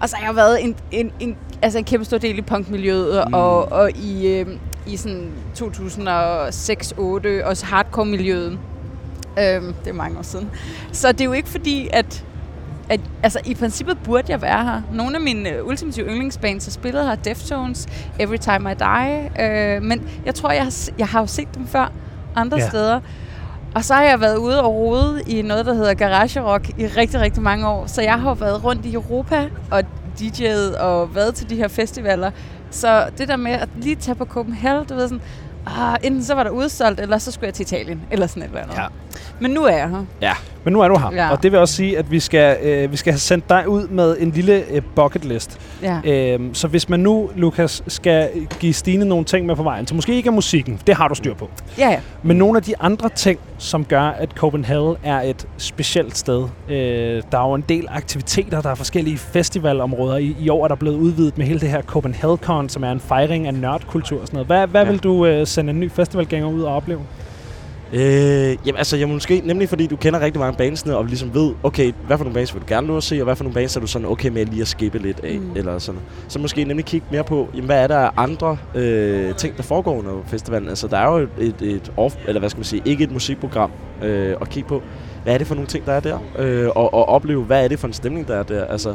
Og 0.00 0.08
så 0.08 0.16
har 0.16 0.26
jeg 0.26 0.36
været 0.36 0.64
en, 0.64 0.74
en, 0.90 1.12
en, 1.20 1.36
altså 1.62 1.78
en 1.78 1.84
kæmpe 1.84 2.04
stor 2.04 2.18
del 2.18 2.38
i 2.38 2.42
punkmiljøet, 2.42 3.24
mm. 3.26 3.34
og, 3.34 3.72
og 3.72 3.90
i, 3.96 4.26
øh, 4.28 4.46
i 4.86 4.96
sådan 4.96 5.30
2006-2008, 5.58 7.44
også 7.44 7.64
hardcore-miljøet. 7.66 8.58
Øhm, 9.38 9.74
det 9.84 9.90
er 9.90 9.92
mange 9.92 10.18
år 10.18 10.22
siden. 10.22 10.50
Så 10.92 11.12
det 11.12 11.20
er 11.20 11.24
jo 11.24 11.32
ikke 11.32 11.48
fordi, 11.48 11.88
at 11.92 12.24
at, 12.88 13.00
altså, 13.22 13.40
i 13.44 13.54
princippet 13.54 13.98
burde 14.04 14.24
jeg 14.28 14.42
være 14.42 14.64
her. 14.64 14.82
Nogle 14.92 15.14
af 15.16 15.20
mine 15.20 15.50
øh, 15.50 15.66
ultimative 15.66 16.06
yndlingsbands 16.06 16.64
har 16.64 16.70
spillet 16.70 17.04
her, 17.06 17.14
Deftones, 17.14 17.86
Every 18.18 18.36
Time 18.36 18.72
I 18.72 18.74
Die. 18.74 19.30
Øh, 19.76 19.82
men 19.82 20.08
jeg 20.26 20.34
tror, 20.34 20.50
jeg 20.50 20.62
har, 20.62 20.74
jeg 20.98 21.06
har 21.08 21.20
jo 21.20 21.26
set 21.26 21.48
dem 21.54 21.66
før 21.66 21.92
andre 22.36 22.58
Ja. 22.58 22.68
steder. 22.68 23.00
Og 23.74 23.84
så 23.84 23.94
har 23.94 24.02
jeg 24.02 24.20
været 24.20 24.36
ude 24.36 24.62
og 24.62 24.74
rode 24.74 25.22
i 25.26 25.42
noget, 25.42 25.66
der 25.66 25.74
hedder 25.74 25.94
Garage 25.94 26.40
Rock 26.42 26.68
i 26.68 26.86
rigtig, 26.86 27.20
rigtig 27.20 27.42
mange 27.42 27.68
år. 27.68 27.86
Så 27.86 28.02
jeg 28.02 28.20
har 28.20 28.34
været 28.34 28.64
rundt 28.64 28.86
i 28.86 28.94
Europa 28.94 29.48
og 29.70 29.82
DJ'et 30.20 30.78
og 30.80 31.14
været 31.14 31.34
til 31.34 31.50
de 31.50 31.56
her 31.56 31.68
festivaler. 31.68 32.30
Så 32.70 33.10
det 33.18 33.28
der 33.28 33.36
med 33.36 33.52
at 33.52 33.68
lige 33.76 33.96
tage 33.96 34.14
på 34.14 34.24
Copenhagen, 34.24 34.86
du 34.86 34.94
ved 34.94 35.08
sådan, 35.08 35.22
ah, 35.66 35.96
enten 36.02 36.24
så 36.24 36.34
var 36.34 36.42
der 36.42 36.50
udsolgt, 36.50 37.00
eller 37.00 37.18
så 37.18 37.32
skulle 37.32 37.46
jeg 37.46 37.54
til 37.54 37.62
Italien, 37.62 38.02
eller 38.10 38.26
sådan 38.26 38.42
et 38.42 38.48
eller 38.48 38.62
andet. 38.62 38.76
Ja. 38.76 38.86
Men 39.40 39.50
nu 39.50 39.62
er 39.64 39.76
jeg 39.76 39.88
her. 40.20 40.34
Men 40.64 40.72
nu 40.72 40.80
er 40.80 40.88
du 40.88 40.98
her, 40.98 41.10
Ja. 41.14 41.30
og 41.30 41.42
det 41.42 41.52
vil 41.52 41.60
også 41.60 41.74
sige, 41.74 41.98
at 41.98 42.10
vi 42.10 42.20
skal, 42.20 42.56
øh, 42.62 42.92
vi 42.92 42.96
skal 42.96 43.12
have 43.12 43.18
sendt 43.18 43.48
dig 43.48 43.68
ud 43.68 43.88
med 43.88 44.16
en 44.20 44.30
lille 44.30 44.62
øh, 44.70 44.82
bucket 44.94 45.24
list. 45.24 45.60
Ja. 45.82 46.00
Øhm, 46.04 46.54
så 46.54 46.68
hvis 46.68 46.88
man 46.88 47.00
nu, 47.00 47.30
Lukas, 47.36 47.82
skal 47.86 48.28
give 48.60 48.72
Stine 48.72 49.04
nogle 49.04 49.24
ting 49.24 49.46
med 49.46 49.56
på 49.56 49.62
vejen, 49.62 49.86
så 49.86 49.94
måske 49.94 50.14
ikke 50.14 50.26
er 50.26 50.32
musikken, 50.32 50.80
det 50.86 50.94
har 50.94 51.08
du 51.08 51.14
styr 51.14 51.34
på, 51.34 51.48
ja, 51.78 51.90
ja. 51.90 52.00
men 52.22 52.36
nogle 52.36 52.56
af 52.56 52.62
de 52.62 52.74
andre 52.80 53.08
ting, 53.08 53.38
som 53.58 53.84
gør, 53.84 54.02
at 54.02 54.30
Copenhagen 54.36 54.96
er 55.04 55.20
et 55.20 55.46
specielt 55.56 56.16
sted. 56.16 56.44
Øh, 56.68 57.22
der 57.32 57.38
er 57.38 57.48
jo 57.48 57.54
en 57.54 57.64
del 57.68 57.86
aktiviteter, 57.90 58.60
der 58.60 58.70
er 58.70 58.74
forskellige 58.74 59.18
festivalområder. 59.18 60.16
I, 60.16 60.36
I 60.40 60.48
år 60.48 60.64
er 60.64 60.68
der 60.68 60.74
blevet 60.74 60.96
udvidet 60.96 61.38
med 61.38 61.46
hele 61.46 61.60
det 61.60 61.68
her 61.68 61.82
Copenhagen, 61.82 62.68
som 62.68 62.84
er 62.84 62.90
en 62.92 63.00
fejring 63.00 63.46
af 63.46 63.54
nørdkultur 63.54 64.20
og 64.20 64.26
sådan 64.26 64.36
noget. 64.36 64.46
Hvad, 64.46 64.66
hvad 64.66 64.80
Ja. 64.80 64.86
ja. 64.86 64.90
vil 64.92 65.02
du 65.02 65.26
øh, 65.26 65.46
sende 65.46 65.70
en 65.70 65.80
ny 65.80 65.90
festivalgænger 65.90 66.48
ud 66.48 66.62
og 66.62 66.74
opleve? 66.76 67.00
Øh, 67.92 68.00
jamen 68.66 68.76
altså, 68.78 68.96
jeg 68.96 69.08
måske 69.08 69.42
nemlig 69.44 69.68
fordi 69.68 69.86
du 69.86 69.96
kender 69.96 70.20
rigtig 70.20 70.40
mange 70.40 70.56
bandsene, 70.58 70.96
og 70.96 71.04
ligesom 71.04 71.34
ved, 71.34 71.52
okay, 71.62 71.92
hvad 72.06 72.16
for 72.16 72.24
nogle 72.24 72.34
bands 72.34 72.54
vil 72.54 72.62
du 72.62 72.66
gerne 72.68 72.86
nå 72.86 72.96
at 72.96 73.02
se, 73.02 73.20
og 73.20 73.24
hvad 73.24 73.36
for 73.36 73.44
nogle 73.44 73.54
bands 73.54 73.76
er 73.76 73.80
du 73.80 73.86
sådan 73.86 74.08
okay 74.08 74.28
med 74.28 74.46
lige 74.46 74.62
at 74.62 74.68
skippe 74.68 74.98
lidt 74.98 75.20
af, 75.24 75.38
Mm. 75.40 75.56
eller 75.56 75.78
sådan. 75.78 76.00
Så 76.28 76.38
måske 76.38 76.64
nemlig 76.64 76.84
kigge 76.86 77.06
mere 77.10 77.24
på, 77.24 77.48
jamen, 77.54 77.66
hvad 77.66 77.82
er 77.82 77.86
der 77.86 77.96
af 77.98 78.10
andre 78.16 78.56
øh, 78.74 79.34
ting, 79.34 79.56
der 79.56 79.62
foregår 79.62 79.98
under 79.98 80.12
festivalen. 80.26 80.68
Altså, 80.68 80.86
der 80.86 80.98
er 80.98 81.12
jo 81.12 81.16
et, 81.18 81.28
et, 81.38 81.62
et 81.62 81.92
off, 81.96 82.14
eller 82.26 82.38
hvad 82.40 82.50
skal 82.50 82.58
man 82.58 82.64
sige, 82.64 82.82
ikke 82.84 83.04
et 83.04 83.12
musikprogram 83.12 83.70
øh, 84.02 84.34
at 84.40 84.48
kigge 84.50 84.68
på. 84.68 84.82
Hvad 85.24 85.34
er 85.34 85.38
det 85.38 85.46
for 85.46 85.54
nogle 85.54 85.68
ting, 85.68 85.86
der 85.86 85.92
er 85.92 86.00
der? 86.00 86.18
Øh, 86.38 86.68
og, 86.74 86.94
og 86.94 87.08
opleve, 87.08 87.44
hvad 87.44 87.64
er 87.64 87.68
det 87.68 87.78
for 87.78 87.86
en 87.86 87.92
stemning, 87.92 88.28
der 88.28 88.36
er 88.36 88.42
der? 88.42 88.64
Altså, 88.64 88.94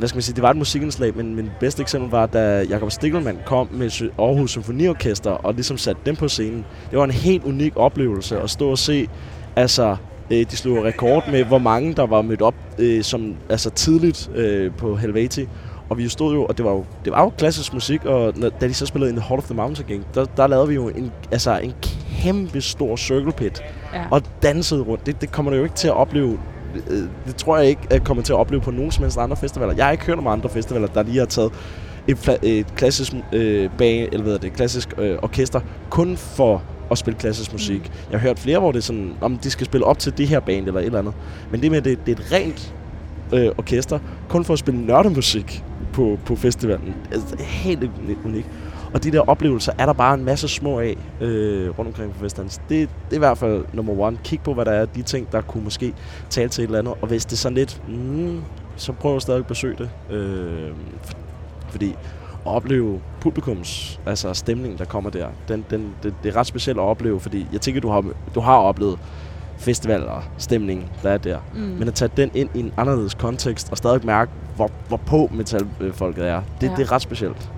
hvad 0.00 0.08
skal 0.08 0.16
man 0.16 0.22
sige, 0.22 0.34
det 0.34 0.42
var 0.42 0.50
et 0.50 0.56
musikindslag, 0.56 1.16
men 1.16 1.34
min 1.34 1.50
bedste 1.60 1.82
eksempel 1.82 2.10
var, 2.10 2.26
da 2.26 2.62
Jakob 2.68 2.90
Stikkelmann 2.90 3.38
kom 3.46 3.68
med 3.72 4.10
Aarhus 4.18 4.50
Symfoniorkester 4.50 5.30
og 5.30 5.54
ligesom 5.54 5.78
satte 5.78 6.02
dem 6.06 6.16
på 6.16 6.28
scenen. 6.28 6.64
Det 6.90 6.98
var 6.98 7.04
en 7.04 7.10
helt 7.10 7.44
unik 7.44 7.72
oplevelse 7.76 8.40
at 8.40 8.50
stå 8.50 8.70
og 8.70 8.78
se, 8.78 9.08
altså, 9.56 9.96
øh, 10.30 10.46
de 10.50 10.56
slog 10.56 10.84
rekord 10.84 11.30
med, 11.30 11.44
hvor 11.44 11.58
mange 11.58 11.94
der 11.94 12.06
var 12.06 12.22
mødt 12.22 12.42
op 12.42 12.54
øh, 12.78 13.02
som, 13.02 13.34
altså 13.48 13.70
tidligt 13.70 14.30
øh, 14.34 14.72
på 14.78 14.96
Helveti. 14.96 15.48
Og 15.88 15.98
vi 15.98 16.08
stod 16.08 16.34
jo, 16.34 16.44
og 16.44 16.56
det 16.56 16.64
var 16.64 16.70
jo, 16.72 16.84
det 17.04 17.12
var 17.12 17.22
jo 17.22 17.28
klassisk 17.38 17.74
musik, 17.74 18.04
og 18.04 18.32
når, 18.36 18.48
da 18.48 18.68
de 18.68 18.74
så 18.74 18.86
spillede 18.86 19.10
In 19.10 19.16
the 19.16 19.24
Hall 19.28 19.38
of 19.38 19.44
the 19.44 19.54
Mountain 19.54 19.88
King, 19.88 20.04
der, 20.14 20.24
der 20.36 20.46
lavede 20.46 20.68
vi 20.68 20.74
jo 20.74 20.88
en, 20.88 21.12
altså 21.32 21.58
en 21.58 21.74
kæmpe 22.22 22.60
stor 22.60 22.96
circle 22.96 23.32
pit, 23.32 23.62
Ja. 23.94 24.02
og 24.10 24.22
dansede 24.42 24.82
rundt. 24.82 25.06
Det, 25.06 25.20
det 25.20 25.32
kommer 25.32 25.50
du 25.50 25.56
jo 25.56 25.62
ikke 25.64 25.76
til 25.76 25.88
at 25.88 25.94
opleve. 25.94 26.38
Øh, 26.90 27.02
Det 27.26 27.36
tror 27.36 27.58
jeg 27.58 27.66
ikke, 27.68 27.80
jeg 27.90 28.04
kommer 28.04 28.22
til 28.22 28.32
at 28.32 28.36
opleve 28.38 28.60
på 28.60 28.70
nogen 28.70 28.90
som 28.90 29.04
helst 29.04 29.18
andre 29.18 29.36
festivaler. 29.36 29.74
Jeg 29.76 29.84
har 29.84 29.92
ikke 29.92 30.04
hørt 30.04 30.18
om 30.18 30.26
andre 30.26 30.48
festivaler, 30.48 30.86
der 30.86 31.02
lige 31.02 31.18
har 31.18 31.26
taget 31.26 31.52
et, 32.08 32.38
et 32.42 32.74
klassisk 32.74 33.12
øh, 33.32 33.70
bag, 33.78 34.08
eller 34.12 34.22
hvad 34.22 34.38
det, 34.38 34.52
klassisk 34.52 34.88
øh, 34.98 35.18
orkester, 35.22 35.60
kun 35.90 36.16
for 36.16 36.62
at 36.90 36.98
spille 36.98 37.18
klassisk 37.18 37.52
musik. 37.52 37.80
Mm. 37.80 37.90
Jeg 38.10 38.20
har 38.20 38.28
hørt 38.28 38.38
flere, 38.38 38.58
hvor 38.58 38.72
det 38.72 38.78
er 38.78 38.82
sådan, 38.82 39.12
om 39.20 39.36
de 39.38 39.50
skal 39.50 39.66
spille 39.66 39.86
op 39.86 39.98
til 39.98 40.18
det 40.18 40.28
her 40.28 40.40
band 40.40 40.66
eller 40.66 40.80
et 40.80 40.86
eller 40.86 40.98
andet. 40.98 41.14
Men 41.50 41.62
det 41.62 41.70
med, 41.70 41.82
det, 41.82 42.06
det 42.06 42.18
er 42.18 42.22
et 42.22 42.32
rent 42.32 42.74
øh, 43.32 43.48
orkester, 43.58 43.98
kun 44.28 44.44
for 44.44 44.52
at 44.52 44.58
spille 44.58 44.86
nørdemusik 44.86 45.64
på, 45.92 46.18
på 46.24 46.36
festivalen. 46.36 46.94
Altså, 47.12 47.36
helt 47.38 47.82
uni- 47.82 48.26
unikt. 48.26 48.46
Og 48.94 49.04
de 49.04 49.10
der 49.10 49.20
oplevelser 49.20 49.72
er 49.78 49.86
der 49.86 49.92
bare 49.92 50.14
en 50.14 50.24
masse 50.24 50.48
små 50.48 50.80
af 50.80 50.96
øh, 51.20 51.78
rundt 51.78 51.88
omkring 51.88 52.14
på. 52.14 52.28
Så 52.28 52.42
Det, 52.42 52.58
det 52.68 52.88
er 53.10 53.14
i 53.14 53.18
hvert 53.18 53.38
fald 53.38 53.64
nummer 53.72 54.00
one. 54.00 54.18
Kig 54.24 54.40
på, 54.40 54.54
hvad 54.54 54.64
der 54.64 54.72
er 54.72 54.84
de 54.84 55.02
ting, 55.02 55.32
der 55.32 55.40
kunne 55.40 55.64
måske 55.64 55.94
tale 56.30 56.48
til 56.48 56.64
et 56.64 56.66
eller 56.66 56.78
andet. 56.78 56.94
Og 57.00 57.08
hvis 57.08 57.24
det 57.24 57.32
er 57.32 57.36
sådan 57.36 57.56
lidt, 57.56 57.82
mm, 57.88 58.40
så 58.76 58.92
prøv 58.92 59.16
at 59.16 59.22
stadig 59.22 59.46
besøge 59.46 59.76
det. 59.78 60.16
Øh, 60.16 60.70
fordi 61.68 61.90
at 62.46 62.46
opleve 62.46 63.00
publikums, 63.20 64.00
altså 64.06 64.34
stemningen, 64.34 64.78
der 64.78 64.84
kommer 64.84 65.10
der, 65.10 65.26
den, 65.48 65.64
den, 65.70 65.94
det, 66.02 66.14
det 66.22 66.34
er 66.34 66.36
ret 66.36 66.46
specielt 66.46 66.78
at 66.78 66.82
opleve, 66.82 67.20
fordi 67.20 67.46
jeg 67.52 67.60
tænker, 67.60 67.80
du 67.80 67.88
har, 67.88 68.04
du 68.34 68.40
har 68.40 68.56
oplevet 68.56 68.98
festivaler, 69.58 70.30
stemning, 70.38 70.90
der 71.02 71.10
er 71.10 71.18
der. 71.18 71.38
Mm. 71.54 71.60
Men 71.60 71.88
at 71.88 71.94
tage 71.94 72.10
den 72.16 72.30
ind 72.34 72.48
i 72.54 72.60
en 72.60 72.72
anderledes 72.76 73.14
kontekst, 73.14 73.70
og 73.70 73.76
stadig 73.76 74.06
mærke, 74.06 74.30
hvor, 74.56 74.70
hvor 74.88 74.96
på 74.96 75.30
metalfolket 75.32 76.28
er, 76.28 76.42
det, 76.60 76.66
ja. 76.66 76.74
det 76.76 76.82
er 76.82 76.92
ret 76.92 77.02
specielt. 77.02 77.50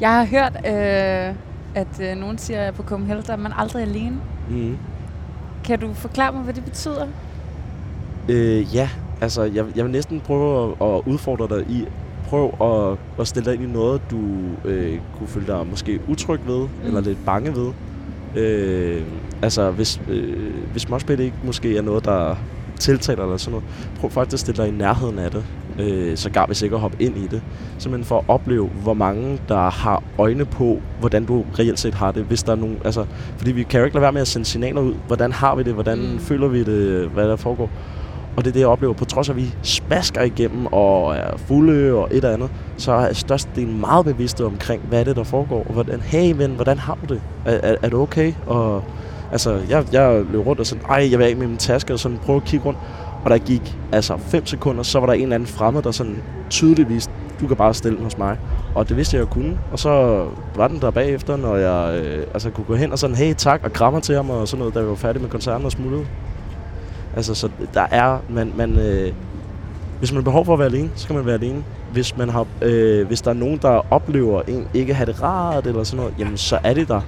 Jeg 0.00 0.10
har 0.10 0.24
hørt, 0.24 0.56
øh, 0.56 1.34
at 1.74 2.00
øh, 2.02 2.16
nogen 2.16 2.38
siger, 2.38 2.62
at 2.62 2.74
på 2.74 2.82
Copenhagen, 2.82 3.24
der 3.26 3.32
er 3.32 3.36
man 3.36 3.52
aldrig 3.56 3.82
alene. 3.82 4.16
Mm. 4.50 4.76
Kan 5.64 5.78
du 5.78 5.92
forklare 5.94 6.32
mig, 6.32 6.42
hvad 6.42 6.54
det 6.54 6.64
betyder? 6.64 7.06
Øh, 8.28 8.74
ja, 8.74 8.88
altså 9.20 9.42
jeg, 9.42 9.64
jeg 9.76 9.84
vil 9.84 9.92
næsten 9.92 10.20
prøve 10.20 10.62
at, 10.64 10.86
at 10.88 11.02
udfordre 11.06 11.58
dig 11.58 11.70
i, 11.70 11.86
prøv 12.28 12.54
at, 12.62 12.98
at 13.20 13.28
stille 13.28 13.50
dig 13.50 13.54
ind 13.54 13.70
i 13.70 13.72
noget, 13.72 14.00
du 14.10 14.18
øh, 14.64 14.98
kunne 15.18 15.28
føle 15.28 15.46
dig 15.46 15.66
måske 15.66 16.00
utryg 16.08 16.40
ved, 16.46 16.60
mm. 16.60 16.86
eller 16.86 17.00
lidt 17.00 17.24
bange 17.24 17.54
ved. 17.54 17.72
Øh, 18.36 19.02
altså 19.42 19.70
hvis, 19.70 20.00
øh, 20.08 20.54
hvis 20.72 20.88
moshpit 20.88 21.20
ikke 21.20 21.36
måske 21.44 21.76
er 21.76 21.82
noget, 21.82 22.04
der 22.04 22.36
tiltaler 22.78 23.22
eller 23.22 23.36
sådan 23.36 23.50
noget, 23.50 23.64
prøv 24.00 24.10
faktisk 24.10 24.34
at 24.34 24.40
stille 24.40 24.62
dig 24.62 24.68
i 24.68 24.76
nærheden 24.76 25.18
af 25.18 25.30
det. 25.30 25.44
Øh, 25.80 26.16
så 26.16 26.30
gar 26.30 26.46
hvis 26.46 26.62
ikke 26.62 26.74
at 26.74 26.80
hoppe 26.80 26.96
ind 27.00 27.16
i 27.16 27.26
det. 27.26 27.42
Simpelthen 27.78 28.04
for 28.04 28.18
at 28.18 28.24
opleve, 28.28 28.66
hvor 28.82 28.94
mange 28.94 29.38
der 29.48 29.70
har 29.70 30.02
øjne 30.18 30.44
på, 30.44 30.80
hvordan 31.00 31.24
du 31.24 31.44
reelt 31.58 31.78
set 31.78 31.94
har 31.94 32.12
det. 32.12 32.24
Hvis 32.24 32.42
der 32.42 32.52
er 32.52 32.56
nogen, 32.56 32.78
altså, 32.84 33.04
fordi 33.36 33.52
vi 33.52 33.62
kan 33.62 33.78
jo 33.80 33.84
ikke 33.84 33.94
lade 33.96 34.02
være 34.02 34.12
med 34.12 34.20
at 34.20 34.28
sende 34.28 34.46
signaler 34.46 34.80
ud. 34.80 34.94
Hvordan 35.06 35.32
har 35.32 35.54
vi 35.54 35.62
det? 35.62 35.74
Hvordan 35.74 35.98
Mm. 35.98 36.18
føler 36.18 36.48
vi 36.48 36.64
det? 36.64 37.08
Hvad 37.08 37.28
der 37.28 37.36
foregår? 37.36 37.70
Og 38.36 38.44
det 38.44 38.50
er 38.50 38.52
det, 38.52 38.60
jeg 38.60 38.68
oplever. 38.68 38.92
På 38.94 39.04
trods 39.04 39.28
af, 39.28 39.32
at 39.32 39.36
vi 39.36 39.54
spasker 39.62 40.22
igennem 40.22 40.66
og 40.66 41.14
er 41.16 41.36
fulde 41.36 41.92
og 41.94 42.08
et 42.10 42.16
eller 42.16 42.30
andet, 42.30 42.50
så 42.76 42.92
er 42.92 43.12
størstedelen 43.12 43.80
meget 43.80 44.04
bevidste 44.04 44.44
omkring, 44.44 44.82
hvad 44.88 45.00
er 45.00 45.04
det, 45.04 45.16
der 45.16 45.22
foregår. 45.24 45.64
Og 45.66 45.72
hvordan, 45.72 46.00
hey 46.00 46.34
ven, 46.36 46.50
hvordan 46.50 46.78
har 46.78 46.98
du 47.08 47.14
det? 47.14 47.22
Er, 47.44 47.52
er, 47.62 47.76
er 47.82 47.88
du 47.88 48.02
okay? 48.02 48.32
Og 48.46 48.84
altså, 49.32 49.58
jeg, 49.70 49.84
jeg 49.92 50.22
løb 50.32 50.46
rundt 50.46 50.60
og 50.60 50.66
sådan, 50.66 50.84
ej, 50.88 51.08
jeg 51.10 51.18
vil 51.18 51.24
af 51.24 51.36
med 51.36 51.46
min 51.46 51.56
taske, 51.56 51.92
og 51.92 51.98
sådan 51.98 52.18
prøve 52.18 52.36
at 52.36 52.44
kigge 52.44 52.66
rundt. 52.66 52.78
Og 53.24 53.30
der 53.30 53.38
gik 53.38 53.76
altså 53.92 54.16
5 54.16 54.46
sekunder, 54.46 54.82
så 54.82 55.00
var 55.00 55.06
der 55.06 55.12
en 55.12 55.22
eller 55.22 55.34
anden 55.34 55.46
fremmed, 55.46 55.82
der 55.82 55.90
sådan 55.90 56.22
tydeligt 56.50 56.88
viste, 56.88 57.12
du 57.40 57.46
kan 57.46 57.56
bare 57.56 57.74
stille 57.74 57.96
den 57.96 58.04
hos 58.04 58.18
mig. 58.18 58.38
Og 58.74 58.88
det 58.88 58.96
vidste 58.96 59.16
jeg, 59.16 59.20
jeg 59.20 59.30
kunne. 59.30 59.58
Og 59.72 59.78
så 59.78 60.24
var 60.56 60.68
den 60.68 60.80
der 60.80 60.90
bagefter, 60.90 61.36
når 61.36 61.56
jeg 61.56 62.02
øh, 62.04 62.26
altså, 62.34 62.50
kunne 62.50 62.64
gå 62.64 62.74
hen 62.74 62.92
og 62.92 62.98
sådan, 62.98 63.16
hey 63.16 63.34
tak, 63.34 63.60
og 63.64 63.72
krammer 63.72 64.00
til 64.00 64.16
ham 64.16 64.30
og 64.30 64.48
sådan 64.48 64.58
noget, 64.58 64.74
da 64.74 64.80
vi 64.80 64.86
var 64.86 64.94
færdige 64.94 65.22
med 65.22 65.30
koncerten 65.30 65.64
og 65.64 65.72
smuttede. 65.72 66.06
Altså, 67.16 67.34
så 67.34 67.48
der 67.74 67.86
er, 67.90 68.18
man, 68.28 68.52
man, 68.56 68.78
øh, 68.78 69.12
hvis 69.98 70.12
man 70.12 70.16
har 70.16 70.24
behov 70.24 70.44
for 70.44 70.52
at 70.52 70.58
være 70.58 70.68
alene, 70.68 70.90
så 70.94 71.02
skal 71.02 71.16
man 71.16 71.26
være 71.26 71.34
alene. 71.34 71.64
Hvis, 71.92 72.16
man 72.16 72.28
har, 72.28 72.46
øh, 72.62 73.06
hvis 73.06 73.20
der 73.20 73.30
er 73.30 73.34
nogen, 73.34 73.58
der 73.62 73.92
oplever 73.92 74.42
en 74.42 74.68
ikke 74.74 74.90
at 74.90 74.96
have 74.96 75.06
det 75.06 75.22
rart 75.22 75.66
eller 75.66 75.84
sådan 75.84 75.96
noget, 75.96 76.14
jamen 76.18 76.36
så 76.36 76.58
er 76.64 76.74
det 76.74 76.88
der. 76.88 77.00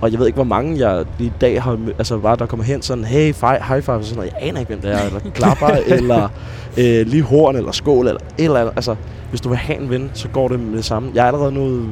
Og 0.00 0.12
jeg 0.12 0.18
ved 0.18 0.26
ikke, 0.26 0.34
hvor 0.36 0.44
mange 0.44 0.88
jeg 0.88 1.04
i 1.18 1.32
dag 1.40 1.62
har, 1.62 1.76
mø- 1.76 1.94
altså 1.98 2.18
bare 2.18 2.36
der 2.36 2.46
kommer 2.46 2.64
hen 2.64 2.82
sådan, 2.82 3.04
hey, 3.04 3.34
fi, 3.34 3.46
high 3.68 3.82
five, 3.82 3.94
og 3.96 4.04
sådan 4.04 4.16
noget. 4.16 4.32
Jeg 4.40 4.48
aner 4.48 4.60
ikke, 4.60 4.68
hvem 4.68 4.80
det 4.80 4.92
er, 4.92 5.06
eller 5.06 5.20
klapper, 5.34 5.66
eller 5.96 6.28
øh, 6.78 7.06
lige 7.06 7.22
horn, 7.22 7.56
eller 7.56 7.72
skål, 7.72 8.06
eller 8.08 8.20
et 8.38 8.44
eller 8.44 8.60
andet. 8.60 8.72
Altså, 8.76 8.94
hvis 9.30 9.40
du 9.40 9.48
vil 9.48 9.58
have 9.58 9.80
en 9.80 9.90
ven, 9.90 10.10
så 10.14 10.28
går 10.28 10.48
det 10.48 10.60
med 10.60 10.76
det 10.76 10.84
samme. 10.84 11.10
Jeg 11.14 11.22
er 11.22 11.26
allerede 11.26 11.52
nu, 11.52 11.82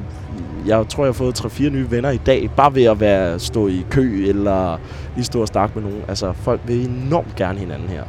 jeg 0.66 0.84
tror, 0.88 1.04
jeg 1.04 1.08
har 1.08 1.12
fået 1.12 1.40
3-4 1.40 1.62
nye 1.68 1.90
venner 1.90 2.10
i 2.10 2.16
dag, 2.16 2.50
bare 2.56 2.74
ved 2.74 2.84
at 2.84 3.00
være, 3.00 3.38
stå 3.38 3.68
i 3.68 3.84
kø, 3.90 4.24
eller 4.28 4.78
lige 5.16 5.24
stå 5.24 5.40
og 5.40 5.48
snakke 5.48 5.78
med 5.78 5.88
nogen. 5.90 6.04
Altså, 6.08 6.32
folk 6.32 6.60
vil 6.66 6.88
enormt 6.90 7.36
gerne 7.36 7.58
hinanden 7.58 7.88
her. 7.88 8.02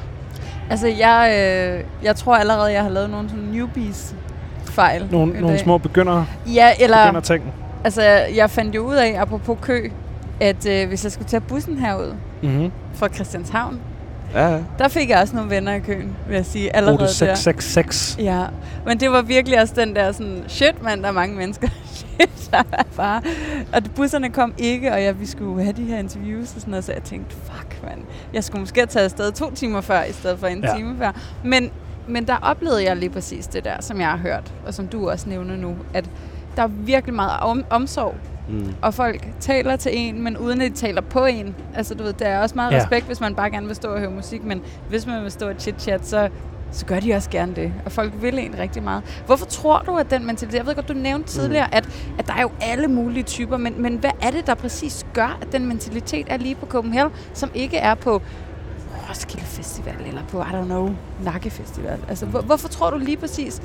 Altså, 0.69 0.87
jeg, 0.87 1.33
øh, 1.77 1.83
jeg 2.03 2.15
tror 2.15 2.35
allerede, 2.35 2.71
jeg 2.73 2.83
har 2.83 2.89
lavet 2.89 3.09
nogle 3.09 3.29
sådan 3.29 3.43
newbies-fejl. 3.43 5.07
Nogle, 5.11 5.33
i 5.33 5.39
nogle 5.41 5.55
dag. 5.55 5.63
små 5.63 5.77
begynder, 5.77 6.23
Ja, 6.53 6.69
eller... 6.79 7.05
begynder 7.05 7.21
ting. 7.21 7.43
Altså, 7.83 8.01
jeg 8.35 8.49
fandt 8.49 8.75
jo 8.75 8.81
ud 8.81 8.95
af, 8.95 9.15
apropos 9.21 9.57
kø, 9.61 9.89
at 10.41 10.65
øh, 10.65 10.87
hvis 10.87 11.03
jeg 11.03 11.11
skulle 11.11 11.27
tage 11.27 11.41
bussen 11.41 11.77
herud 11.77 12.13
Mm-hmm. 12.43 12.71
fra 12.93 13.07
Christianshavn, 13.07 13.79
Ja, 14.33 14.47
ja. 14.53 14.59
der 14.79 14.87
fik 14.87 15.09
jeg 15.09 15.19
også 15.19 15.35
nogle 15.35 15.49
venner 15.49 15.73
i 15.73 15.79
køen, 15.79 16.15
vil 16.27 16.35
jeg 16.35 16.45
sige, 16.45 16.75
allerede 16.75 16.95
Rute 16.95 17.03
der. 17.05 17.09
666. 17.11 18.17
Ja, 18.19 18.43
men 18.85 18.99
det 18.99 19.11
var 19.11 19.21
virkelig 19.21 19.61
også 19.61 19.73
den 19.77 19.95
der 19.95 20.11
sådan, 20.11 20.43
shit 20.47 20.83
mand, 20.83 21.01
der 21.01 21.07
er 21.07 21.11
mange 21.11 21.35
mennesker. 21.35 21.67
shit, 21.95 22.49
der 22.51 22.63
er 22.71 22.83
bare... 22.95 23.21
Og 23.73 23.81
busserne 23.95 24.29
kom 24.29 24.53
ikke, 24.57 24.91
og 24.93 25.03
jeg, 25.03 25.19
vi 25.19 25.25
skulle 25.25 25.63
have 25.63 25.73
de 25.73 25.83
her 25.83 25.97
interviews 25.97 26.55
og 26.55 26.61
sådan 26.61 26.71
noget, 26.71 26.83
så 26.83 26.93
jeg 26.93 27.03
tænkte, 27.03 27.35
fuck 27.35 27.83
mand, 27.83 27.99
jeg 28.33 28.43
skulle 28.43 28.59
måske 28.59 28.79
have 28.79 28.87
taget 28.87 29.05
afsted 29.05 29.31
to 29.31 29.51
timer 29.51 29.81
før, 29.81 30.03
i 30.03 30.11
stedet 30.11 30.39
for 30.39 30.47
en 30.47 30.63
ja. 30.63 30.75
time 30.75 30.97
før. 30.97 31.11
Men, 31.43 31.69
men 32.07 32.27
der 32.27 32.37
oplevede 32.41 32.83
jeg 32.83 32.95
lige 32.97 33.09
præcis 33.09 33.47
det 33.47 33.63
der, 33.63 33.75
som 33.79 33.99
jeg 33.99 34.09
har 34.09 34.17
hørt, 34.17 34.53
og 34.67 34.73
som 34.73 34.87
du 34.87 35.09
også 35.09 35.29
nævner 35.29 35.55
nu, 35.55 35.75
at 35.93 36.09
der 36.59 36.65
er 36.65 36.71
virkelig 36.71 37.15
meget 37.15 37.39
om, 37.39 37.63
omsorg 37.69 38.15
Mm. 38.51 38.73
og 38.81 38.93
folk 38.93 39.27
taler 39.39 39.75
til 39.75 39.91
en, 39.95 40.21
men 40.23 40.37
uden 40.37 40.61
at 40.61 40.71
de 40.71 40.75
taler 40.75 41.01
på 41.01 41.25
en. 41.25 41.55
Altså, 41.75 41.93
du 41.95 42.03
ved, 42.03 42.13
der 42.13 42.25
er 42.25 42.41
også 42.41 42.55
meget 42.55 42.71
Ja. 42.71 42.77
respekt, 42.77 43.05
hvis 43.05 43.21
man 43.21 43.35
bare 43.35 43.49
gerne 43.49 43.67
vil 43.67 43.75
stå 43.75 43.87
og 43.93 43.99
høre 43.99 44.11
musik, 44.11 44.43
men 44.43 44.61
hvis 44.89 45.07
man 45.07 45.23
vil 45.23 45.31
stå 45.31 45.47
og 45.49 45.55
chit-chat, 45.59 46.07
så, 46.07 46.29
så 46.71 46.85
gør 46.85 46.99
de 46.99 47.13
også 47.13 47.29
gerne 47.29 47.55
det. 47.55 47.73
Og 47.85 47.91
folk 47.91 48.13
vil 48.21 48.39
en 48.39 48.55
rigtig 48.59 48.83
meget. 48.83 49.03
Hvorfor 49.25 49.45
tror 49.45 49.79
du, 49.85 49.97
at 49.97 50.11
den 50.11 50.25
mentalitet... 50.25 50.57
Jeg 50.57 50.65
ved 50.67 50.75
godt, 50.75 50.87
du 50.87 50.93
nævnte 50.93 51.29
tidligere, 51.29 51.75
at, 51.75 51.89
at 52.19 52.27
der 52.27 52.33
er 52.33 52.41
jo 52.41 52.51
alle 52.61 52.87
mulige 52.87 53.23
typer, 53.23 53.57
men, 53.57 53.81
men 53.81 53.95
hvad 53.95 54.11
er 54.21 54.31
det, 54.31 54.47
der 54.47 54.53
præcis 54.55 55.05
gør, 55.13 55.37
at 55.41 55.51
den 55.51 55.65
mentalitet 55.65 56.27
er 56.29 56.37
lige 56.37 56.55
på 56.55 56.65
Copenhagen, 56.65 57.11
som 57.33 57.51
ikke 57.53 57.77
er 57.77 57.93
på 57.95 58.21
Roskilde 59.09 59.45
Festival, 59.45 59.95
eller 60.07 60.21
på, 60.31 60.39
I 60.41 60.43
don't 60.43 60.65
know, 60.65 60.89
Nakke 61.23 61.49
Festival? 61.49 61.99
Altså, 62.09 62.25
hvor, 62.25 62.41
hvorfor 62.41 62.67
tror 62.67 62.89
du 62.89 62.97
lige 62.97 63.17
præcis, 63.17 63.61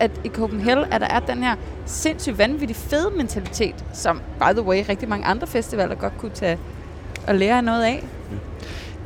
at 0.00 0.10
i 0.24 0.28
Copenhagen, 0.28 0.84
at 0.90 1.00
der 1.00 1.06
er 1.06 1.20
den 1.20 1.42
her 1.42 1.54
sindssygt 1.86 2.38
vanvittig 2.38 2.76
fede 2.76 3.10
mentalitet, 3.16 3.74
som, 3.92 4.20
by 4.38 4.52
the 4.52 4.62
way, 4.62 4.84
rigtig 4.88 5.08
mange 5.08 5.26
andre 5.26 5.46
festivaler 5.46 5.94
godt 5.94 6.18
kunne 6.18 6.32
tage 6.34 6.58
og 7.26 7.34
lære 7.34 7.62
noget 7.62 7.82
af. 7.84 8.04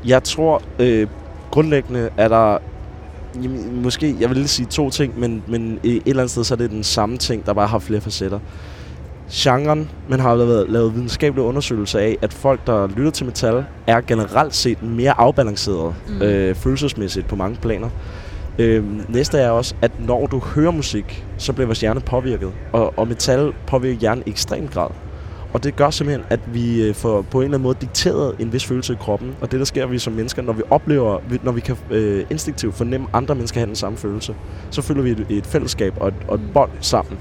Jeg 0.06 0.22
tror, 0.24 0.62
øh, 0.78 1.06
grundlæggende 1.50 2.10
er 2.16 2.28
der... 2.28 2.58
Jamen, 3.42 3.82
måske, 3.82 4.16
jeg 4.20 4.28
vil 4.28 4.36
lige 4.36 4.48
sige 4.48 4.66
to 4.66 4.90
ting, 4.90 5.20
men, 5.20 5.42
men 5.46 5.80
et 5.82 6.02
eller 6.06 6.22
andet 6.22 6.30
sted, 6.30 6.44
så 6.44 6.54
er 6.54 6.58
det 6.58 6.70
den 6.70 6.84
samme 6.84 7.16
ting, 7.16 7.46
der 7.46 7.52
bare 7.52 7.66
har 7.66 7.78
flere 7.78 8.00
facetter. 8.00 8.38
Genren, 9.32 9.90
man 10.08 10.20
har 10.20 10.34
lavet, 10.34 10.70
lavet 10.70 10.94
videnskabelige 10.94 11.44
undersøgelser 11.44 11.98
af, 11.98 12.16
at 12.22 12.32
folk, 12.32 12.66
der 12.66 12.86
lytter 12.86 13.10
til 13.10 13.26
metal, 13.26 13.64
er 13.86 14.00
generelt 14.00 14.54
set 14.54 14.82
mere 14.82 15.20
afbalanceret 15.20 15.94
Mm. 16.08 16.14
mm. 16.14 16.22
øh, 16.22 16.54
følelsesmæssigt 16.54 17.28
på 17.28 17.36
mange 17.36 17.56
planer. 17.56 17.88
Øh, 18.58 19.10
næste 19.10 19.38
er 19.38 19.50
også, 19.50 19.74
at 19.82 19.92
når 20.00 20.26
du 20.26 20.38
hører 20.38 20.70
musik, 20.70 21.26
så 21.38 21.52
bliver 21.52 21.66
vores 21.66 21.80
hjerne 21.80 22.00
påvirket. 22.00 22.52
Og, 22.72 22.98
og 22.98 23.08
metal 23.08 23.52
påvirker 23.66 24.00
hjernen 24.00 24.24
i 24.26 24.30
ekstrem 24.30 24.68
grad. 24.68 24.90
og 25.52 25.64
det 25.64 25.76
gør 25.76 25.90
simpelthen, 25.90 26.26
at 26.30 26.40
vi 26.46 26.82
øh, 26.82 26.94
får 26.94 27.22
på 27.22 27.38
en 27.38 27.44
eller 27.44 27.54
anden 27.54 27.62
måde 27.62 27.76
dikteret 27.80 28.34
en 28.38 28.52
vis 28.52 28.64
følelse 28.64 28.92
i 28.92 28.96
kroppen. 29.00 29.36
Og 29.40 29.52
det, 29.52 29.58
der 29.58 29.64
sker 29.64 29.86
vi 29.86 29.98
som 29.98 30.12
mennesker, 30.12 30.42
når 30.42 30.52
vi 30.52 30.62
oplever, 30.70 31.18
når 31.42 31.52
vi 31.52 31.60
kan 31.60 31.76
øh, 31.90 32.24
instinktivt 32.30 32.74
fornemme, 32.74 33.06
at 33.10 33.16
andre 33.16 33.34
mennesker 33.34 33.60
har 33.60 33.66
den 33.66 33.76
samme 33.76 33.98
følelse, 33.98 34.34
så 34.70 34.82
føler 34.82 35.02
vi 35.02 35.10
et, 35.10 35.26
et 35.28 35.46
fællesskab 35.46 35.94
og 36.00 36.08
et, 36.08 36.14
og 36.28 36.34
et 36.34 36.40
bånd 36.54 36.70
sammen. 36.80 37.18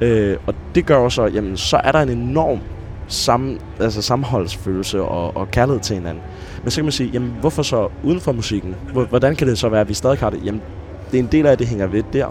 Øh, 0.00 0.36
og 0.46 0.54
det 0.74 0.86
gør 0.86 0.96
jo 0.96 1.10
så, 1.10 1.26
jamen, 1.26 1.56
så 1.56 1.80
er 1.84 1.92
der 1.92 2.00
en 2.00 2.08
enorm 2.08 2.60
sam, 3.08 3.58
altså 3.80 4.02
sammenholdsfølelse 4.02 5.02
og, 5.02 5.36
og 5.36 5.50
kærlighed 5.50 5.80
til 5.80 5.96
hinanden. 5.96 6.22
Men 6.62 6.70
så 6.70 6.76
kan 6.76 6.84
man 6.84 6.92
sige, 6.92 7.10
jamen, 7.12 7.32
hvorfor 7.40 7.62
så 7.62 7.88
uden 8.04 8.20
for 8.20 8.32
musikken? 8.32 8.74
Hvordan 9.08 9.36
kan 9.36 9.46
det 9.46 9.58
så 9.58 9.68
være, 9.68 9.80
at 9.80 9.88
vi 9.88 9.94
stadig 9.94 10.18
har 10.18 10.30
det? 10.30 10.44
Jamen, 10.44 10.62
det 11.10 11.18
er 11.18 11.22
en 11.22 11.28
del 11.32 11.46
af, 11.46 11.52
at 11.52 11.58
det 11.58 11.66
hænger 11.66 11.86
ved 11.86 12.02
der. 12.12 12.26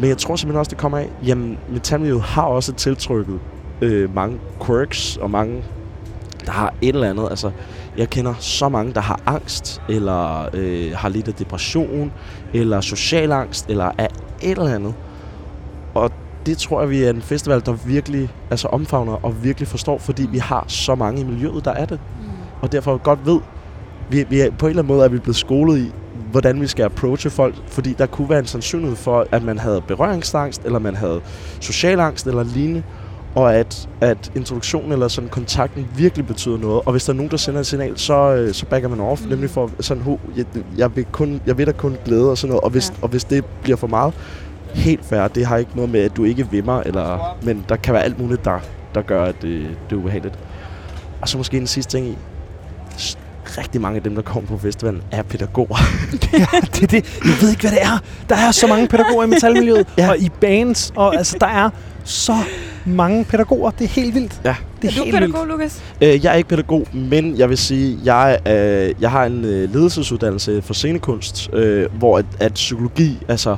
Men 0.00 0.08
jeg 0.08 0.18
tror 0.18 0.36
simpelthen 0.36 0.58
også, 0.58 0.70
det 0.70 0.78
kommer 0.78 0.98
af, 0.98 1.10
jamen, 1.26 1.58
metalmiljøet 1.68 2.22
har 2.22 2.42
også 2.42 2.72
tiltrykket 2.72 3.40
øh, 3.80 4.14
mange 4.14 4.38
quirks 4.66 5.16
og 5.16 5.30
mange, 5.30 5.64
der 6.46 6.52
har 6.52 6.74
et 6.82 6.94
eller 6.94 7.10
andet. 7.10 7.26
Altså, 7.30 7.50
jeg 7.96 8.10
kender 8.10 8.34
så 8.38 8.68
mange, 8.68 8.92
der 8.92 9.00
har 9.00 9.20
angst, 9.26 9.82
eller 9.88 10.48
øh, 10.52 10.92
har 10.94 11.08
lidt 11.08 11.28
af 11.28 11.34
depression, 11.34 12.12
eller 12.54 12.80
social 12.80 13.32
angst, 13.32 13.70
eller 13.70 13.90
af 13.98 14.08
et 14.42 14.50
eller 14.50 14.74
andet. 14.74 14.94
Det 16.48 16.58
tror 16.58 16.80
jeg, 16.80 16.90
vi 16.90 17.02
er 17.04 17.10
en 17.10 17.22
festival, 17.22 17.62
der 17.66 17.72
virkelig 17.72 18.28
altså 18.50 18.68
omfavner 18.68 19.24
og 19.24 19.44
virkelig 19.44 19.68
forstår, 19.68 19.98
fordi 19.98 20.28
vi 20.32 20.38
har 20.38 20.64
så 20.68 20.94
mange 20.94 21.20
i 21.20 21.24
miljøet, 21.24 21.64
der 21.64 21.70
er 21.70 21.84
det. 21.84 21.98
Mm. 22.20 22.26
Og 22.60 22.72
derfor 22.72 22.96
godt 22.96 23.18
ved, 23.26 23.40
vi, 24.10 24.24
vi 24.30 24.40
er, 24.40 24.50
på 24.58 24.66
en 24.66 24.70
eller 24.70 24.82
anden 24.82 24.94
måde 24.96 25.04
er 25.04 25.08
vi 25.08 25.18
blevet 25.18 25.36
skolet 25.36 25.78
i, 25.78 25.92
hvordan 26.30 26.60
vi 26.60 26.66
skal 26.66 26.84
approache 26.84 27.30
folk, 27.30 27.54
fordi 27.66 27.92
der 27.98 28.06
kunne 28.06 28.28
være 28.30 28.38
en 28.38 28.46
sandsynlighed 28.46 28.96
for, 28.96 29.26
at 29.32 29.42
man 29.42 29.58
havde 29.58 29.80
berøringsangst, 29.88 30.62
eller 30.64 30.78
man 30.78 30.96
havde 30.96 31.20
social 31.60 32.00
angst, 32.00 32.26
eller 32.26 32.42
lignende, 32.42 32.82
og 33.34 33.54
at, 33.54 33.88
at 34.00 34.32
introduktionen 34.36 34.92
eller 34.92 35.08
sådan 35.08 35.30
kontakten 35.30 35.86
virkelig 35.96 36.26
betyder 36.26 36.58
noget. 36.58 36.80
Og 36.86 36.92
hvis 36.92 37.04
der 37.04 37.12
er 37.12 37.16
nogen, 37.16 37.30
der 37.30 37.36
sender 37.36 37.60
et 37.60 37.66
signal, 37.66 37.98
så, 37.98 38.34
øh, 38.34 38.54
så 38.54 38.66
backer 38.66 38.88
man 38.88 39.00
off, 39.00 39.22
Mm. 39.24 39.28
nemlig 39.30 39.50
for 39.50 39.70
sådan, 39.80 40.02
"Ho, 40.02 40.18
jeg, 40.36 40.44
jeg, 40.78 40.96
vil 40.96 41.04
kun, 41.12 41.40
jeg 41.46 41.58
vil 41.58 41.66
da 41.66 41.72
kun 41.72 41.96
glæde 42.04 42.30
og 42.30 42.38
sådan 42.38 42.48
noget. 42.50 42.64
Og 42.64 42.70
hvis, 42.70 42.88
ja. 42.90 42.94
og 43.02 43.08
hvis 43.08 43.24
det 43.24 43.44
bliver 43.62 43.76
for 43.76 43.86
meget, 43.86 44.14
helt 44.74 45.04
fair, 45.04 45.28
det 45.28 45.46
har 45.46 45.56
ikke 45.56 45.70
noget 45.74 45.90
med, 45.90 46.00
at 46.00 46.16
du 46.16 46.24
ikke 46.24 46.50
vimmer, 46.50 46.80
eller, 46.80 47.38
men 47.42 47.64
der 47.68 47.76
kan 47.76 47.94
være 47.94 48.02
alt 48.04 48.18
muligt, 48.18 48.44
der, 48.44 48.58
der 48.94 49.02
gør, 49.02 49.24
at 49.24 49.34
det, 49.42 49.60
det 49.90 49.96
er 49.96 50.00
ubehageligt. 50.00 50.34
Og 51.20 51.28
så 51.28 51.38
måske 51.38 51.56
en 51.56 51.66
sidste 51.66 51.96
ting 51.98 52.06
i, 52.06 52.16
rigtig 53.58 53.80
mange 53.80 53.96
af 53.96 54.02
dem, 54.02 54.14
der 54.14 54.22
kommer 54.22 54.48
på 54.48 54.58
festivalen, 54.58 55.02
er 55.10 55.22
pædagoger. 55.22 55.76
det 56.74 56.82
er 56.82 56.86
det. 56.86 57.20
Jeg 57.24 57.32
ved 57.40 57.50
ikke, 57.50 57.60
hvad 57.60 57.70
det 57.70 57.82
er. 57.82 57.98
Der 58.28 58.36
er 58.36 58.50
så 58.50 58.66
mange 58.66 58.88
pædagoger 58.88 59.24
i 59.24 59.26
metalmiljøet, 59.26 59.86
ja. 59.98 60.02
Ja. 60.04 60.10
og 60.10 60.18
i 60.18 60.28
bands, 60.40 60.92
og 60.96 61.16
altså, 61.16 61.36
der 61.40 61.46
er 61.46 61.70
så 62.04 62.34
mange 62.84 63.24
pædagoger. 63.24 63.70
Det 63.70 63.84
er 63.84 63.88
helt 63.88 64.14
vildt. 64.14 64.40
Ja. 64.44 64.54
Det 64.82 64.88
Er 64.88 64.92
er, 64.92 64.96
du 64.98 65.04
helt 65.04 65.16
pædagog, 65.16 65.40
vildt. 65.40 65.52
Lukas? 65.52 65.82
Øh, 66.00 66.24
jeg 66.24 66.32
er 66.32 66.36
ikke 66.36 66.48
pædagog, 66.48 66.86
men 66.92 67.38
jeg 67.38 67.48
vil 67.48 67.58
sige, 67.58 67.98
jeg, 68.04 68.38
øh, 68.46 68.94
jeg 69.02 69.10
har 69.10 69.24
en 69.24 69.44
øh, 69.44 69.74
ledelsesuddannelse 69.74 70.62
for 70.62 70.74
scenekunst, 70.74 71.50
øh, 71.52 71.86
hvor 71.98 72.18
at, 72.18 72.24
at 72.40 72.54
psykologi 72.54 73.18
altså. 73.28 73.56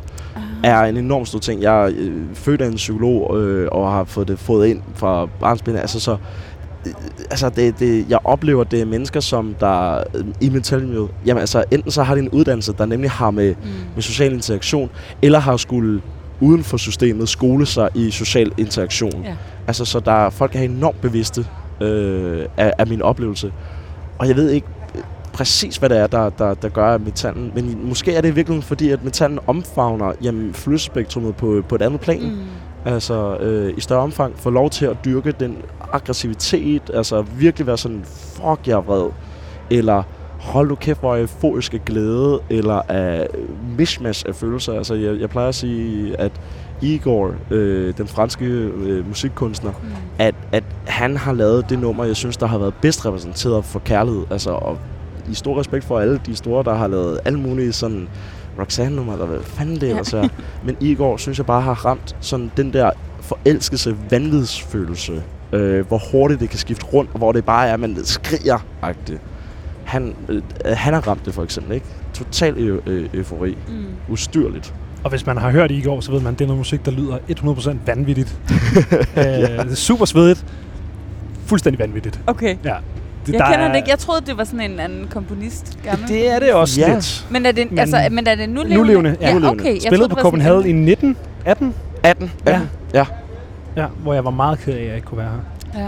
Er 0.65 0.81
en 0.81 0.97
enorm 0.97 1.25
stor 1.27 1.39
ting. 1.39 1.63
Jeg 1.63 1.83
er 1.85 1.91
øh, 1.97 2.13
født 2.35 2.61
af 2.61 2.67
en 2.67 2.75
psykolog 2.75 3.39
øh, 3.41 3.69
og 3.73 3.93
har 3.93 4.05
fået 4.05 4.29
det 4.29 4.39
fået 4.39 4.67
ind 4.69 4.83
fra 4.95 5.27
barnsben. 5.41 5.77
Altså, 5.77 6.01
så, 6.01 6.17
øh, 6.87 6.93
altså 7.31 7.49
det, 7.49 7.79
det, 7.79 8.07
jeg 8.09 8.19
oplever, 8.25 8.65
det 8.65 8.81
er 8.81 8.85
mennesker, 8.85 9.21
som 9.21 9.55
der 9.61 9.97
øh, 10.15 10.25
i 10.41 10.49
metalmiljøet, 10.51 11.09
jamen 11.27 11.41
altså 11.41 11.65
enten 11.71 11.91
så 11.91 12.03
har 12.03 12.15
de 12.15 12.21
en 12.21 12.29
uddannelse, 12.29 12.73
der 12.79 12.87
nemlig 12.87 13.11
har 13.11 13.31
med, 13.31 13.55
Mm. 13.63 13.69
med 13.95 14.03
social 14.03 14.33
interaktion, 14.33 14.91
eller 15.23 15.39
har 15.39 15.57
skulle 15.57 16.01
uden 16.41 16.65
for 16.65 16.77
systemet 16.77 17.29
skole 17.29 17.67
sig 17.67 17.89
i 17.95 18.11
social 18.11 18.53
interaktion. 18.59 19.23
Ja. 19.25 19.35
Altså, 19.67 19.85
så 19.85 20.01
der 20.01 20.13
er, 20.13 20.31
folk 20.31 20.57
er 20.57 20.61
enormt 20.61 21.01
bevidste 21.01 21.47
øh, 21.81 22.45
af, 22.57 22.73
af 22.79 22.87
min 22.87 23.03
oplevelse. 23.03 23.53
Og 24.19 24.29
jeg 24.29 24.37
ved 24.37 24.51
ikke 24.51 24.67
præcis, 25.41 25.77
hvad 25.77 25.89
det 25.89 25.99
er, 25.99 26.07
der, 26.07 26.31
der, 26.31 26.55
der 26.55 26.69
gør 26.69 26.99
metallen. 26.99 27.53
Men 27.55 27.89
måske 27.89 28.15
er 28.15 28.21
det 28.21 28.29
i 28.29 28.35
virkeligheden 28.35 28.63
fordi, 28.63 28.91
at 28.91 29.05
metallen 29.05 29.39
omfavner 29.47 30.13
jamen, 30.23 30.55
følelsespektrummet 30.55 31.37
på, 31.37 31.63
på 31.69 31.75
et 31.75 31.83
andet 31.83 32.01
plan. 32.01 32.23
Mm. 32.23 32.37
Altså 32.85 33.37
øh, 33.37 33.75
i 33.77 33.81
større 33.81 34.01
omfang 34.01 34.39
får 34.39 34.51
lov 34.51 34.71
til 34.71 34.87
at 34.87 34.97
dyrke 35.05 35.33
den 35.33 35.57
aggressivitet. 35.93 36.83
Altså 36.95 37.23
virkelig 37.23 37.67
være 37.67 37.79
sådan, 37.79 38.03
fuck, 38.05 38.61
jeg 38.67 38.73
er 38.73 38.81
vred. 38.81 39.11
Eller 39.71 40.03
hold 40.41 40.69
du 40.69 40.75
kæft, 40.75 41.01
hvor 41.01 41.17
euforisk 41.17 41.75
af 41.75 41.85
glæde. 41.85 42.41
Eller 42.51 42.83
af 42.89 43.29
mishmash 43.79 44.25
af 44.29 44.35
følelser. 44.35 44.73
Altså 44.73 44.95
jeg, 44.95 45.21
jeg 45.21 45.31
plejer 45.31 45.49
at 45.49 45.55
sige, 45.55 46.17
at 46.21 46.33
Igor, 46.83 47.35
øh, 47.51 47.95
den 47.99 48.07
franske 48.07 48.45
øh, 48.45 49.09
musikkunstner, 49.09 49.71
Mm. 49.83 49.89
at, 50.19 50.35
at 50.53 50.65
han 50.87 51.17
har 51.17 51.33
lavet 51.33 51.71
det 51.71 51.79
nummer, 51.79 52.05
jeg 52.05 52.17
synes, 52.17 52.37
der 52.37 52.47
har 52.47 52.59
været 52.59 52.75
bedst 52.83 53.07
repræsenteret 53.07 53.65
for 53.65 53.79
kærlighed. 53.79 54.23
Altså, 54.31 54.51
og 54.51 54.79
i 55.31 55.35
stor 55.35 55.59
respekt 55.61 55.85
for 55.85 55.99
alle 56.01 56.21
de 56.27 56.37
store, 56.37 56.65
der 56.65 56.75
har 56.75 56.87
lavet 56.89 57.19
alle 57.25 57.41
mulige 57.41 57.73
sådan 57.73 58.09
Roxanne-nummer, 58.59 59.13
eller 59.13 59.27
hvad 59.27 59.39
fanden 59.45 59.75
det 59.75 59.83
Ja. 59.83 59.89
ellers 59.91 60.13
er. 60.13 60.29
Men 60.65 60.77
Igor, 60.81 61.17
synes 61.17 61.39
jeg 61.39 61.47
bare 61.47 61.61
har 61.61 61.87
ramt 61.87 62.17
sådan 62.21 62.51
den 62.57 62.73
der 62.73 62.91
forelskelse, 63.21 63.97
vanvidsfølelse, 64.11 65.23
øh, 65.53 65.87
hvor 65.89 66.01
hurtigt 66.13 66.41
det 66.41 66.51
kan 66.51 66.59
skifte 66.59 66.87
rundt, 66.87 67.11
og 67.13 67.19
hvor 67.19 67.33
det 67.33 67.45
bare 67.45 67.69
er, 67.69 67.75
at 67.75 67.81
man 67.81 67.97
skriger 68.05 68.59
-agtigt. 68.85 69.19
Han, 69.85 70.15
øh, 70.29 70.43
han 70.65 70.95
har 70.95 71.09
ramt 71.09 71.27
det 71.27 71.35
for 71.35 71.43
eksempel, 71.43 71.75
ikke? 71.75 71.87
Total 72.15 72.55
ø- 72.59 72.81
ø- 72.87 73.07
eufori. 73.15 73.59
Mm. 73.69 73.85
Ustyrligt. 74.09 74.75
Og 75.05 75.11
hvis 75.11 75.27
man 75.27 75.37
har 75.37 75.51
hørt 75.51 75.71
det 75.71 75.77
i 75.77 75.81
går, 75.83 76.01
så 76.01 76.13
ved 76.13 76.21
man, 76.21 76.33
at 76.33 76.39
det 76.39 76.45
er 76.45 76.49
noget 76.49 76.59
musik, 76.59 76.85
der 76.87 76.91
lyder 76.93 77.19
100% 77.29 77.77
vanvittigt. 77.87 78.39
øh, 79.17 79.25
det 79.25 79.71
er 79.71 79.75
super 79.75 80.05
svedigt. 80.05 80.47
Fuldstændig 81.47 81.79
vanvittigt. 81.79 82.21
Okay. 82.27 82.57
Ja. 82.65 82.75
Det, 83.27 83.33
jeg 83.35 83.47
kender 83.53 83.69
det 83.69 83.77
ikke. 83.77 83.91
Jeg 83.91 83.99
troede, 83.99 84.21
det 84.27 84.39
var 84.39 84.45
sådan 84.45 84.71
en 84.71 84.81
anden 84.81 85.07
komponist. 85.11 85.79
Gammel. 85.85 86.09
Det 86.09 86.31
er 86.31 86.39
det 86.39 86.53
også 86.55 86.81
Ja. 86.81 86.95
lidt. 86.95 87.27
Men 87.31 87.47
er 87.47 87.53
det, 87.53 87.71
Men- 87.71 87.79
altså, 87.79 88.09
men 88.11 88.27
er 88.27 88.35
det 88.35 88.49
nu 88.49 88.55
levende? 88.63 88.77
Nu 88.77 88.83
levende, 88.83 89.17
ja. 89.21 89.29
ja. 89.39 89.49
Okay. 89.51 89.81
Troede, 89.81 90.09
på 90.09 90.15
Copenhagen 90.15 90.65
en- 90.67 90.83
i 90.83 90.85
19, 90.85 91.17
18, 91.45 91.75
18. 92.03 92.33
Ja. 92.47 92.53
18. 92.53 92.69
Ja. 92.95 93.05
ja, 93.77 93.87
hvor 94.03 94.15
jeg 94.15 94.25
var 94.25 94.31
meget 94.31 94.59
ked 94.59 94.75
af, 94.75 94.79
at 94.81 94.87
jeg 94.87 94.95
ikke 94.97 95.07
kunne 95.07 95.19
være 95.19 95.31
her. 95.75 95.83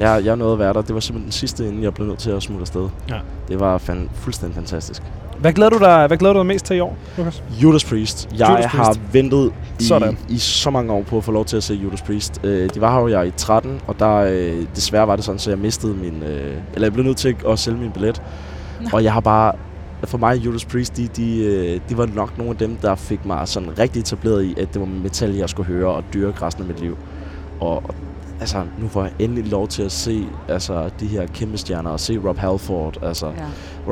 Ja. 0.00 0.12
Jeg, 0.14 0.24
jeg 0.24 0.36
nåede 0.36 0.52
at 0.52 0.58
være 0.58 0.72
der. 0.72 0.82
Det 0.82 0.94
var 0.94 1.00
simpelthen 1.00 1.24
den 1.26 1.32
sidste, 1.32 1.66
inden 1.68 1.82
jeg 1.82 1.94
blev 1.94 2.06
nødt 2.06 2.18
til 2.18 2.30
at 2.30 2.42
smutte 2.42 2.62
afsted. 2.62 2.88
Ja. 3.10 3.14
Det 3.48 3.60
var 3.60 3.78
fan, 3.78 4.10
fuldstændig 4.14 4.54
fantastisk. 4.54 5.02
Hvad 5.40 5.52
glæder 5.52 5.70
du 5.70 5.78
dig, 5.78 6.06
hvad 6.06 6.16
glæder 6.16 6.32
du 6.32 6.38
dig 6.38 6.46
mest 6.46 6.64
til 6.64 6.76
i 6.76 6.80
år, 6.80 6.96
Lukas? 7.18 7.42
Judas 7.62 7.84
Priest. 7.84 8.28
Jeg 8.38 8.48
Judas 8.50 8.64
har 8.64 8.84
Priest. 8.84 9.00
ventet 9.12 9.52
i, 9.80 9.84
Sådan. 9.84 10.18
i 10.28 10.38
så 10.38 10.70
mange 10.70 10.92
år 10.92 11.02
på 11.02 11.16
at 11.18 11.24
få 11.24 11.32
lov 11.32 11.44
til 11.44 11.56
at 11.56 11.62
se 11.62 11.74
Judas 11.74 12.02
Priest. 12.02 12.40
Øh, 12.44 12.70
de 12.74 12.80
var 12.80 12.92
her 12.92 13.00
jo 13.00 13.08
jeg 13.08 13.26
i 13.26 13.30
13, 13.36 13.80
og 13.86 13.98
der 13.98 14.14
øh, 14.16 14.64
desværre 14.76 15.06
var 15.08 15.16
det 15.16 15.24
sådan, 15.24 15.38
så 15.38 15.50
jeg 15.50 15.58
mistede 15.58 15.94
min... 15.94 16.22
Øh, 16.22 16.54
eller 16.74 16.86
jeg 16.86 16.92
blev 16.92 17.04
nødt 17.04 17.16
til 17.16 17.36
at 17.48 17.58
sælge 17.58 17.78
min 17.78 17.90
billet. 17.92 18.22
Nå. 18.80 18.88
Og 18.92 19.04
jeg 19.04 19.12
har 19.12 19.20
bare... 19.20 19.52
For 20.04 20.18
mig, 20.18 20.36
Judas 20.36 20.64
Priest, 20.64 20.96
de, 20.96 21.08
de, 21.16 21.38
øh, 21.44 21.80
de 21.88 21.98
var 21.98 22.06
nok 22.14 22.38
nogle 22.38 22.50
af 22.50 22.56
dem, 22.56 22.76
der 22.76 22.94
fik 22.94 23.24
mig 23.26 23.48
sådan 23.48 23.78
rigtig 23.78 24.00
etableret 24.00 24.42
i, 24.44 24.54
at 24.60 24.72
det 24.72 24.80
var 24.80 24.86
metal, 24.86 25.34
jeg 25.34 25.48
skulle 25.48 25.66
høre 25.66 25.88
og 25.88 26.04
dyrke 26.14 26.42
resten 26.46 26.62
af 26.62 26.68
mit 26.68 26.80
liv. 26.80 26.96
Og 27.60 27.82
altså, 28.40 28.62
nu 28.78 28.88
får 28.88 29.02
jeg 29.02 29.12
endelig 29.18 29.46
lov 29.50 29.68
til 29.68 29.82
at 29.82 29.92
se 29.92 30.26
altså, 30.48 30.90
de 31.00 31.06
her 31.06 31.26
kæmpe 31.26 31.58
stjerner 31.58 31.90
og 31.90 32.00
se 32.00 32.18
Rob 32.24 32.38
Halford. 32.38 32.96
Altså, 33.02 33.26
ja. 33.26 33.32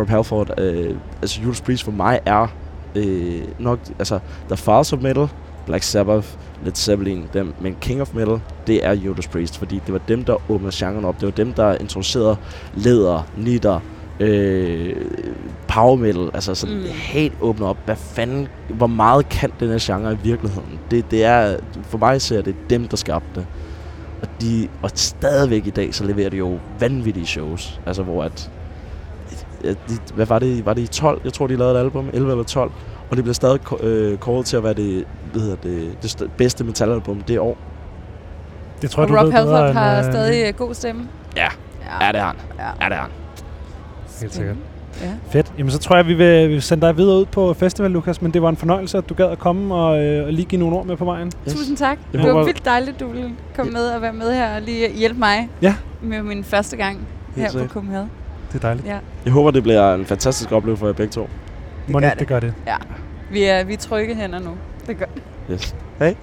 Rob 0.01 0.09
Halford, 0.09 0.61
øh, 0.61 0.97
altså 1.23 1.41
Judas 1.41 1.61
Priest 1.61 1.83
for 1.85 1.93
mig 1.93 2.21
er 2.27 2.47
øh, 2.95 3.43
nok, 3.59 3.79
altså 3.99 4.19
The 4.49 4.57
Fathers 4.57 4.93
of 4.93 5.01
Metal, 5.03 5.29
Black 5.67 5.83
Sabbath, 5.85 6.29
Led 6.65 6.73
Zeppelin, 6.75 7.25
dem, 7.33 7.55
men 7.61 7.77
King 7.81 8.01
of 8.01 8.15
Metal, 8.15 8.41
det 8.67 8.87
er 8.87 8.93
Judas 8.93 9.29
Priest, 9.29 9.59
fordi 9.59 9.81
det 9.87 9.93
var 9.93 10.01
dem, 10.09 10.25
der 10.25 10.51
åbnede 10.51 10.73
genren 10.75 11.05
op. 11.05 11.15
Det 11.21 11.27
var 11.27 11.33
dem, 11.33 11.53
der 11.53 11.75
introducerede 11.81 12.37
leder, 12.75 13.27
nitter, 13.37 13.81
øh, 14.21 14.97
power 15.69 15.97
metal, 15.97 16.31
altså 16.35 16.55
sådan 16.55 16.77
Mm. 16.77 16.83
helt 16.93 17.33
åbnet 17.41 17.69
op. 17.69 17.77
Hvad 17.85 17.97
fanden, 17.97 18.49
hvor 18.69 18.87
meget 18.87 19.29
kan 19.29 19.51
den 19.61 19.69
her 19.69 19.79
genre 19.81 20.13
i 20.13 20.17
virkeligheden? 20.23 20.79
Det, 20.91 21.11
det 21.11 21.25
er, 21.25 21.57
for 21.83 21.99
mig 21.99 22.21
ser 22.23 22.43
det 22.43 22.55
dem, 22.71 22.89
der 22.89 22.97
skabte 22.97 23.29
det. 23.41 23.47
Og, 24.25 24.31
de, 24.41 24.69
og 24.83 24.91
stadigvæk 24.95 25.67
i 25.67 25.71
dag, 25.71 25.95
så 25.95 26.05
leverer 26.05 26.31
de 26.31 26.37
jo 26.37 26.59
vanvittige 26.81 27.27
shows. 27.27 27.81
Altså 27.87 28.03
hvor 28.03 28.25
at 28.25 28.51
de, 29.65 29.77
hvad 30.15 30.27
var 30.27 30.39
det, 30.39 30.67
var 30.67 30.75
det 30.75 30.83
i 30.83 30.87
12? 30.87 31.21
Jeg 31.25 31.33
tror, 31.33 31.47
de 31.47 31.57
lavede 31.57 31.75
et 31.75 31.79
album, 31.79 32.09
11 32.13 32.31
eller 32.31 32.45
12. 32.45 32.71
Og 33.11 33.17
det 33.17 33.25
blev 33.25 33.35
stadig 33.35 33.83
øh, 33.83 34.19
kåret 34.19 34.47
til 34.47 34.57
at 34.57 34.65
være 34.65 34.75
det, 34.75 35.05
hvad 35.33 35.43
hedder 35.43 35.57
det, 35.57 36.03
det 36.03 36.09
st- 36.23 36.29
bedste 36.37 36.65
metalalbum 36.65 37.21
det 37.21 37.39
år. 37.39 37.57
Det 38.83 38.91
tror 38.91 39.03
jeg, 39.03 39.11
Og 39.11 39.17
du 39.17 39.23
Rob 39.25 39.33
Halford 39.33 39.69
end, 39.69 39.79
har 39.79 39.99
øh, 39.99 40.05
stadig 40.05 40.49
øh, 40.49 40.55
god 40.55 40.75
stemme. 40.75 41.09
Ja. 41.37 41.43
Ja, 42.01 42.05
Ja, 42.07 42.13
det 42.13 42.21
er 42.21 42.25
han. 42.25 42.37
ja. 42.59 42.65
Ja, 42.85 42.89
det 42.89 42.97
er 42.97 43.01
han. 43.01 43.11
Helt 44.21 44.35
sikkert. 44.35 44.57
Ja. 45.03 45.09
Fedt. 45.31 45.53
Jamen, 45.59 45.71
så 45.71 45.79
tror 45.79 45.97
jeg, 45.97 46.07
vi 46.07 46.15
vil, 46.15 46.49
vi 46.49 46.53
vil 46.53 46.63
sende 46.63 46.87
dig 46.87 46.97
videre 46.97 47.17
ud 47.19 47.25
på 47.25 47.55
festival, 47.55 47.91
Lukas. 47.91 48.23
Men 48.23 48.31
det 48.35 48.43
var 48.43 48.49
en 48.49 48.57
fornøjelse, 48.57 48.99
at 48.99 49.09
du 49.09 49.15
gad 49.15 49.27
at 49.31 49.39
komme 49.39 49.75
og, 49.75 50.05
øh, 50.05 50.27
og 50.27 50.33
lige 50.33 50.47
give 50.47 50.59
nogle 50.59 50.77
ord 50.77 50.87
med 50.87 50.97
på 50.97 51.05
vejen. 51.05 51.33
Yes. 51.49 51.55
Tusind 51.55 51.77
tak. 51.77 51.99
Jeg 52.13 52.21
det 52.23 52.29
var 52.29 52.33
håber- 52.33 52.45
vildt 52.45 52.65
dejligt, 52.65 53.01
du 53.01 53.07
ville 53.09 53.31
komme 53.57 53.73
med 53.73 53.87
og 53.87 54.03
være 54.03 54.13
med 54.13 54.35
her 54.35 54.55
og 54.57 54.63
lige 54.63 54.89
hjælpe 54.93 55.19
mig 55.19 55.49
Ja. 55.63 55.75
med 56.03 56.23
min 56.23 56.45
første 56.45 56.77
gang 56.77 56.99
her 57.37 57.47
på 57.47 57.51
sikkert. 57.53 57.71
Copenhagen. 57.71 58.11
Det 58.53 58.55
er 58.59 58.63
dejligt. 58.63 58.87
Ja, 58.87 58.99
Jeg 59.25 59.33
håber, 59.33 59.51
det 59.51 59.63
bliver 59.63 59.95
en 59.95 60.05
fantastisk 60.07 60.53
oplevelse 60.53 60.81
for 60.81 60.87
jer 60.87 60.93
begge 60.93 61.13
to. 61.13 61.29
Må 61.89 61.99
gør 62.01 62.07
ikke, 62.07 62.11
det. 62.11 62.19
det 62.21 62.29
gør 62.29 62.41
det. 62.41 62.55
vi 63.33 63.45
er, 63.45 63.65
vi 63.65 63.73
er 63.73 63.77
trygge 63.79 64.15
hænder 64.15 64.39
nu. 64.39 64.51
Det 64.87 64.99
gør 64.99 65.07
Yes. 65.51 65.75
Hej. 65.99 66.13